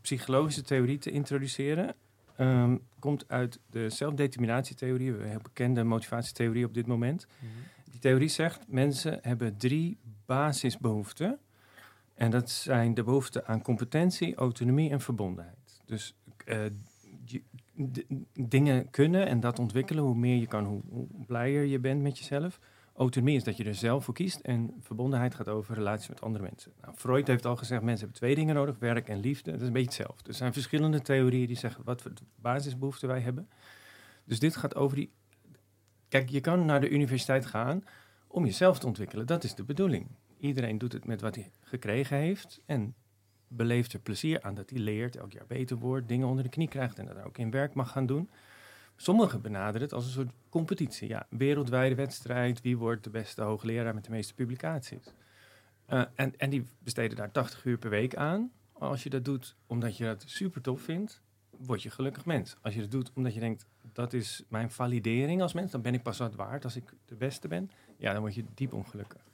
psychologische 0.00 0.62
theorie 0.62 0.98
te 0.98 1.10
introduceren. 1.10 1.94
Ehm, 2.36 2.76
komt 2.98 3.24
uit 3.28 3.58
de 3.70 3.90
zelfdeterminatietheorie, 3.90 5.08
een 5.18 5.28
heel 5.28 5.40
bekende 5.42 5.84
motivatietheorie 5.84 6.64
op 6.64 6.74
dit 6.74 6.86
moment. 6.86 7.26
Die 7.90 8.00
theorie 8.00 8.28
zegt, 8.28 8.60
mensen 8.68 9.18
hebben 9.22 9.56
drie 9.56 9.98
basisbehoeften. 10.26 11.38
En 12.16 12.30
dat 12.30 12.50
zijn 12.50 12.94
de 12.94 13.02
behoeften 13.02 13.46
aan 13.46 13.62
competentie, 13.62 14.34
autonomie 14.34 14.90
en 14.90 15.00
verbondenheid. 15.00 15.82
Dus 15.84 16.14
eh, 16.44 16.64
je- 17.24 17.42
dingen 18.32 18.90
kunnen 18.90 19.26
en 19.26 19.40
dat 19.40 19.58
ontwikkelen, 19.58 20.04
hoe 20.04 20.14
meer 20.16 20.36
je 20.38 20.46
kan, 20.46 20.64
hoe, 20.64 20.82
hoe 20.88 21.06
blijer 21.26 21.64
je 21.64 21.78
bent 21.78 22.02
met 22.02 22.18
jezelf. 22.18 22.58
Autonomie 22.94 23.36
is 23.36 23.44
dat 23.44 23.56
je 23.56 23.64
er 23.64 23.74
zelf 23.74 24.04
voor 24.04 24.14
kiest 24.14 24.40
en 24.40 24.74
verbondenheid 24.80 25.34
gaat 25.34 25.48
over 25.48 25.74
relaties 25.74 26.08
met 26.08 26.20
andere 26.20 26.44
mensen. 26.44 26.72
Nou, 26.80 26.94
Freud 26.96 27.26
heeft 27.26 27.46
al 27.46 27.56
gezegd, 27.56 27.82
mensen 27.82 28.00
hebben 28.00 28.16
twee 28.18 28.34
dingen 28.34 28.54
nodig, 28.54 28.78
werk 28.78 29.08
en 29.08 29.20
liefde. 29.20 29.50
Dat 29.50 29.60
is 29.60 29.66
een 29.66 29.72
beetje 29.72 29.88
hetzelfde. 29.88 30.28
Er 30.28 30.34
zijn 30.34 30.52
verschillende 30.52 31.00
theorieën 31.00 31.46
die 31.46 31.56
zeggen 31.56 31.84
wat 31.84 32.02
voor 32.02 32.12
basisbehoeften 32.34 33.08
wij 33.08 33.20
hebben. 33.20 33.48
Dus 34.24 34.38
dit 34.38 34.56
gaat 34.56 34.74
over 34.74 34.96
die... 34.96 35.12
Kijk, 36.08 36.28
je 36.28 36.40
kan 36.40 36.64
naar 36.64 36.80
de 36.80 36.88
universiteit 36.88 37.46
gaan 37.46 37.84
om 38.26 38.44
jezelf 38.44 38.78
te 38.78 38.86
ontwikkelen. 38.86 39.26
Dat 39.26 39.44
is 39.44 39.54
de 39.54 39.64
bedoeling. 39.64 40.06
Iedereen 40.38 40.78
doet 40.78 40.92
het 40.92 41.06
met 41.06 41.20
wat 41.20 41.34
hij 41.34 41.50
gekregen 41.60 42.16
heeft 42.16 42.60
en 42.66 42.94
beleeft 43.48 43.92
er 43.92 44.00
plezier 44.00 44.42
aan 44.42 44.54
dat 44.54 44.70
hij 44.70 44.78
leert, 44.78 45.16
elk 45.16 45.32
jaar 45.32 45.46
beter 45.46 45.76
wordt, 45.76 46.08
dingen 46.08 46.26
onder 46.26 46.44
de 46.44 46.50
knie 46.50 46.68
krijgt 46.68 46.98
en 46.98 47.06
dat 47.06 47.22
ook 47.22 47.38
in 47.38 47.50
werk 47.50 47.74
mag 47.74 47.90
gaan 47.90 48.06
doen. 48.06 48.30
Sommigen 48.96 49.42
benaderen 49.42 49.80
het 49.80 49.92
als 49.92 50.04
een 50.04 50.10
soort 50.10 50.32
competitie. 50.48 51.08
Ja, 51.08 51.26
wereldwijde 51.30 51.94
wedstrijd. 51.94 52.60
Wie 52.60 52.76
wordt 52.76 53.04
de 53.04 53.10
beste 53.10 53.42
hoogleraar 53.42 53.94
met 53.94 54.04
de 54.04 54.10
meeste 54.10 54.34
publicaties? 54.34 55.04
Eh, 55.86 56.02
en, 56.14 56.38
en 56.38 56.50
die 56.50 56.64
besteden 56.78 57.16
daar 57.16 57.32
80 57.32 57.64
uur 57.64 57.78
per 57.78 57.90
week 57.90 58.16
aan. 58.16 58.52
Als 58.72 59.02
je 59.02 59.10
dat 59.10 59.24
doet 59.24 59.56
omdat 59.66 59.96
je 59.96 60.04
dat 60.04 60.24
super 60.26 60.62
tof 60.62 60.80
vindt, 60.80 61.22
word 61.50 61.82
je 61.82 61.90
gelukkig 61.90 62.24
mens. 62.24 62.56
Als 62.60 62.74
je 62.74 62.80
dat 62.80 62.90
doet 62.90 63.12
omdat 63.14 63.34
je 63.34 63.40
denkt, 63.40 63.66
dat 63.92 64.12
is 64.12 64.42
mijn 64.48 64.70
validering 64.70 65.42
als 65.42 65.52
mens, 65.52 65.70
dan 65.70 65.82
ben 65.82 65.94
ik 65.94 66.02
pas 66.02 66.18
wat 66.18 66.34
waard 66.34 66.64
als 66.64 66.76
ik 66.76 66.92
de 67.04 67.14
beste 67.14 67.48
ben. 67.48 67.70
Ja, 67.96 68.12
dan 68.12 68.20
word 68.20 68.34
je 68.34 68.44
diep 68.54 68.72
ongelukkig. 68.72 69.24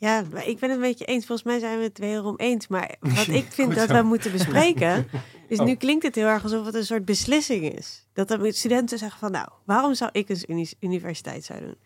Ja, 0.00 0.24
maar 0.32 0.46
ik 0.46 0.58
ben 0.58 0.68
het 0.68 0.78
een 0.78 0.84
beetje 0.84 1.04
eens. 1.04 1.26
Volgens 1.26 1.48
mij 1.48 1.58
zijn 1.58 1.78
we 1.78 1.84
het 1.84 1.98
weer 1.98 2.24
om 2.24 2.36
eens. 2.36 2.68
Maar 2.68 2.94
wat 3.00 3.26
ik 3.28 3.46
vind 3.58 3.74
dat 3.74 3.88
we 3.90 4.02
moeten 4.02 4.32
bespreken, 4.32 5.08
is 5.48 5.58
Oh. 5.58 5.66
nu 5.66 5.74
klinkt 5.74 6.02
het 6.04 6.14
heel 6.14 6.26
erg 6.26 6.42
alsof 6.42 6.66
het 6.66 6.74
een 6.74 6.84
soort 6.84 7.04
beslissing 7.04 7.72
is. 7.76 8.06
Dat 8.12 8.30
er 8.30 8.52
studenten 8.54 8.98
zeggen 8.98 9.18
van, 9.18 9.30
nou, 9.30 9.48
waarom 9.64 9.94
zou 9.94 10.10
ik 10.12 10.28
een 10.28 10.42
uni- 10.46 10.72
universiteit 10.80 11.44
zou 11.44 11.60
doen? 11.60 11.76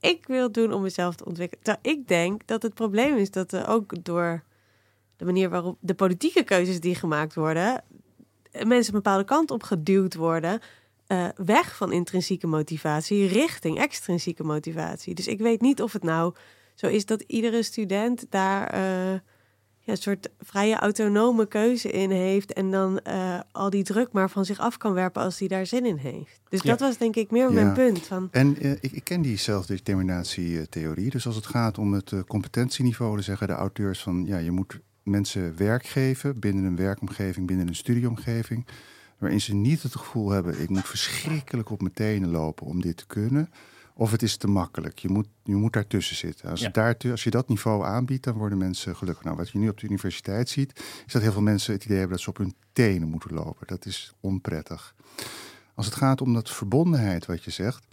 Ik 0.00 0.26
wil 0.26 0.42
het 0.42 0.54
doen 0.54 0.72
om 0.72 0.82
mezelf 0.82 1.14
te 1.14 1.24
ontwikkelen. 1.24 1.64
Terwijl 1.64 1.96
ik 1.96 2.08
denk 2.08 2.46
dat 2.46 2.62
het 2.62 2.74
probleem 2.74 3.16
is 3.16 3.30
dat 3.30 3.52
er 3.52 3.68
ook 3.68 4.04
door 4.04 4.42
de 5.16 5.24
manier 5.24 5.48
waarop 5.50 5.76
de 5.80 5.94
politieke 5.94 6.42
keuzes 6.42 6.80
die 6.80 6.94
gemaakt 6.94 7.34
worden, 7.34 7.84
eh, 8.50 8.64
mensen 8.66 8.94
een 8.94 9.02
bepaalde 9.02 9.24
kant 9.24 9.50
op 9.50 9.62
geduwd 9.62 10.14
worden. 10.14 10.60
eh, 11.06 11.28
weg 11.36 11.76
van 11.76 11.92
intrinsieke 11.92 12.46
motivatie 12.46 13.26
richting 13.26 13.78
extrinsieke 13.78 14.42
motivatie. 14.44 15.14
Dus 15.14 15.26
ik 15.26 15.38
weet 15.38 15.60
niet 15.60 15.82
of 15.82 15.92
het 15.92 16.02
nou 16.02 16.34
zo 16.74 16.86
is 16.86 17.06
dat 17.06 17.20
iedere 17.26 17.62
student 17.62 18.26
daar 18.28 18.66
eh, 18.70 19.20
ja, 19.84 19.92
een 19.92 19.96
soort 19.96 20.28
vrije 20.38 20.76
autonome 20.76 21.46
keuze 21.46 21.90
in 21.90 22.10
heeft 22.10 22.52
en 22.52 22.70
dan 22.70 23.00
eh, 23.00 23.40
al 23.52 23.70
die 23.70 23.82
druk 23.84 24.12
maar 24.12 24.30
van 24.30 24.44
zich 24.44 24.58
af 24.58 24.76
kan 24.76 24.92
werpen 24.92 25.22
als 25.22 25.38
hij 25.38 25.48
daar 25.48 25.66
zin 25.66 25.86
in 25.86 25.96
heeft. 25.96 26.40
Dus 26.48 26.62
Ja. 26.62 26.70
dat 26.70 26.80
was 26.80 26.98
denk 26.98 27.16
ik 27.16 27.30
meer 27.30 27.52
mijn 27.52 27.72
punt. 27.72 27.98
Van, 27.98 28.28
En 28.30 28.58
eh, 28.60 28.70
ik, 28.70 28.92
ik 28.92 29.04
ken 29.04 29.22
die 29.22 29.36
zelfdeterminatietheorie. 29.38 31.10
Dus 31.10 31.26
als 31.26 31.36
het 31.36 31.46
gaat 31.46 31.78
om 31.78 31.92
het 31.92 32.12
competentieniveau, 32.26 33.14
dan 33.14 33.22
zeggen 33.22 33.46
de 33.46 33.52
auteurs 33.52 34.02
van 34.02 34.24
ja, 34.26 34.38
je 34.38 34.50
moet 34.50 34.80
mensen 35.02 35.56
werk 35.56 35.86
geven 35.86 36.40
binnen 36.40 36.64
een 36.64 36.76
werkomgeving, 36.76 37.46
binnen 37.46 37.68
een 37.68 37.74
studieomgeving, 37.74 38.66
waarin 39.18 39.40
ze 39.40 39.54
niet 39.54 39.82
het 39.82 39.96
gevoel 39.96 40.30
hebben, 40.30 40.60
ik 40.60 40.68
moet 40.68 40.86
verschrikkelijk 40.88 41.70
op 41.70 41.80
mijn 41.80 41.94
tenen 41.94 42.30
lopen 42.30 42.66
om 42.66 42.80
dit 42.80 42.96
te 42.96 43.06
kunnen. 43.06 43.50
Of 43.94 44.10
het 44.10 44.22
is 44.22 44.36
te 44.36 44.46
makkelijk. 44.46 44.98
Je 44.98 45.08
moet, 45.08 45.26
je 45.42 45.54
moet 45.54 45.72
daartussen 45.72 46.16
zitten. 46.16 46.50
Als, 46.50 46.60
Ja. 46.60 46.68
daartu- 46.68 47.10
als 47.10 47.24
je 47.24 47.30
dat 47.30 47.48
niveau 47.48 47.84
aanbiedt, 47.84 48.24
dan 48.24 48.34
worden 48.34 48.58
mensen 48.58 48.96
gelukkig. 48.96 49.24
Nou, 49.24 49.36
wat 49.36 49.50
je 49.50 49.58
nu 49.58 49.68
op 49.68 49.80
de 49.80 49.86
universiteit 49.86 50.48
ziet, 50.48 50.82
is 51.06 51.12
dat 51.12 51.22
heel 51.22 51.32
veel 51.32 51.42
mensen 51.42 51.72
het 51.72 51.84
idee 51.84 51.98
hebben 51.98 52.16
dat 52.16 52.24
ze 52.24 52.30
op 52.30 52.36
hun 52.36 52.54
tenen 52.72 53.08
moeten 53.08 53.34
lopen. 53.34 53.66
Dat 53.66 53.86
is 53.86 54.12
onprettig. 54.20 54.94
Als 55.74 55.86
het 55.86 55.94
gaat 55.94 56.20
om 56.20 56.32
dat 56.34 56.50
verbondenheid, 56.50 57.26
wat 57.26 57.44
je 57.44 57.50
zegt, 57.50 57.86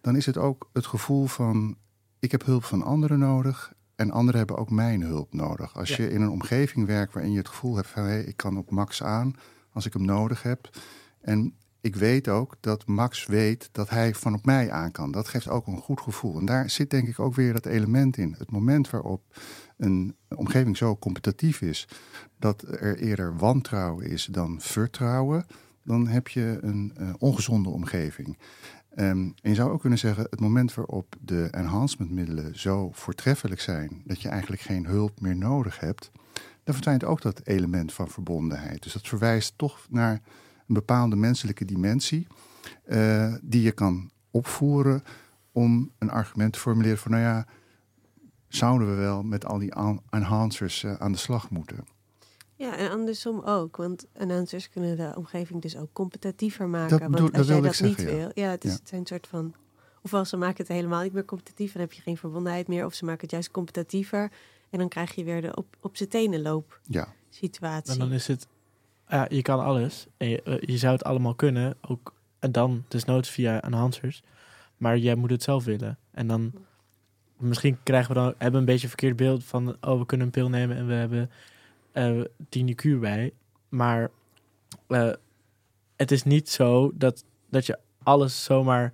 dan 0.00 0.16
is 0.16 0.26
het 0.26 0.36
ook 0.38 0.68
het 0.72 0.86
gevoel 0.86 1.26
van: 1.26 1.76
ik 2.18 2.30
heb 2.30 2.44
hulp 2.44 2.64
van 2.64 2.82
anderen 2.82 3.18
nodig 3.18 3.72
en 3.96 4.10
anderen 4.10 4.38
hebben 4.38 4.56
ook 4.56 4.70
mijn 4.70 5.02
hulp 5.02 5.34
nodig. 5.34 5.76
Als 5.76 5.88
Ja. 5.88 6.04
je 6.04 6.10
in 6.10 6.20
een 6.22 6.30
omgeving 6.30 6.86
werkt 6.86 7.12
waarin 7.14 7.32
je 7.32 7.38
het 7.38 7.48
gevoel 7.48 7.76
hebt 7.76 7.88
van: 7.88 8.02
hé, 8.04 8.18
ik 8.20 8.36
kan 8.36 8.58
op 8.58 8.70
Max 8.70 9.02
aan 9.02 9.34
als 9.72 9.86
ik 9.86 9.92
hem 9.92 10.04
nodig 10.04 10.42
heb. 10.42 10.70
En 11.20 11.54
ik 11.84 11.96
weet 11.96 12.28
ook 12.28 12.56
dat 12.60 12.86
Max 12.86 13.26
weet 13.26 13.68
dat 13.72 13.90
hij 13.90 14.14
van 14.14 14.34
op 14.34 14.44
mij 14.44 14.70
aan 14.70 14.90
kan. 14.90 15.10
Dat 15.10 15.28
geeft 15.28 15.48
ook 15.48 15.66
een 15.66 15.78
goed 15.78 16.00
gevoel. 16.00 16.38
En 16.38 16.44
daar 16.44 16.70
zit 16.70 16.90
denk 16.90 17.08
ik 17.08 17.18
ook 17.18 17.34
weer 17.34 17.52
dat 17.52 17.66
element 17.66 18.16
in. 18.16 18.34
Het 18.38 18.50
moment 18.50 18.90
waarop 18.90 19.22
een 19.76 20.16
omgeving 20.28 20.76
zo 20.76 20.96
competitief 20.96 21.60
is 21.60 21.88
dat 22.38 22.62
er 22.62 22.98
eerder 22.98 23.36
wantrouwen 23.36 24.06
is 24.06 24.24
dan 24.24 24.60
vertrouwen, 24.60 25.46
dan 25.82 26.06
heb 26.06 26.28
je 26.28 26.58
een 26.60 26.92
eh, 26.96 27.12
ongezonde 27.18 27.68
omgeving. 27.68 28.38
Ehm, 28.94 29.08
en 29.42 29.50
je 29.50 29.54
zou 29.54 29.70
ook 29.70 29.80
kunnen 29.80 29.98
zeggen, 29.98 30.26
het 30.30 30.40
moment 30.40 30.74
waarop 30.74 31.16
de 31.20 31.48
enhancementmiddelen 31.50 32.58
zo 32.58 32.90
voortreffelijk 32.92 33.60
zijn 33.60 34.02
dat 34.04 34.22
je 34.22 34.28
eigenlijk 34.28 34.62
geen 34.62 34.86
hulp 34.86 35.20
meer 35.20 35.36
nodig 35.36 35.80
hebt, 35.80 36.10
dan 36.64 36.74
verdwijnt 36.74 37.04
ook 37.04 37.22
dat 37.22 37.40
element 37.44 37.92
van 37.92 38.08
verbondenheid. 38.08 38.82
Dus 38.82 38.92
dat 38.92 39.08
verwijst 39.08 39.52
toch 39.56 39.86
naar 39.90 40.20
een 40.68 40.74
bepaalde 40.74 41.16
menselijke 41.16 41.64
dimensie 41.64 42.26
eh, 42.84 43.34
die 43.42 43.62
je 43.62 43.72
kan 43.72 44.10
opvoeren 44.30 45.02
om 45.52 45.90
een 45.98 46.10
argument 46.10 46.52
te 46.52 46.58
formuleren 46.58 46.98
van, 46.98 47.10
nou 47.10 47.22
ja, 47.22 47.46
zouden 48.48 48.88
we 48.88 48.94
wel 48.94 49.22
met 49.22 49.44
al 49.44 49.58
die 49.58 49.70
en- 49.74 50.00
enhancers 50.10 50.84
eh, 50.84 50.94
aan 50.94 51.12
de 51.12 51.18
slag 51.18 51.50
moeten? 51.50 51.84
ja, 52.56 52.76
en 52.76 52.90
andersom 52.90 53.40
ook. 53.40 53.76
Want 53.76 54.06
announcers 54.16 54.68
kunnen 54.68 54.96
de 54.96 55.12
omgeving 55.16 55.62
dus 55.62 55.76
ook 55.76 55.92
competitiever 55.92 56.68
maken. 56.68 56.98
bedoel- 56.98 57.10
want 57.10 57.30
dat 57.30 57.34
als 57.38 57.46
jij 57.46 57.54
wilde 57.60 57.68
dat 57.68 57.78
ik 57.78 57.86
niet 57.86 57.98
zeggen, 57.98 58.16
ja. 58.18 58.22
wil, 58.34 58.44
ja, 58.44 58.50
het, 58.50 58.64
is, 58.64 58.70
Ja. 58.72 58.76
het 58.78 58.88
zijn 58.88 59.00
een 59.00 59.06
soort 59.06 59.26
van. 59.26 59.54
Ofwel 60.02 60.24
ze 60.24 60.36
maken 60.36 60.56
het 60.56 60.68
helemaal 60.68 61.02
niet 61.02 61.12
meer 61.12 61.24
competitief, 61.24 61.72
dan 61.72 61.80
heb 61.80 61.92
je 61.92 62.02
geen 62.02 62.16
verbondenheid 62.16 62.68
meer. 62.68 62.84
Of 62.84 62.94
ze 62.94 63.04
maken 63.04 63.20
het 63.20 63.30
juist 63.30 63.50
competitiever. 63.50 64.30
En 64.70 64.78
dan 64.78 64.88
krijg 64.88 65.14
je 65.14 65.24
weer 65.24 65.40
de 65.40 65.56
op, 65.56 65.76
op 65.80 65.96
z'n 65.96 66.06
tenen 66.06 66.42
loop 66.42 66.80
Ja. 66.82 67.08
situatie. 67.30 67.92
En 67.92 67.98
dan 67.98 68.12
is 68.12 68.26
het, 68.26 68.46
ja, 69.14 69.26
je 69.28 69.42
kan 69.42 69.60
alles. 69.60 70.06
En 70.16 70.28
je, 70.28 70.42
eh, 70.42 70.56
je 70.60 70.78
zou 70.78 70.92
het 70.92 71.04
allemaal 71.04 71.34
kunnen, 71.34 71.76
ook 71.80 72.14
en 72.38 72.52
dan 72.52 72.84
desnoods 72.88 73.30
via 73.30 73.62
enhancers. 73.62 74.22
maar 74.76 74.98
jij 74.98 75.14
moet 75.14 75.30
het 75.30 75.42
zelf 75.42 75.64
willen. 75.64 75.98
En 76.10 76.26
dan 76.26 76.52
misschien 77.36 77.78
krijgen 77.82 78.08
we 78.08 78.20
dan 78.20 78.34
hebben 78.38 78.60
een 78.60 78.66
beetje 78.66 78.82
een 78.82 78.88
verkeerd 78.88 79.16
beeld 79.16 79.44
van 79.44 79.76
oh 79.80 79.98
we 79.98 80.06
kunnen 80.06 80.26
een 80.26 80.32
pil 80.32 80.48
nemen 80.48 80.76
en 80.76 80.86
we 80.86 80.94
hebben 80.94 81.30
eh 81.92 82.20
10 82.48 82.68
IQ 82.68 83.00
bij, 83.00 83.32
maar 83.68 84.10
eh, 84.86 85.10
het 85.96 86.10
is 86.10 86.22
niet 86.22 86.48
zo 86.48 86.92
dat 86.94 87.24
dat 87.50 87.66
je 87.66 87.78
alles 88.02 88.44
zomaar 88.44 88.92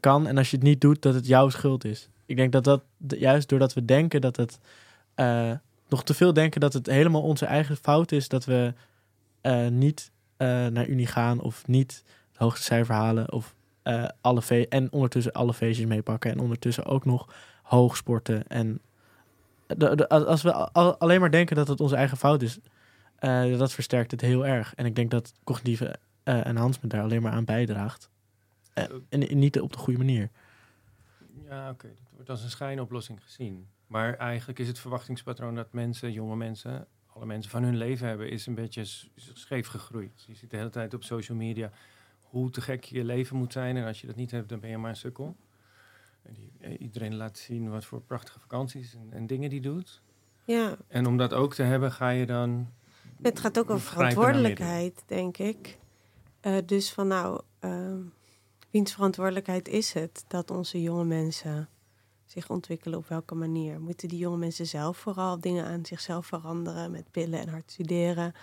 kan 0.00 0.26
en 0.26 0.38
als 0.38 0.50
je 0.50 0.56
het 0.56 0.64
niet 0.64 0.80
doet 0.80 1.02
dat 1.02 1.14
het 1.14 1.26
jouw 1.26 1.48
schuld 1.48 1.84
is. 1.84 2.08
Ik 2.26 2.36
denk 2.36 2.52
dat 2.52 2.64
dat 2.64 2.82
juist 2.98 3.48
doordat 3.48 3.72
we 3.72 3.84
denken 3.84 4.20
dat 4.20 4.36
het 4.36 4.58
nog 5.88 6.04
te 6.04 6.14
veel 6.14 6.32
denken 6.32 6.60
dat 6.60 6.72
het 6.72 6.86
helemaal 6.86 7.22
onze 7.22 7.46
eigen 7.46 7.76
fout 7.76 8.12
is 8.12 8.28
dat 8.28 8.44
we 8.44 8.74
eh, 9.42 9.66
niet 9.68 10.10
eh, 10.36 10.46
naar 10.66 10.86
Unie 10.86 11.06
gaan 11.06 11.40
of 11.40 11.66
niet 11.66 12.04
het 12.28 12.38
hoogste 12.38 12.62
cijfer 12.62 12.94
halen 12.94 13.32
of 13.32 13.54
eh, 13.82 14.04
alle 14.20 14.42
fe 14.42 14.68
en 14.68 14.92
ondertussen 14.92 15.32
alle 15.32 15.54
feestjes 15.54 15.86
meepakken 15.86 16.30
en 16.30 16.38
ondertussen 16.40 16.84
ook 16.84 17.04
nog 17.04 17.34
hoog 17.62 17.96
sporten 17.96 18.46
en 18.48 18.80
de, 19.66 19.94
de- 19.96 20.08
als 20.08 20.42
we 20.42 20.52
al- 20.54 20.96
alleen 20.98 21.20
maar 21.20 21.30
denken 21.30 21.56
dat 21.56 21.68
het 21.68 21.80
onze 21.80 21.96
eigen 21.96 22.16
fout 22.16 22.42
is, 22.42 22.58
dat 23.58 23.72
versterkt 23.72 24.10
het 24.10 24.20
heel 24.20 24.46
erg. 24.46 24.74
En 24.74 24.86
ik 24.86 24.94
denk 24.94 25.10
dat 25.10 25.32
cognitieve 25.44 25.96
enhancement 26.24 26.90
daar 26.92 27.02
alleen 27.02 27.22
maar 27.22 27.32
aan 27.32 27.44
bijdraagt. 27.44 28.10
En, 28.72 29.04
en 29.08 29.38
niet 29.38 29.60
op 29.60 29.72
de 29.72 29.78
goede 29.78 29.98
manier. 29.98 30.30
Ja, 31.48 31.70
oké. 31.70 31.86
Dat 31.88 32.10
wordt 32.14 32.30
als 32.30 32.42
een 32.42 32.50
schijnoplossing 32.50 33.22
gezien. 33.22 33.66
Maar 33.86 34.14
eigenlijk 34.16 34.58
is 34.58 34.68
het 34.68 34.78
verwachtingspatroon 34.78 35.54
dat 35.54 35.72
mensen, 35.72 36.12
jonge 36.12 36.36
mensen, 36.36 36.86
alle 37.14 37.26
mensen 37.26 37.50
van 37.50 37.62
hun 37.62 37.76
leven 37.76 38.08
hebben, 38.08 38.30
is 38.30 38.46
een 38.46 38.54
beetje 38.54 38.84
scheef 39.16 39.66
gegroeid. 39.66 40.24
Je 40.26 40.34
ziet 40.34 40.50
de 40.50 40.56
hele 40.56 40.70
tijd 40.70 40.94
op 40.94 41.04
social 41.04 41.38
media 41.38 41.70
hoe 42.20 42.50
te 42.50 42.60
gek 42.60 42.84
je 42.84 43.04
leven 43.04 43.36
moet 43.36 43.52
zijn. 43.52 43.76
En 43.76 43.86
als 43.86 44.00
je 44.00 44.06
dat 44.06 44.16
niet 44.16 44.30
hebt, 44.30 44.48
dan 44.48 44.60
ben 44.60 44.70
je 44.70 44.78
maar 44.78 44.90
een 44.90 44.96
sukkel. 44.96 45.36
En 46.22 46.34
die, 46.34 46.52
eh, 46.60 46.80
iedereen 46.80 47.14
laat 47.14 47.38
zien 47.38 47.70
wat 47.70 47.84
voor 47.84 48.00
prachtige 48.00 48.40
vakanties 48.40 48.94
en, 48.94 49.08
en 49.10 49.26
dingen 49.26 49.50
die 49.50 49.60
doet. 49.60 50.02
Ja, 50.44 50.76
En 50.88 51.06
om 51.06 51.16
dat 51.16 51.32
ook 51.32 51.54
te 51.54 51.62
hebben, 51.62 51.92
ga 51.92 52.08
je 52.08 52.26
dan. 52.26 52.68
het 53.22 53.40
gaat 53.40 53.58
ook 53.58 53.70
over 53.70 53.92
verantwoordelijkheid, 53.92 55.02
denk 55.06 55.38
ik. 55.38 55.78
Eh, 56.40 56.56
dus 56.66 56.92
van 56.92 57.06
nou, 57.06 57.40
ehm 57.58 58.00
wiens 58.72 58.92
verantwoordelijkheid 58.92 59.68
is 59.68 59.92
het 59.92 60.24
dat 60.28 60.50
onze 60.50 60.82
jonge 60.82 61.04
mensen 61.04 61.68
zich 62.32 62.50
ontwikkelen 62.50 62.98
op 62.98 63.08
welke 63.08 63.34
manier? 63.34 63.80
Moeten 63.80 64.08
die 64.08 64.18
jonge 64.18 64.36
mensen 64.36 64.66
zelf 64.66 64.96
vooral 64.96 65.40
dingen 65.40 65.64
aan 65.64 65.86
zichzelf 65.86 66.26
veranderen 66.26 66.90
met 66.90 67.10
pillen 67.10 67.40
en 67.40 67.48
hard 67.48 67.70
studeren? 67.70 68.34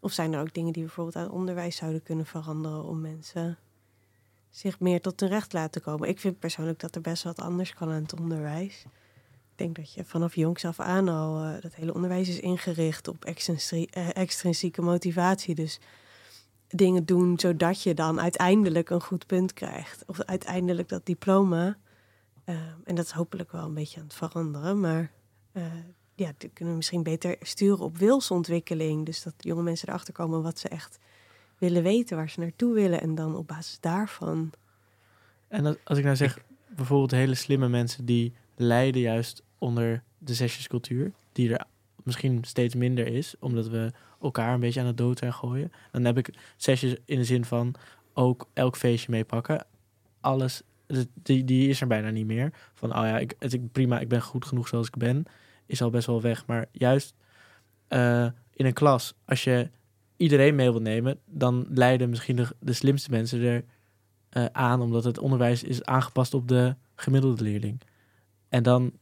Of 0.00 0.12
zijn 0.12 0.32
er 0.32 0.40
ook 0.40 0.54
dingen 0.54 0.72
die 0.72 0.82
bijvoorbeeld 0.82 1.16
aan 1.16 1.30
onderwijs 1.30 1.76
zouden 1.76 2.02
kunnen 2.02 2.26
veranderen 2.26 2.84
om 2.84 3.00
mensen 3.00 3.58
zich 4.50 4.80
meer 4.80 5.00
tot 5.00 5.20
hun 5.20 5.28
recht 5.28 5.52
laten 5.52 5.82
komen? 5.82 6.08
Ik 6.08 6.20
vind 6.20 6.38
persoonlijk 6.38 6.80
dat 6.80 6.94
er 6.94 7.00
best 7.00 7.22
wat 7.22 7.40
anders 7.40 7.74
kan 7.74 7.88
aan 7.88 8.02
het 8.02 8.20
onderwijs. 8.20 8.84
Ik 9.50 9.64
denk 9.64 9.76
dat 9.76 9.92
je 9.92 10.04
vanaf 10.04 10.34
jongs 10.34 10.64
af 10.64 10.80
aan 10.80 11.08
al 11.08 11.42
eh, 11.42 11.62
dat 11.62 11.74
hele 11.74 11.94
onderwijs 11.94 12.28
is 12.28 12.40
ingericht 12.40 13.08
op 13.08 13.24
eh, 13.24 14.16
extrinsieke 14.16 14.82
motivatie. 14.82 15.54
Dus 15.54 15.80
dingen 16.68 17.04
doen 17.04 17.38
zodat 17.38 17.82
je 17.82 17.94
dan 17.94 18.20
uiteindelijk 18.20 18.90
een 18.90 19.02
goed 19.02 19.26
punt 19.26 19.52
krijgt. 19.52 20.04
Of 20.06 20.20
uiteindelijk 20.20 20.88
dat 20.88 21.06
diploma. 21.06 21.76
Eh, 22.48 22.54
en 22.84 22.94
dat 22.94 23.04
is 23.04 23.10
hopelijk 23.10 23.52
wel 23.52 23.64
een 23.64 23.74
beetje 23.74 24.00
aan 24.00 24.06
het 24.06 24.14
veranderen. 24.14 24.80
Maar 24.80 25.10
eh, 25.52 25.62
ja, 26.14 26.32
die 26.38 26.48
kunnen 26.48 26.72
we 26.72 26.76
misschien 26.78 27.02
beter 27.02 27.36
sturen 27.40 27.78
op 27.84 27.96
wilsontwikkeling. 27.98 29.06
Dus 29.06 29.22
dat 29.22 29.34
jonge 29.38 29.62
mensen 29.62 29.88
erachter 29.88 30.14
komen 30.14 30.42
wat 30.42 30.58
ze 30.58 30.68
echt 30.68 30.98
willen 31.58 31.82
weten, 31.82 32.16
waar 32.16 32.30
ze 32.30 32.40
naartoe 32.40 32.74
willen. 32.74 33.00
En 33.00 33.14
dan 33.14 33.36
op 33.36 33.46
basis 33.46 33.80
daarvan. 33.80 34.50
En 35.48 35.66
als- 35.84 35.98
ik 35.98 36.04
nou 36.04 36.16
zeg, 36.16 36.38
bijvoorbeeld 36.76 37.10
hele 37.10 37.34
slimme 37.34 37.68
mensen 37.68 38.04
die 38.04 38.32
lijden 38.56 39.00
juist 39.00 39.42
onder 39.58 40.02
de 40.18 40.34
zesjescultuur, 40.34 41.12
die 41.32 41.54
er 41.56 41.66
misschien 42.02 42.44
steeds 42.44 42.74
minder 42.74 43.06
is, 43.06 43.34
omdat 43.40 43.68
we 43.68 43.92
elkaar 44.20 44.54
een 44.54 44.60
beetje 44.60 44.80
aan 44.80 44.86
het 44.86 44.96
dood 44.96 45.18
zijn 45.18 45.32
gooien. 45.32 45.72
Dan 45.92 46.04
heb 46.04 46.18
ik 46.18 46.34
zesjes 46.56 46.94
in 47.04 47.18
de 47.18 47.24
zin 47.24 47.44
van 47.44 47.74
ook 48.12 48.48
elk 48.52 48.76
feestje 48.76 49.10
meepakken. 49.10 49.66
Alles, 50.20 50.62
die, 51.22 51.44
die 51.44 51.68
is 51.68 51.80
er 51.80 51.86
bijna 51.86 52.10
niet 52.10 52.26
meer. 52.26 52.52
Van, 52.74 52.90
oh 52.90 53.04
ja, 53.04 53.18
ik, 53.18 53.34
het, 53.38 53.52
ik, 53.52 53.72
prima, 53.72 53.98
ik 53.98 54.08
ben 54.08 54.22
goed 54.22 54.44
genoeg 54.44 54.68
zoals 54.68 54.86
ik 54.86 54.96
ben, 54.96 55.24
is 55.66 55.82
al 55.82 55.90
best 55.90 56.06
wel 56.06 56.20
weg. 56.20 56.46
Maar 56.46 56.66
juist 56.72 57.14
eh, 57.88 58.26
in 58.52 58.66
een 58.66 58.72
klas, 58.72 59.14
als 59.24 59.44
je 59.44 59.70
iedereen 60.16 60.54
mee 60.54 60.70
wil 60.70 60.80
nemen, 60.80 61.18
dan 61.24 61.66
lijden 61.70 62.10
misschien 62.10 62.36
de, 62.36 62.46
de 62.60 62.72
slimste 62.72 63.10
mensen 63.10 63.42
er 63.42 63.64
eh, 64.28 64.44
aan, 64.52 64.80
omdat 64.80 65.04
het 65.04 65.18
onderwijs 65.18 65.62
is 65.62 65.84
aangepast 65.84 66.34
op 66.34 66.48
de 66.48 66.76
gemiddelde 66.94 67.42
leerling. 67.42 67.80
En 68.48 68.62
dan, 68.62 68.92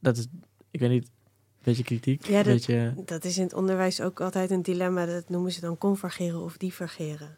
dat 0.00 0.16
is, 0.16 0.26
ik 0.70 0.80
weet 0.80 0.90
niet, 0.90 1.04
een 1.04 1.62
beetje 1.62 1.84
kritiek. 1.84 2.26
Ja, 2.26 2.42
dat, 2.42 2.52
beetje, 2.52 2.94
dat 3.04 3.24
is 3.24 3.36
in 3.36 3.42
het 3.42 3.54
onderwijs 3.54 4.00
ook 4.00 4.20
altijd 4.20 4.50
een 4.50 4.62
dilemma. 4.62 5.06
Dat 5.06 5.28
noemen 5.28 5.52
ze 5.52 5.60
dan 5.60 5.78
convergeren 5.78 6.40
of 6.40 6.56
divergeren. 6.56 7.36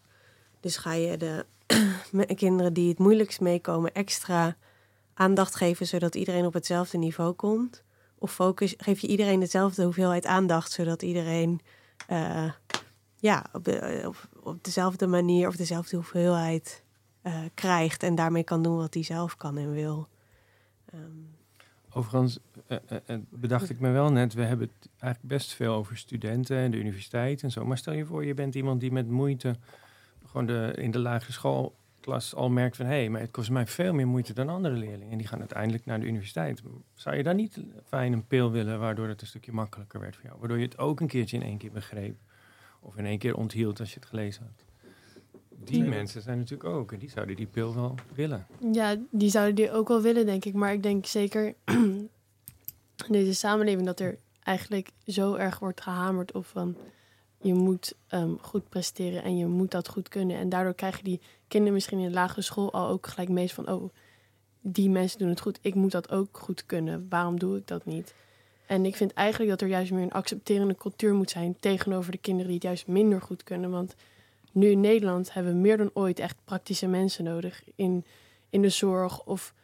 Dus 0.67 0.77
ga 0.77 0.93
je 0.93 1.17
de 1.17 1.47
kinderen 2.35 2.73
die 2.73 2.89
het 2.89 2.99
moeilijkst 2.99 3.41
meekomen 3.41 3.93
extra 3.93 4.57
aandacht 5.14 5.55
geven, 5.55 5.87
zodat 5.87 6.14
iedereen 6.14 6.45
op 6.47 6.53
hetzelfde 6.53 6.99
niveau 6.99 7.33
komt? 7.33 7.83
Of 8.19 8.33
focus, 8.33 8.75
geef 8.77 9.01
je 9.01 9.07
iedereen 9.07 9.41
dezelfde 9.41 9.85
hoeveelheid 9.85 10.27
aandacht, 10.27 10.73
zodat 10.73 11.03
iedereen 11.03 11.61
eh, 12.07 12.51
ja, 13.17 13.47
op, 13.53 13.64
de- 13.64 14.03
op, 14.07 14.29
op 14.43 14.64
dezelfde 14.64 15.07
manier 15.07 15.49
of 15.49 15.57
dezelfde 15.57 15.97
hoeveelheid 15.97 16.83
eh, 17.23 17.35
krijgt 17.55 18.03
en 18.03 18.14
daarmee 18.14 18.45
kan 18.45 18.62
doen 18.62 18.77
wat 18.77 18.95
hij 18.95 19.03
zelf 19.03 19.37
kan 19.37 19.57
en 19.59 19.73
wil? 19.73 20.09
Ehm, 20.93 21.01
Overigens 21.93 22.39
eh, 22.67 22.79
eh, 22.87 22.99
eh, 23.07 23.19
bedacht 23.31 23.71
ik 23.71 23.81
me 23.81 23.91
wel 23.91 24.12
net, 24.12 24.35
we 24.35 24.43
hebben 24.43 24.71
het 24.79 24.91
eigenlijk 24.99 25.35
best 25.35 25.53
veel 25.53 25.75
over 25.75 25.97
studenten 25.97 26.57
en 26.57 26.71
de 26.71 26.77
universiteit 26.77 27.43
en 27.43 27.51
zo. 27.51 27.64
Maar 27.64 27.79
stel 27.79 27.93
je 27.93 28.05
voor, 28.05 28.25
je 28.25 28.35
bent 28.35 28.55
iemand 28.55 28.81
die 28.81 28.93
met 28.93 29.09
moeite 29.09 29.57
gewoon 30.37 30.61
de, 30.61 30.82
in 30.82 30.91
de 30.91 30.99
lagere 30.99 31.32
schoolklas 31.32 32.34
al 32.34 32.51
merkt 32.51 32.76
van... 32.76 32.87
hé, 32.87 32.93
hey, 32.93 33.09
maar 33.09 33.20
het 33.20 33.30
kost 33.30 33.51
mij 33.51 33.66
veel 33.66 33.93
meer 33.93 34.07
moeite 34.07 34.32
dan 34.32 34.49
andere 34.49 34.74
leerlingen. 34.74 35.12
En 35.12 35.18
die 35.18 35.26
gaan 35.26 35.39
uiteindelijk 35.39 35.84
naar 35.84 36.01
de 36.01 36.07
universiteit. 36.07 36.62
Zou 36.95 37.16
je 37.16 37.22
dan 37.22 37.37
niet 37.37 37.59
fijn 37.84 38.12
een 38.12 38.26
pil 38.26 38.51
willen, 38.51 38.78
waardoor 38.78 39.09
het 39.09 39.20
een 39.20 39.26
stukje 39.26 39.53
makkelijker 39.53 40.01
werd 40.01 40.14
voor 40.14 40.24
jou? 40.24 40.39
Waardoor 40.39 40.59
je 40.59 40.64
het 40.64 40.78
ook 40.78 41.01
een 41.01 41.07
keertje 41.07 41.37
in 41.37 41.43
één 41.43 41.59
keer 41.59 41.72
begreep. 41.72 42.16
Of 42.80 42.97
in 42.97 43.07
één 43.07 43.18
keer 43.18 43.37
onthield 43.37 43.80
als 43.80 43.89
je 43.89 44.01
het 44.01 44.09
gelezen 44.09 44.43
had. 44.43 44.64
Die 45.68 45.84
mensen 45.84 46.22
zijn 46.22 46.39
natuurlijk 46.39 46.70
ook. 46.70 46.93
En 46.93 46.99
die 46.99 47.11
zouden 47.11 47.37
die 47.37 47.47
pil 47.47 47.74
wel 47.74 47.95
willen. 48.14 48.47
Ja, 48.72 48.97
die 49.11 49.30
zouden 49.30 49.55
die 49.55 49.70
ook 49.70 49.89
wel 49.89 50.03
willen, 50.03 50.26
denk 50.26 50.45
ik. 50.45 50.55
Maar 50.55 50.72
ik 50.72 50.82
denk 50.82 51.07
zeker 51.07 51.55
in 51.64 52.11
deze 53.09 53.34
samenleving 53.34 53.87
dat 53.87 54.01
er 54.01 54.18
eigenlijk 54.43 54.91
zo 55.07 55.34
erg 55.34 55.59
wordt 55.59 55.80
gehamerd 55.80 56.32
op 56.32 56.47
van 56.47 56.76
je 57.47 57.55
moet 57.55 57.94
ehm, 58.07 58.34
goed 58.40 58.68
presteren 58.68 59.22
en 59.22 59.36
je 59.36 59.47
moet 59.47 59.70
dat 59.70 59.88
goed 59.88 60.09
kunnen. 60.09 60.36
En 60.36 60.49
daardoor 60.49 60.74
krijgen 60.74 61.05
die 61.05 61.20
kinderen 61.49 61.74
misschien 61.74 61.99
in 61.99 62.09
de 62.09 62.14
lagere 62.14 62.42
school 62.42 62.72
al 62.72 62.88
ook 62.88 63.07
gelijk 63.07 63.28
meest 63.28 63.55
van 63.55 63.68
oh, 63.68 63.90
die 64.61 64.90
mensen 64.90 65.18
doen 65.18 65.28
het 65.28 65.40
goed, 65.40 65.59
ik 65.61 65.74
moet 65.74 65.90
dat 65.90 66.11
ook 66.11 66.38
goed 66.38 66.66
kunnen. 66.66 67.07
Waarom 67.09 67.38
doe 67.38 67.57
ik 67.57 67.66
dat 67.66 67.84
niet? 67.84 68.14
En 68.66 68.84
ik 68.84 68.97
vind 68.97 69.12
eigenlijk 69.12 69.51
dat 69.51 69.61
er 69.61 69.68
juist 69.68 69.92
meer 69.92 70.03
een 70.03 70.12
accepterende 70.12 70.74
cultuur 70.74 71.14
moet 71.14 71.30
zijn 71.30 71.57
tegenover 71.61 72.12
de 72.12 72.18
kinderen 72.18 72.47
die 72.47 72.57
het 72.57 72.64
juist 72.64 72.86
minder 72.86 73.22
goed 73.22 73.42
kunnen. 73.42 73.70
Want 73.70 73.94
nu 74.53 74.70
in 74.70 74.80
Nederland 74.80 75.32
hebben 75.32 75.53
we 75.53 75.59
meer 75.59 75.76
dan 75.76 75.90
ooit 75.92 76.18
echt 76.18 76.36
praktische 76.44 76.86
mensen 76.86 77.24
nodig 77.24 77.62
in, 77.74 78.05
in 78.51 78.62
de 78.62 78.68
zorg 78.68 79.24
of 79.24 79.55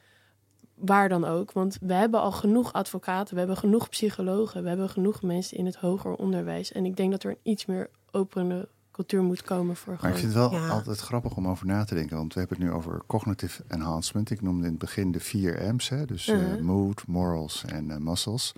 waar 0.84 1.08
dan 1.08 1.24
ook. 1.24 1.52
Want 1.52 1.78
we 1.80 1.92
hebben 1.94 2.20
al 2.20 2.32
genoeg 2.32 2.72
advocaten, 2.72 3.32
we 3.32 3.38
hebben 3.38 3.56
genoeg 3.58 3.88
psychologen, 3.88 4.62
we 4.62 4.68
hebben 4.68 4.88
genoeg 4.88 5.22
mensen 5.22 5.56
in 5.56 5.66
het 5.66 5.76
hoger 5.76 6.14
onderwijs. 6.14 6.72
En 6.72 6.84
ik 6.84 6.96
denk 6.96 7.10
dat 7.10 7.22
er 7.22 7.30
een 7.30 7.38
iets 7.52 7.66
meer 7.66 7.90
opene 8.10 8.68
cultuur 8.92 9.22
moet 9.22 9.42
komen 9.42 9.76
voor 9.76 9.98
Maar 10.00 10.10
ik 10.10 10.16
vind 10.16 10.34
het 10.34 10.50
wel 10.50 10.52
Ja. 10.52 10.68
altijd 10.68 10.98
grappig 10.98 11.36
om 11.36 11.48
over 11.48 11.66
na 11.66 11.84
te 11.84 11.94
denken. 11.94 12.16
Want 12.16 12.34
we 12.34 12.40
hebben 12.40 12.58
het 12.58 12.66
nu 12.66 12.72
over 12.72 13.02
cognitive 13.06 13.62
enhancement. 13.68 14.30
Ik 14.30 14.40
noemde 14.42 14.64
in 14.64 14.70
het 14.70 14.78
begin 14.78 15.12
de 15.12 15.20
vier 15.20 15.74
M's. 15.74 15.88
Hè? 15.88 16.04
Dus 16.04 16.28
eh, 16.28 16.36
Mhm. 16.38 16.64
mood, 16.64 17.06
morals 17.06 17.64
en 17.66 17.90
eh, 17.90 17.96
muscles. 17.96 18.52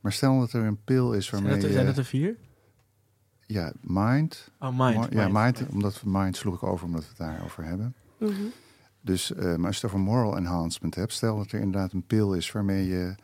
Maar 0.00 0.12
stel 0.12 0.38
dat 0.40 0.52
er 0.52 0.64
een 0.64 0.82
pil 0.84 1.12
is 1.12 1.26
zijn, 1.26 1.42
waarmee 1.42 1.60
dat, 1.60 1.68
je... 1.70 1.74
zijn 1.74 1.86
dat 1.86 1.96
er 1.96 2.04
vier? 2.04 2.36
Ja, 3.46 3.72
mind. 3.80 4.50
Oh, 4.60 4.78
mind. 4.78 5.06
Ja, 5.10 5.28
mind. 5.28 5.58
mind. 5.58 5.70
Omdat 5.72 6.00
we 6.02 6.10
mind 6.10 6.36
sloeg 6.36 6.54
ik 6.54 6.62
over 6.62 6.86
omdat 6.86 7.00
we 7.02 7.08
het 7.08 7.16
daarover 7.18 7.64
hebben. 7.64 7.94
Mhm. 8.18 8.32
Dus 9.08 9.32
eh, 9.34 9.44
maar 9.44 9.66
als 9.66 9.80
je 9.80 9.86
het 9.86 9.94
over 9.94 10.04
moral 10.04 10.36
enhancement 10.36 10.94
hebt, 10.94 11.12
stel 11.12 11.36
dat 11.36 11.52
er 11.52 11.60
inderdaad 11.60 11.92
een 11.92 12.06
pil 12.06 12.34
is 12.34 12.52
waarmee 12.52 12.86
je 12.86 13.14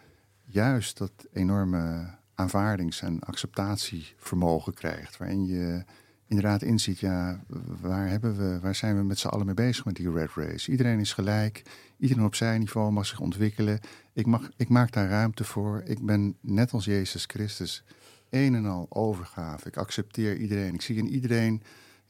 juist 0.45 0.99
dat 0.99 1.12
enorme 1.32 2.07
aanvaardings- 2.35 3.03
en 3.03 3.20
acceptatievermogen 3.20 4.74
krijgt. 4.74 5.16
Waarin 5.16 5.47
je 5.47 5.85
inderdaad 6.26 6.62
inziet, 6.62 6.99
ja, 6.99 7.45
waar, 7.80 8.09
hebben 8.09 8.37
we, 8.37 8.61
waar 8.61 8.74
zijn 8.74 8.97
we 8.97 9.03
met 9.03 9.18
z'n 9.18 9.28
allen 9.28 9.47
mee 9.47 9.55
bezig 9.55 9.85
met 9.85 9.97
die 9.97 10.12
red 10.12 10.30
race? 10.35 10.70
Iedereen 10.70 11.01
is 11.01 11.12
gelijk, 11.12 11.62
iedereen 11.99 12.24
op 12.24 12.35
zijn 12.35 12.59
niveau 12.61 12.93
mag 12.93 13.07
zich 13.07 13.20
ontwikkelen. 13.20 13.80
Ik, 14.12 14.26
mag, 14.26 14.51
ik 14.57 14.68
maak 14.68 14.93
daar 14.93 15.09
ruimte 15.09 15.45
voor. 15.45 15.82
Ik 15.85 16.07
ben 16.07 16.37
net 16.41 16.72
als 16.72 16.85
Jezus 16.85 17.24
Christus 17.24 17.85
een 18.30 18.55
en 18.55 18.66
al 18.66 18.87
overgave. 18.89 19.68
Ik 19.68 19.76
accepteer 19.76 20.37
iedereen. 20.37 20.74
Ik 20.74 20.82
zie 20.82 20.97
in 20.97 21.09
iedereen, 21.09 21.62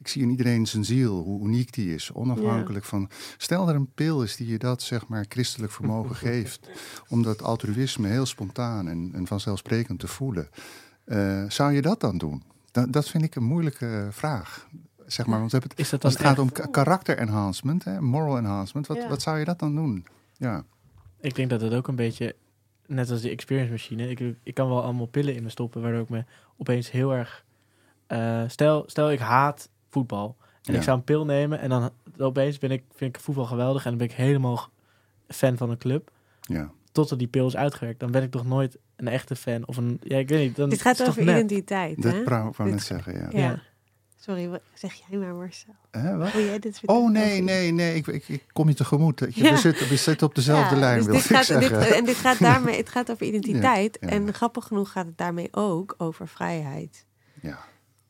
Ik 0.04 0.10
zie 0.10 0.22
in 0.22 0.30
iedereen 0.30 0.66
zijn 0.66 0.84
ziel, 0.84 1.22
hoe 1.22 1.46
uniek 1.46 1.72
die 1.72 1.94
is, 1.94 2.12
onafhankelijk 2.12 2.84
van. 2.84 3.08
Stel 3.36 3.68
er 3.68 3.74
een 3.74 3.92
pil 3.94 4.22
is 4.22 4.36
die 4.36 4.46
je 4.46 4.58
dat, 4.58 4.82
zeg 4.82 5.06
maar, 5.08 5.24
christelijk 5.28 5.72
vermogen 5.72 6.16
geeft, 6.26 6.68
om 7.08 7.22
dat 7.22 7.42
altruïsme 7.42 8.08
heel 8.08 8.26
spontaan 8.26 8.88
en, 8.88 9.10
en 9.14 9.26
vanzelfsprekend 9.26 9.98
te 10.00 10.06
voelen. 10.06 10.48
Eh, 11.04 11.44
zou 11.48 11.72
je 11.72 11.82
dat 11.82 12.00
dan 12.00 12.18
doen? 12.18 12.42
Da- 12.70 12.86
dat 12.86 13.08
vind 13.08 13.24
ik 13.24 13.34
een 13.34 13.44
moeilijke 13.44 14.08
vraag. 14.10 14.68
Zeg 15.06 15.26
maar, 15.26 15.38
want 15.38 15.50
we 15.50 15.58
hebben 15.58 15.76
het, 15.76 15.84
Is 15.86 15.90
dat 15.90 16.04
als 16.04 16.12
het 16.12 16.22
gaat 16.22 16.38
om 16.38 16.52
ka- 16.52 16.66
karakter 16.66 17.18
enhancement, 17.18 17.84
hè, 17.84 18.00
moral 18.00 18.36
enhancement, 18.38 18.86
wat, 18.86 18.96
Ja. 18.96 19.08
wat 19.08 19.22
zou 19.22 19.38
je 19.38 19.44
dat 19.44 19.58
dan 19.58 19.74
doen? 19.74 20.06
Ja, 20.36 20.64
Ik 21.20 21.34
denk 21.34 21.50
dat 21.50 21.60
het 21.60 21.72
ook 21.74 21.88
een 21.88 21.96
beetje, 21.96 22.36
net 22.86 23.10
als 23.10 23.20
die 23.20 23.30
experience 23.30 23.70
machine, 23.72 24.08
ik, 24.08 24.36
ik 24.42 24.54
kan 24.54 24.68
wel 24.68 24.82
allemaal 24.82 25.06
pillen 25.06 25.34
in 25.34 25.42
me 25.42 25.48
stoppen, 25.48 25.82
waardoor 25.82 26.02
ik 26.02 26.08
me 26.08 26.24
opeens 26.56 26.90
heel 26.90 27.12
erg... 27.14 27.44
eh, 28.06 28.42
stel, 28.46 28.84
stel, 28.86 29.12
ik 29.12 29.18
haat 29.18 29.68
voetbal 29.94 30.36
en 30.62 30.72
Ja. 30.72 30.78
ik 30.78 30.84
zou 30.84 30.96
een 30.98 31.04
pil 31.04 31.24
nemen 31.24 31.58
en 31.60 31.68
dan 31.68 31.90
opeens 32.18 32.58
ben 32.58 32.70
ik, 32.70 32.82
vind 32.94 33.16
ik 33.16 33.22
voetbal 33.22 33.44
geweldig 33.44 33.84
en 33.84 33.88
dan 33.88 33.98
ben 33.98 34.08
ik 34.08 34.12
helemaal 34.14 34.68
fan 35.28 35.56
van 35.56 35.70
een 35.70 35.78
club. 35.78 36.10
ja. 36.40 36.70
Totdat 36.92 37.18
die 37.18 37.28
pil 37.28 37.46
is 37.46 37.56
uitgewerkt, 37.56 38.00
dan 38.00 38.10
ben 38.10 38.22
ik 38.22 38.30
toch 38.30 38.44
nooit 38.46 38.78
een 38.96 39.08
echte 39.08 39.36
fan 39.36 39.66
of 39.66 39.76
een... 39.76 39.98
Ja, 40.02 40.16
ik 40.18 40.28
weet 40.28 40.46
niet. 40.46 40.56
Dan 40.56 40.68
Dit 40.68 40.80
gaat 40.82 40.92
is 40.92 40.98
het 40.98 41.06
toch 41.08 41.16
over 41.18 41.32
nep. 41.32 41.36
identiteit, 41.44 42.02
Dat 42.02 42.12
hè? 42.12 42.24
wou 42.24 42.48
ik 42.48 42.56
Dit- 42.56 42.66
net 42.66 42.82
zeggen, 42.82 43.14
ja. 43.14 43.28
Ja. 43.30 43.38
Ja. 43.38 43.60
Sorry, 44.20 44.48
wat 44.48 44.60
zeg 44.74 44.94
jij 45.08 45.18
maar, 45.18 45.34
Marcel? 45.34 45.74
Hè, 45.90 46.16
wat? 46.16 46.32
Jij 46.32 46.58
dit 46.58 46.72
Oh 46.72 46.78
vertellen? 46.78 47.12
nee, 47.12 47.42
nee, 47.42 47.72
nee, 47.72 47.94
ik, 47.94 48.06
ik, 48.06 48.28
ik 48.28 48.44
kom 48.52 48.68
je 48.68 48.74
tegemoet. 48.74 49.18
Je- 49.18 49.44
Ja. 49.44 49.50
We, 49.50 49.56
zitten, 49.56 49.88
we 49.88 49.96
zitten 49.96 50.26
op 50.26 50.34
dezelfde 50.34 50.74
Ja, 50.74 50.80
lijn, 50.80 50.96
dus 50.96 51.04
wil 51.06 51.14
dit 51.14 51.24
ik 51.24 51.30
gaat, 51.30 51.46
dit, 51.46 51.68
zeggen. 51.68 51.96
en 51.96 52.04
dit 52.04 52.16
gaat 52.16 52.38
daarmee, 52.38 52.76
het 52.76 52.88
gaat 52.88 53.10
over 53.10 53.26
identiteit. 53.30 53.98
Ja, 54.00 54.08
ja. 54.08 54.14
En 54.14 54.34
grappig 54.34 54.64
genoeg 54.66 54.92
gaat 54.92 55.06
het 55.06 55.18
daarmee 55.18 55.48
ook 55.50 55.94
over 55.98 56.28
vrijheid. 56.28 57.04
Ja. 57.40 57.58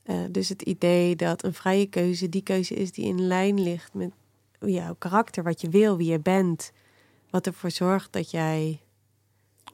Eh, 0.04 0.24
dus 0.30 0.48
het 0.48 0.62
idee 0.62 1.16
dat 1.16 1.44
een 1.44 1.54
vrije 1.54 1.86
keuze 1.86 2.28
die 2.28 2.42
keuze 2.42 2.74
is 2.74 2.92
die 2.92 3.04
in 3.04 3.20
lijn 3.26 3.60
ligt 3.62 3.94
met 3.94 4.10
jouw 4.58 4.94
karakter, 4.94 5.42
wat 5.42 5.60
je 5.60 5.68
wil, 5.68 5.96
wie 5.96 6.10
je 6.10 6.20
bent. 6.20 6.72
Wat 7.30 7.46
ervoor 7.46 7.70
zorgt 7.70 8.12
dat 8.12 8.30
jij 8.30 8.80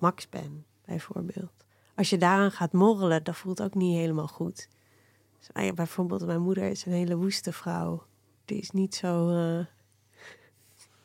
Max 0.01 0.28
bent, 0.28 0.64
bijvoorbeeld. 0.85 1.53
Als 1.95 2.11
je 2.11 2.18
daaraan 2.18 2.53
gaat 2.53 2.72
morrelen, 2.72 3.24
dat 3.24 3.37
voelt 3.37 3.62
ook 3.62 3.74
niet 3.74 3.97
helemaal 3.97 4.26
goed. 4.28 4.68
Dus, 5.39 5.49
ah 5.53 5.74
bijvoorbeeld, 5.74 6.26
mijn 6.26 6.41
moeder 6.41 6.64
is 6.64 6.87
een 6.87 6.93
hele 6.93 7.16
woeste 7.16 7.53
vrouw. 7.53 8.03
Die 8.45 8.59
is 8.59 8.70
niet 8.70 8.95
zo. 8.95 9.28
eh, 9.31 9.66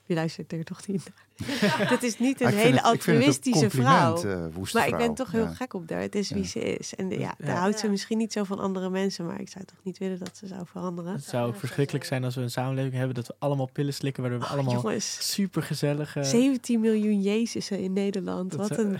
Die 0.08 0.16
luistert 0.16 0.52
er 0.54 0.64
toch 0.64 0.88
niet 0.88 1.04
naar. 1.38 1.88
Dat 1.90 2.04
is 2.04 2.20
niet 2.20 2.42
een 2.42 2.48
Ah, 2.48 2.54
hele 2.54 2.80
het- 2.82 2.94
ik 2.94 3.02
vind 3.02 3.18
het 3.18 3.18
een 3.18 3.24
altruïstische 3.24 3.70
vrouw. 3.70 4.24
eh, 4.24 4.74
maar 4.74 4.88
ik 4.88 4.98
ben 4.98 5.14
toch 5.14 5.32
heel 5.32 5.44
Ja. 5.44 5.54
gek 5.54 5.74
op 5.74 5.90
haar. 5.90 6.02
Het 6.02 6.16
is 6.16 6.30
wie 6.30 6.42
Ja. 6.44 6.48
ze 6.50 6.60
is. 6.60 6.96
En 6.96 7.10
ja, 7.10 7.18
Ja. 7.20 7.36
daar 7.46 7.58
houdt 7.58 7.80
ze 7.80 7.88
misschien 7.90 8.18
niet 8.18 8.32
zo 8.34 8.44
van 8.44 8.60
andere 8.60 8.90
mensen, 8.90 9.26
maar 9.26 9.40
ik 9.40 9.50
zou 9.50 9.66
toch 9.66 9.78
niet 9.84 9.98
willen 9.98 10.20
dat 10.20 10.38
ze 10.38 10.48
zou 10.48 10.62
veranderen. 10.66 11.12
Het 11.14 11.24
zou 11.24 11.48
ook 11.48 11.56
verschrikkelijk 11.56 12.06
zijn 12.06 12.24
als 12.24 12.36
we 12.36 12.42
een 12.42 12.52
samenleving 12.52 12.94
hebben 12.94 13.16
dat 13.16 13.28
we 13.28 13.36
allemaal 13.40 13.70
pillen 13.74 13.94
slikken, 13.94 14.22
waardoor 14.24 14.42
we 14.42 14.46
allemaal 14.48 14.74
Jongens, 14.74 15.32
super 15.34 15.64
gezellige... 15.64 16.24
17 16.24 16.80
miljoen 16.80 17.22
Jezusen 17.22 17.80
in 17.80 17.94
Nederland. 17.94 18.52
Dat 18.52 18.70
Wat 18.70 18.78
een, 18.78 18.98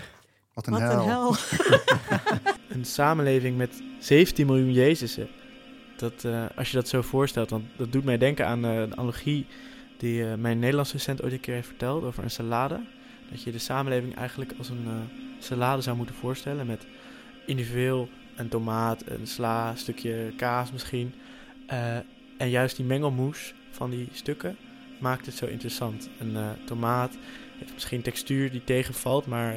Wat 0.54 0.66
een 0.66 0.72
wat 0.72 0.80
hel. 0.82 0.90
een 1.00 1.04
hel. 1.08 1.34
een 2.68 2.84
samenleving 2.84 3.56
met 3.56 3.82
17 3.98 4.46
miljoen 4.46 4.72
Jezusen. 4.72 5.28
Dat, 5.96 6.24
eh, 6.24 6.44
als 6.56 6.70
je 6.70 6.76
dat 6.76 6.88
zo 6.88 7.02
voorstelt, 7.02 7.48
dan 7.48 7.64
dat 7.76 7.92
doet 7.92 8.04
mij 8.04 8.18
denken 8.18 8.46
aan 8.46 8.64
eh, 8.64 8.70
de 8.74 8.96
analogie 8.96 9.46
die 9.96 10.30
eh, 10.30 10.34
mijn 10.34 10.58
Nederlandse 10.58 10.92
docent 10.92 11.22
ooit 11.22 11.32
een 11.32 11.40
keer 11.40 11.54
heeft 11.54 11.66
verteld 11.66 12.04
over 12.04 12.22
een 12.22 12.30
salade. 12.30 12.80
Dat 13.30 13.42
je 13.42 13.52
de 13.52 13.58
samenleving 13.58 14.16
eigenlijk 14.16 14.52
als 14.58 14.68
een 14.68 14.84
eh, 14.86 14.92
salade 15.38 15.82
zou 15.82 15.96
moeten 15.96 16.14
voorstellen 16.14 16.66
met 16.66 16.86
individueel 17.46 18.08
een 18.36 18.48
tomaat, 18.48 19.02
een 19.06 19.26
sla, 19.26 19.70
een 19.70 19.76
stukje 19.76 20.32
kaas 20.36 20.72
misschien. 20.72 21.14
Eh, 21.66 21.96
en 22.36 22.50
juist 22.50 22.76
die 22.76 22.84
mengelmoes 22.84 23.54
van 23.70 23.90
die 23.90 24.08
stukken 24.12 24.56
maakt 24.98 25.26
het 25.26 25.34
zo 25.34 25.46
interessant. 25.46 26.08
Een 26.18 26.36
tomaat 26.64 27.16
heeft 27.58 27.72
misschien 27.74 28.02
textuur 28.02 28.50
die 28.50 28.64
tegenvalt, 28.64 29.26
maar 29.26 29.54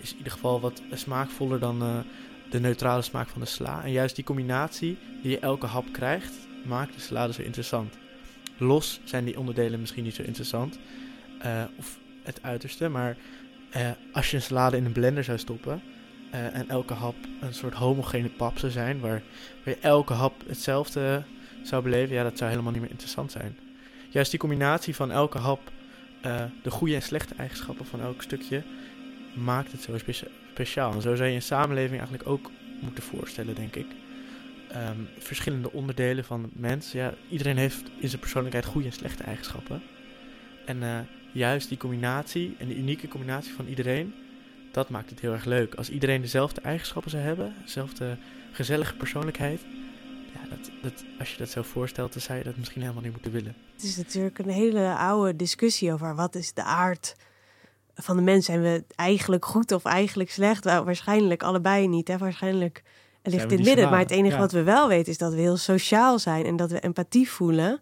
is 0.00 0.10
in 0.10 0.16
ieder 0.16 0.32
geval 0.32 0.60
wat 0.60 0.82
smaakvoller 0.92 1.58
dan 1.58 2.04
de 2.50 2.60
neutrale 2.60 3.02
smaak 3.02 3.28
van 3.28 3.40
de 3.40 3.46
sla. 3.46 3.84
En 3.84 3.90
juist 3.90 4.14
die 4.14 4.24
combinatie 4.24 4.98
die 5.22 5.30
je 5.30 5.38
elke 5.38 5.66
hap 5.66 5.92
krijgt, 5.92 6.34
maakt 6.64 6.94
de 6.94 7.00
salade 7.00 7.32
zo 7.32 7.42
interessant. 7.42 7.94
Los 8.58 9.00
zijn 9.04 9.24
die 9.24 9.38
onderdelen 9.38 9.80
misschien 9.80 10.04
niet 10.04 10.14
zo 10.14 10.22
interessant, 10.22 10.78
eh, 11.38 11.62
of 11.78 11.98
het 12.22 12.42
uiterste, 12.42 12.88
maar 12.88 13.16
eh, 13.70 13.90
als 14.12 14.30
je 14.30 14.36
een 14.36 14.42
salade 14.42 14.76
in 14.76 14.84
een 14.84 14.92
blender 14.92 15.24
zou 15.24 15.38
stoppen 15.38 15.82
eh, 16.30 16.54
en 16.54 16.68
elke 16.68 16.94
hap 16.94 17.14
een 17.40 17.54
soort 17.54 17.74
homogene 17.74 18.28
pap 18.28 18.58
zou 18.58 18.72
zijn, 18.72 19.00
waar, 19.00 19.22
waar 19.64 19.74
je 19.74 19.80
elke 19.80 20.12
hap 20.12 20.34
hetzelfde 20.46 21.22
zou 21.62 21.82
beleven, 21.82 22.14
ja, 22.14 22.22
dat 22.22 22.38
zou 22.38 22.50
helemaal 22.50 22.72
niet 22.72 22.80
meer 22.80 22.90
interessant 22.90 23.32
zijn. 23.32 23.56
Juist 24.08 24.30
die 24.30 24.40
combinatie 24.40 24.94
van 24.94 25.10
elke 25.10 25.38
hap, 25.38 25.60
de 26.62 26.70
goede 26.70 26.94
en 26.94 27.02
slechte 27.02 27.34
eigenschappen 27.34 27.86
van 27.86 28.00
elk 28.00 28.22
stukje, 28.22 28.62
maakt 29.34 29.72
het 29.72 29.80
zo 29.82 29.98
specia- 29.98 30.28
speciaal. 30.52 30.92
En 30.92 31.02
zo 31.02 31.14
zou 31.14 31.28
je 31.28 31.34
een 31.34 31.42
samenleving 31.42 31.98
eigenlijk 31.98 32.28
ook 32.28 32.50
moeten 32.80 33.02
voorstellen, 33.02 33.54
denk 33.54 33.76
ik. 33.76 33.86
Ehm, 34.70 35.00
verschillende 35.18 35.72
onderdelen 35.72 36.24
van 36.24 36.42
de 36.42 36.48
mens. 36.52 36.92
Ja, 36.92 37.14
iedereen 37.28 37.56
heeft 37.56 37.82
in 37.98 38.08
zijn 38.08 38.20
persoonlijkheid 38.20 38.64
goede 38.64 38.86
en 38.86 38.92
slechte 38.92 39.22
eigenschappen. 39.22 39.82
En 40.64 40.82
eh, 40.82 40.98
juist 41.32 41.68
die 41.68 41.78
combinatie 41.78 42.56
en 42.58 42.68
de 42.68 42.76
unieke 42.76 43.08
combinatie 43.08 43.54
van 43.54 43.66
iedereen, 43.66 44.14
dat 44.72 44.88
maakt 44.88 45.10
het 45.10 45.20
heel 45.20 45.32
erg 45.32 45.44
leuk. 45.44 45.74
Als 45.74 45.90
iedereen 45.90 46.20
dezelfde 46.20 46.60
eigenschappen 46.60 47.10
zou 47.10 47.22
hebben, 47.22 47.54
dezelfde 47.64 48.16
gezellige 48.52 48.96
persoonlijkheid, 48.96 49.60
ja, 50.34 50.48
dat, 50.48 50.70
dat, 50.82 51.04
als 51.18 51.30
je 51.30 51.38
dat 51.38 51.50
zo 51.50 51.62
voorstelt, 51.62 52.12
dan 52.12 52.22
zou 52.22 52.38
je 52.38 52.44
dat 52.44 52.56
misschien 52.56 52.80
helemaal 52.80 53.02
niet 53.02 53.12
moeten 53.12 53.32
willen. 53.32 53.54
Het 53.74 53.82
is 53.82 53.96
natuurlijk 53.96 54.38
een 54.38 54.50
hele 54.50 54.94
oude 54.94 55.36
discussie 55.36 55.92
over 55.92 56.14
wat 56.14 56.34
is 56.34 56.52
de 56.52 56.62
aard 56.62 57.16
van 57.94 58.16
de 58.16 58.22
mens. 58.22 58.44
Zijn 58.44 58.62
we 58.62 58.84
eigenlijk 58.94 59.44
goed 59.44 59.72
of 59.72 59.84
eigenlijk 59.84 60.30
slecht? 60.30 60.64
Waarschijnlijk 60.64 61.42
allebei 61.42 61.88
niet. 61.88 62.08
Hè? 62.08 62.18
Waarschijnlijk 62.18 62.82
ligt 63.30 63.50
in 63.52 63.56
het 63.58 63.66
midden. 63.66 63.90
Maar 63.90 63.98
het 63.98 64.10
enige 64.10 64.34
Ja. 64.34 64.40
wat 64.40 64.52
we 64.52 64.62
wel 64.62 64.88
weten 64.88 65.12
is 65.12 65.18
dat 65.18 65.32
we 65.34 65.40
heel 65.40 65.56
sociaal 65.56 66.18
zijn 66.18 66.44
en 66.46 66.56
dat 66.56 66.70
we 66.70 66.80
empathie 66.80 67.30
voelen. 67.30 67.80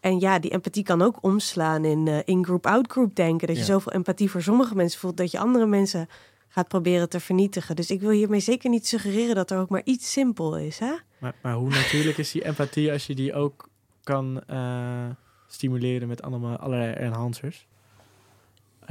En 0.00 0.20
ja, 0.20 0.38
die 0.38 0.50
empathie 0.50 0.82
kan 0.82 1.02
ook 1.02 1.18
omslaan 1.20 1.84
in 1.84 2.08
eh, 2.08 2.18
in-group, 2.24 2.66
out-group 2.66 3.14
denken. 3.14 3.46
Dat 3.46 3.56
je 3.56 3.62
Ja. 3.62 3.68
zoveel 3.68 3.92
empathie 3.92 4.30
voor 4.30 4.42
sommige 4.42 4.74
mensen 4.74 5.00
voelt 5.00 5.16
dat 5.16 5.30
je 5.30 5.38
andere 5.38 5.66
mensen 5.66 6.08
gaat 6.48 6.68
proberen 6.68 7.08
te 7.08 7.20
vernietigen. 7.20 7.76
Dus 7.76 7.90
ik 7.90 8.00
wil 8.00 8.10
hiermee 8.10 8.40
zeker 8.40 8.70
niet 8.70 8.86
suggereren 8.86 9.34
dat 9.34 9.50
er 9.50 9.58
ook 9.58 9.68
maar 9.68 9.82
iets 9.84 10.12
simpel 10.12 10.58
is. 10.58 10.78
Hè? 10.78 10.92
Maar, 11.18 11.34
maar 11.42 11.54
hoe 11.54 11.68
natuurlijk 11.68 12.18
is 12.18 12.30
die 12.32 12.44
empathie 12.44 12.92
als 12.92 13.06
je 13.06 13.14
die 13.14 13.34
ook 13.34 13.68
kan 14.04 14.42
eh, 14.46 15.04
stimuleren 15.46 16.08
met 16.08 16.22
allemaal, 16.22 16.56
allerlei 16.56 16.92
enhancers? 16.92 17.66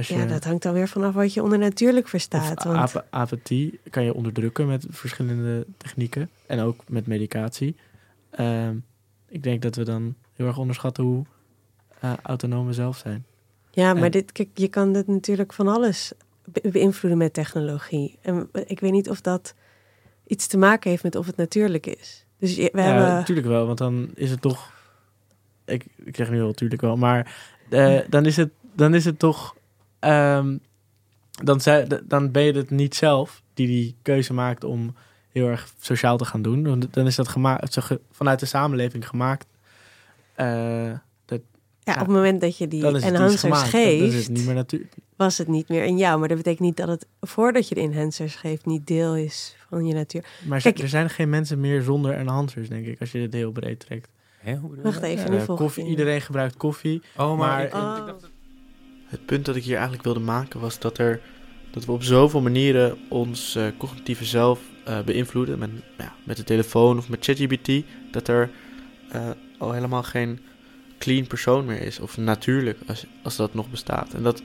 Als 0.08 0.10
je, 0.20 0.24
Ja, 0.26 0.32
dat 0.32 0.44
hangt 0.44 0.62
dan 0.62 0.72
weer 0.72 0.88
vanaf 0.88 1.14
wat 1.14 1.34
je 1.34 1.42
onder 1.42 1.58
natuurlijk 1.58 2.08
verstaat. 2.08 2.64
Want... 2.64 2.76
ap- 2.94 3.06
apathie 3.10 3.80
kan 3.90 4.04
je 4.04 4.14
onderdrukken 4.14 4.66
met 4.66 4.86
verschillende 4.90 5.66
technieken 5.76 6.30
en 6.46 6.60
ook 6.60 6.80
met 6.88 7.06
medicatie. 7.06 7.76
Ehm, 8.30 8.76
ik 9.28 9.42
denk 9.42 9.62
dat 9.62 9.76
we 9.76 9.84
dan 9.84 10.14
heel 10.32 10.46
erg 10.46 10.58
onderschatten 10.58 11.04
hoe 11.04 11.24
eh, 12.00 12.12
autonoom 12.22 12.66
we 12.66 12.72
zelf 12.72 12.96
zijn. 12.96 13.24
Ja, 13.70 13.94
maar 13.94 14.02
En- 14.02 14.10
dit, 14.10 14.32
kijk, 14.32 14.48
je 14.54 14.68
kan 14.68 14.92
dit 14.92 15.06
natuurlijk 15.06 15.52
van 15.52 15.68
alles 15.68 16.12
be- 16.44 16.68
beïnvloeden 16.68 17.18
met 17.18 17.32
technologie. 17.32 18.18
En 18.22 18.48
ik 18.66 18.80
weet 18.80 18.92
niet 18.92 19.10
of 19.10 19.20
dat 19.20 19.54
iets 20.26 20.46
te 20.46 20.58
maken 20.58 20.90
heeft 20.90 21.02
met 21.02 21.16
of 21.16 21.26
het 21.26 21.36
natuurlijk 21.36 21.86
is. 21.86 22.24
Dus 22.38 22.56
we 22.56 22.62
ja, 22.62 22.82
hebben... 22.82 23.06
natuurlijk 23.06 23.46
wel, 23.46 23.66
want 23.66 23.78
dan 23.78 24.10
is 24.14 24.30
het 24.30 24.40
toch. 24.40 24.72
Ik, 25.64 25.84
ik 26.04 26.16
zeg 26.16 26.30
nu 26.30 26.36
wel 26.38 26.46
natuurlijk 26.46 26.80
wel, 26.82 26.96
maar 26.96 27.36
eh, 27.70 27.98
dan, 28.08 28.26
is 28.26 28.36
het, 28.36 28.50
dan 28.74 28.94
is 28.94 29.04
het 29.04 29.18
toch. 29.18 29.56
Ehm, 30.02 30.56
dan, 31.42 31.60
dan 32.04 32.30
ben 32.30 32.42
je 32.42 32.52
het 32.52 32.70
niet 32.70 32.94
zelf 32.94 33.42
die 33.54 33.66
die 33.66 33.96
keuze 34.02 34.32
maakt 34.32 34.64
om 34.64 34.94
heel 35.32 35.48
erg 35.48 35.72
sociaal 35.80 36.16
te 36.16 36.24
gaan 36.24 36.42
doen. 36.42 36.82
Dan 36.90 37.06
is 37.06 37.14
dat 37.16 37.28
gemaakt, 37.28 37.78
vanuit 38.10 38.40
de 38.40 38.46
samenleving 38.46 39.08
gemaakt. 39.08 39.46
Eh, 40.34 40.90
dat, 41.24 41.40
Ja, 41.80 41.92
ja, 41.92 42.00
op 42.00 42.06
het 42.06 42.16
moment 42.16 42.40
dat 42.40 42.58
je 42.58 42.68
die 42.68 42.80
dan 42.80 42.96
is 42.96 43.02
het 43.02 43.04
iets 43.04 43.12
enhancers 43.20 43.40
gemaakt. 43.40 43.72
Dan- 43.72 43.80
Dan 43.80 43.90
is 43.90 44.12
geeft, 44.12 44.26
het 44.26 44.36
niet 44.36 44.46
meer 44.46 44.54
natuurlijk. 44.54 44.94
was 45.16 45.38
het 45.38 45.48
niet 45.48 45.68
meer 45.68 45.84
in 45.84 45.96
jou. 45.96 46.18
Maar 46.18 46.28
dat 46.28 46.36
betekent 46.36 46.60
niet 46.66 46.76
dat 46.76 46.88
het 46.88 47.06
voordat 47.20 47.68
je 47.68 47.74
de 47.74 47.80
enhancers 47.80 48.34
geeft 48.34 48.66
niet 48.66 48.86
deel 48.86 49.16
is 49.16 49.56
van 49.68 49.86
je 49.86 49.94
natuur. 49.94 50.24
Maar 50.46 50.60
Kijk- 50.60 50.78
er 50.78 50.88
zijn 50.88 51.10
geen 51.10 51.30
mensen 51.30 51.60
meer 51.60 51.82
zonder 51.82 52.14
enhancers, 52.14 52.68
denk 52.68 52.86
ik, 52.86 53.00
als 53.00 53.12
je 53.12 53.18
het 53.18 53.32
heel 53.32 53.52
breed 53.52 53.80
trekt. 53.80 54.08
Hè, 54.38 54.54
hoe 54.56 54.68
bedoel 54.70 54.84
Wacht 54.84 55.00
je? 55.00 55.06
even, 55.06 55.24
Eh, 55.24 55.30
nu 55.30 55.36
volg 55.36 55.58
ik 55.58 55.64
koffie, 55.64 55.86
iedereen 55.86 56.20
gebruikt 56.20 56.56
koffie. 56.56 57.02
Oh, 57.16 57.28
maar, 57.28 57.36
Maar- 57.38 57.64
ik, 57.64 57.74
Oh. 57.74 57.96
ik 57.98 58.06
dacht... 58.06 58.30
Het 59.12 59.26
punt 59.26 59.44
dat 59.44 59.56
ik 59.56 59.64
hier 59.64 59.74
eigenlijk 59.74 60.04
wilde 60.04 60.20
maken 60.20 60.60
was 60.60 60.78
dat, 60.78 60.98
er, 60.98 61.20
dat 61.70 61.84
we 61.84 61.92
op 61.92 62.02
zoveel 62.02 62.40
manieren 62.40 62.98
ons 63.08 63.54
eh, 63.54 63.66
cognitieve 63.76 64.24
zelf 64.24 64.60
eh, 64.84 65.00
beïnvloeden. 65.00 65.58
Met, 65.58 65.70
ja, 65.98 66.14
met 66.24 66.36
de 66.36 66.44
telefoon 66.44 66.98
of 66.98 67.08
met 67.08 67.24
ChatGPT. 67.24 67.84
Dat 68.10 68.28
er 68.28 68.50
eh, 69.08 69.30
al 69.58 69.72
helemaal 69.72 70.02
geen 70.02 70.40
clean 70.98 71.26
persoon 71.26 71.64
meer 71.64 71.80
is. 71.80 72.00
Of 72.00 72.16
natuurlijk, 72.16 72.78
als, 72.86 73.06
als 73.22 73.36
dat 73.36 73.54
nog 73.54 73.70
bestaat. 73.70 74.14
En 74.14 74.22
dat 74.22 74.42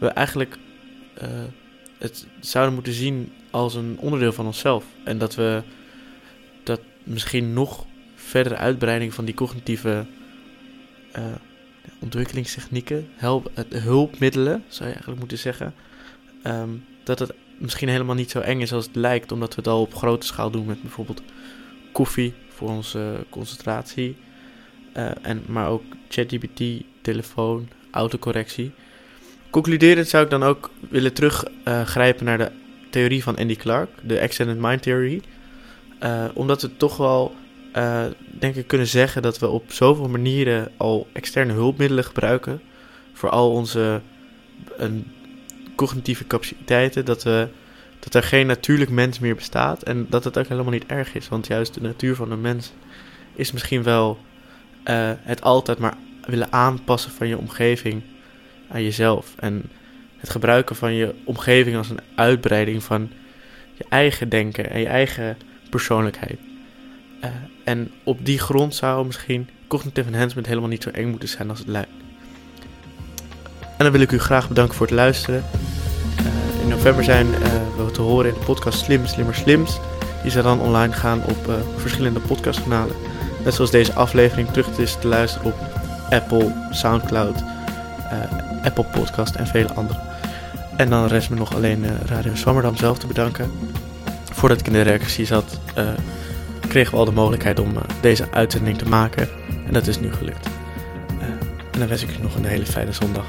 we 0.00 0.06
eigenlijk 0.06 0.58
het 1.98 2.26
zouden 2.40 2.74
moeten 2.74 2.92
zien 2.92 3.32
als 3.50 3.74
een 3.74 3.96
onderdeel 3.98 4.32
van 4.32 4.46
onszelf. 4.46 4.84
En 5.04 5.18
dat 5.18 5.34
we 5.34 5.62
dat 6.64 6.80
misschien 7.02 7.52
nog 7.52 7.86
verdere 8.14 8.56
uitbreiding 8.56 9.14
van 9.14 9.24
die 9.24 9.34
cognitieve 9.34 10.06
uh, 11.16 11.24
ontwikkelingstechnieken, 11.98 13.08
help, 13.14 13.50
hulpmiddelen, 13.68 14.64
zou 14.68 14.84
je 14.84 14.90
eigenlijk 14.90 15.18
moeten 15.18 15.38
zeggen, 15.38 15.74
ehm, 16.42 16.70
dat 17.04 17.18
het 17.18 17.32
misschien 17.58 17.88
helemaal 17.88 18.14
niet 18.14 18.30
zo 18.30 18.40
eng 18.40 18.60
is 18.60 18.72
als 18.72 18.86
het 18.86 18.96
lijkt, 18.96 19.32
omdat 19.32 19.54
we 19.54 19.60
het 19.60 19.70
al 19.70 19.80
op 19.80 19.94
grote 19.94 20.26
schaal 20.26 20.50
doen 20.50 20.66
met 20.66 20.82
bijvoorbeeld 20.82 21.22
koffie 21.92 22.34
voor 22.48 22.68
onze 22.68 23.26
concentratie, 23.30 24.16
uh, 24.96 25.10
en, 25.22 25.42
maar 25.46 25.68
ook 25.68 25.82
ChatGPT, 26.08 26.84
telefoon, 27.00 27.68
autocorrectie. 27.90 28.72
Concluderend 29.50 30.08
zou 30.08 30.24
ik 30.24 30.30
dan 30.30 30.42
ook 30.42 30.70
willen 30.90 31.12
teruggrijpen 31.12 32.24
naar 32.24 32.38
de 32.38 32.50
theorie 32.90 33.22
van 33.22 33.36
Andy 33.36 33.56
Clark, 33.56 33.90
de 34.02 34.18
Extended 34.18 34.58
Mind 34.58 34.82
Theory. 34.82 35.22
Uh, 36.02 36.24
omdat 36.34 36.62
we 36.62 36.76
toch 36.76 36.96
wel, 36.96 37.34
uh, 37.78 38.04
denk 38.38 38.54
ik, 38.54 38.66
kunnen 38.66 38.86
zeggen 38.86 39.22
dat 39.22 39.38
we 39.38 39.48
op 39.48 39.72
zoveel 39.72 40.08
manieren 40.08 40.70
al 40.76 41.06
externe 41.12 41.52
hulpmiddelen 41.52 42.04
gebruiken. 42.04 42.60
Voor 43.12 43.30
al 43.30 43.52
onze 43.52 44.00
cognitieve 45.74 46.26
capaciteiten. 46.26 47.04
Dat, 47.04 47.22
we, 47.22 47.48
dat 47.98 48.14
er 48.14 48.22
geen 48.22 48.46
natuurlijk 48.46 48.90
mens 48.90 49.18
meer 49.18 49.34
bestaat. 49.34 49.82
En 49.82 50.06
dat 50.08 50.24
het 50.24 50.38
ook 50.38 50.48
helemaal 50.48 50.72
niet 50.72 50.86
erg 50.86 51.14
is. 51.14 51.28
Want 51.28 51.46
juist 51.46 51.74
de 51.74 51.80
natuur 51.80 52.14
van 52.14 52.30
een 52.30 52.40
mens 52.40 52.72
is 53.34 53.52
misschien 53.52 53.82
wel 53.82 54.18
uh, 54.84 55.10
het 55.16 55.42
altijd 55.42 55.78
maar 55.78 55.96
willen 56.24 56.52
aanpassen 56.52 57.10
van 57.10 57.28
je 57.28 57.38
omgeving 57.38 58.02
aan 58.68 58.82
jezelf. 58.82 59.34
En 59.36 59.70
het 60.16 60.30
gebruiken 60.30 60.76
van 60.76 60.94
je 60.94 61.14
omgeving 61.24 61.76
als 61.76 61.90
een 61.90 62.00
uitbreiding 62.14 62.82
van 62.82 63.10
je 63.74 63.84
eigen 63.88 64.28
denken 64.28 64.70
en 64.70 64.80
je 64.80 64.86
eigen 64.86 65.36
persoonlijkheid. 65.70 66.47
Uh, 67.24 67.30
en 67.64 67.90
op 68.04 68.24
die 68.24 68.38
grond 68.38 68.74
zou 68.74 69.06
misschien 69.06 69.48
cognitive 69.68 70.08
enhancement 70.08 70.46
helemaal 70.46 70.68
niet 70.68 70.82
zo 70.82 70.90
eng 70.90 71.10
moeten 71.10 71.28
zijn 71.28 71.50
als 71.50 71.58
het 71.58 71.68
lijkt. 71.68 71.90
En 73.60 73.84
dan 73.84 73.92
wil 73.92 74.00
ik 74.00 74.12
u 74.12 74.18
graag 74.18 74.48
bedanken 74.48 74.74
voor 74.74 74.86
het 74.86 74.94
luisteren. 74.94 75.44
Uh, 76.20 76.62
in 76.62 76.68
november 76.68 77.04
zijn 77.04 77.26
uh, 77.26 77.36
we 77.76 77.90
te 77.92 78.00
horen 78.00 78.28
in 78.28 78.38
de 78.38 78.44
podcast 78.44 78.78
Slim, 78.84 79.06
Slimmer, 79.06 79.34
Slims. 79.34 79.78
Die 80.22 80.30
zal 80.30 80.42
dan 80.42 80.60
online 80.60 80.92
gaan 80.92 81.24
op 81.24 81.52
verschillende 81.76 82.20
podcastkanalen. 82.20 82.96
Net 83.44 83.54
zoals 83.54 83.70
deze 83.70 83.92
aflevering 83.92 84.48
terug 84.48 84.78
is 84.78 84.96
te 85.00 85.08
luisteren 85.08 85.46
op 85.46 85.54
Apple, 86.10 86.52
Soundcloud, 86.70 87.42
Apple 88.62 88.84
Podcast 88.84 89.34
en 89.34 89.46
vele 89.46 89.72
andere. 89.72 89.98
En 90.76 90.90
dan 90.90 91.06
rest 91.06 91.30
me 91.30 91.36
nog 91.36 91.54
alleen 91.54 91.84
Radio 92.06 92.34
Zwammerdam 92.34 92.76
zelf 92.76 92.98
te 92.98 93.06
bedanken. 93.06 93.50
Voordat 94.32 94.60
ik 94.60 94.66
in 94.66 94.72
de 94.72 94.82
redactie 94.82 95.26
zat, 95.26 95.60
kregen 96.68 96.92
we 96.92 96.98
al 96.98 97.04
de 97.04 97.12
mogelijkheid 97.12 97.58
om 97.58 97.70
uh, 97.70 97.80
deze 98.00 98.30
uitzending 98.30 98.78
te 98.78 98.88
maken. 98.88 99.28
En 99.66 99.72
dat 99.72 99.86
is 99.86 100.00
nu 100.00 100.12
gelukt. 100.12 100.48
en 101.70 101.78
dan 101.78 101.88
wens 101.88 102.02
ik 102.02 102.18
u 102.18 102.22
nog 102.22 102.34
een 102.34 102.44
hele 102.44 102.66
fijne 102.66 102.92
zondag. 102.92 103.26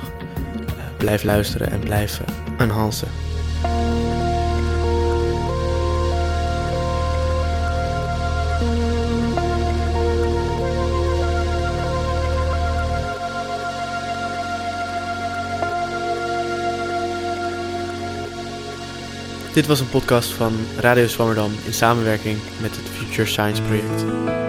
blijf 0.97 1.23
luisteren 1.23 1.71
en 1.71 1.79
blijf 1.79 2.21
enhancen. 2.57 3.07
Dit 19.53 19.67
was 19.67 19.79
een 19.79 19.89
podcast 19.89 20.31
van 20.33 20.53
Radio 20.77 21.07
Zwammerdam 21.07 21.51
in 21.65 21.73
samenwerking 21.73 22.37
met 22.61 22.75
het 22.75 22.89
Future 22.89 23.27
Science 23.27 23.61
Project. 23.61 24.48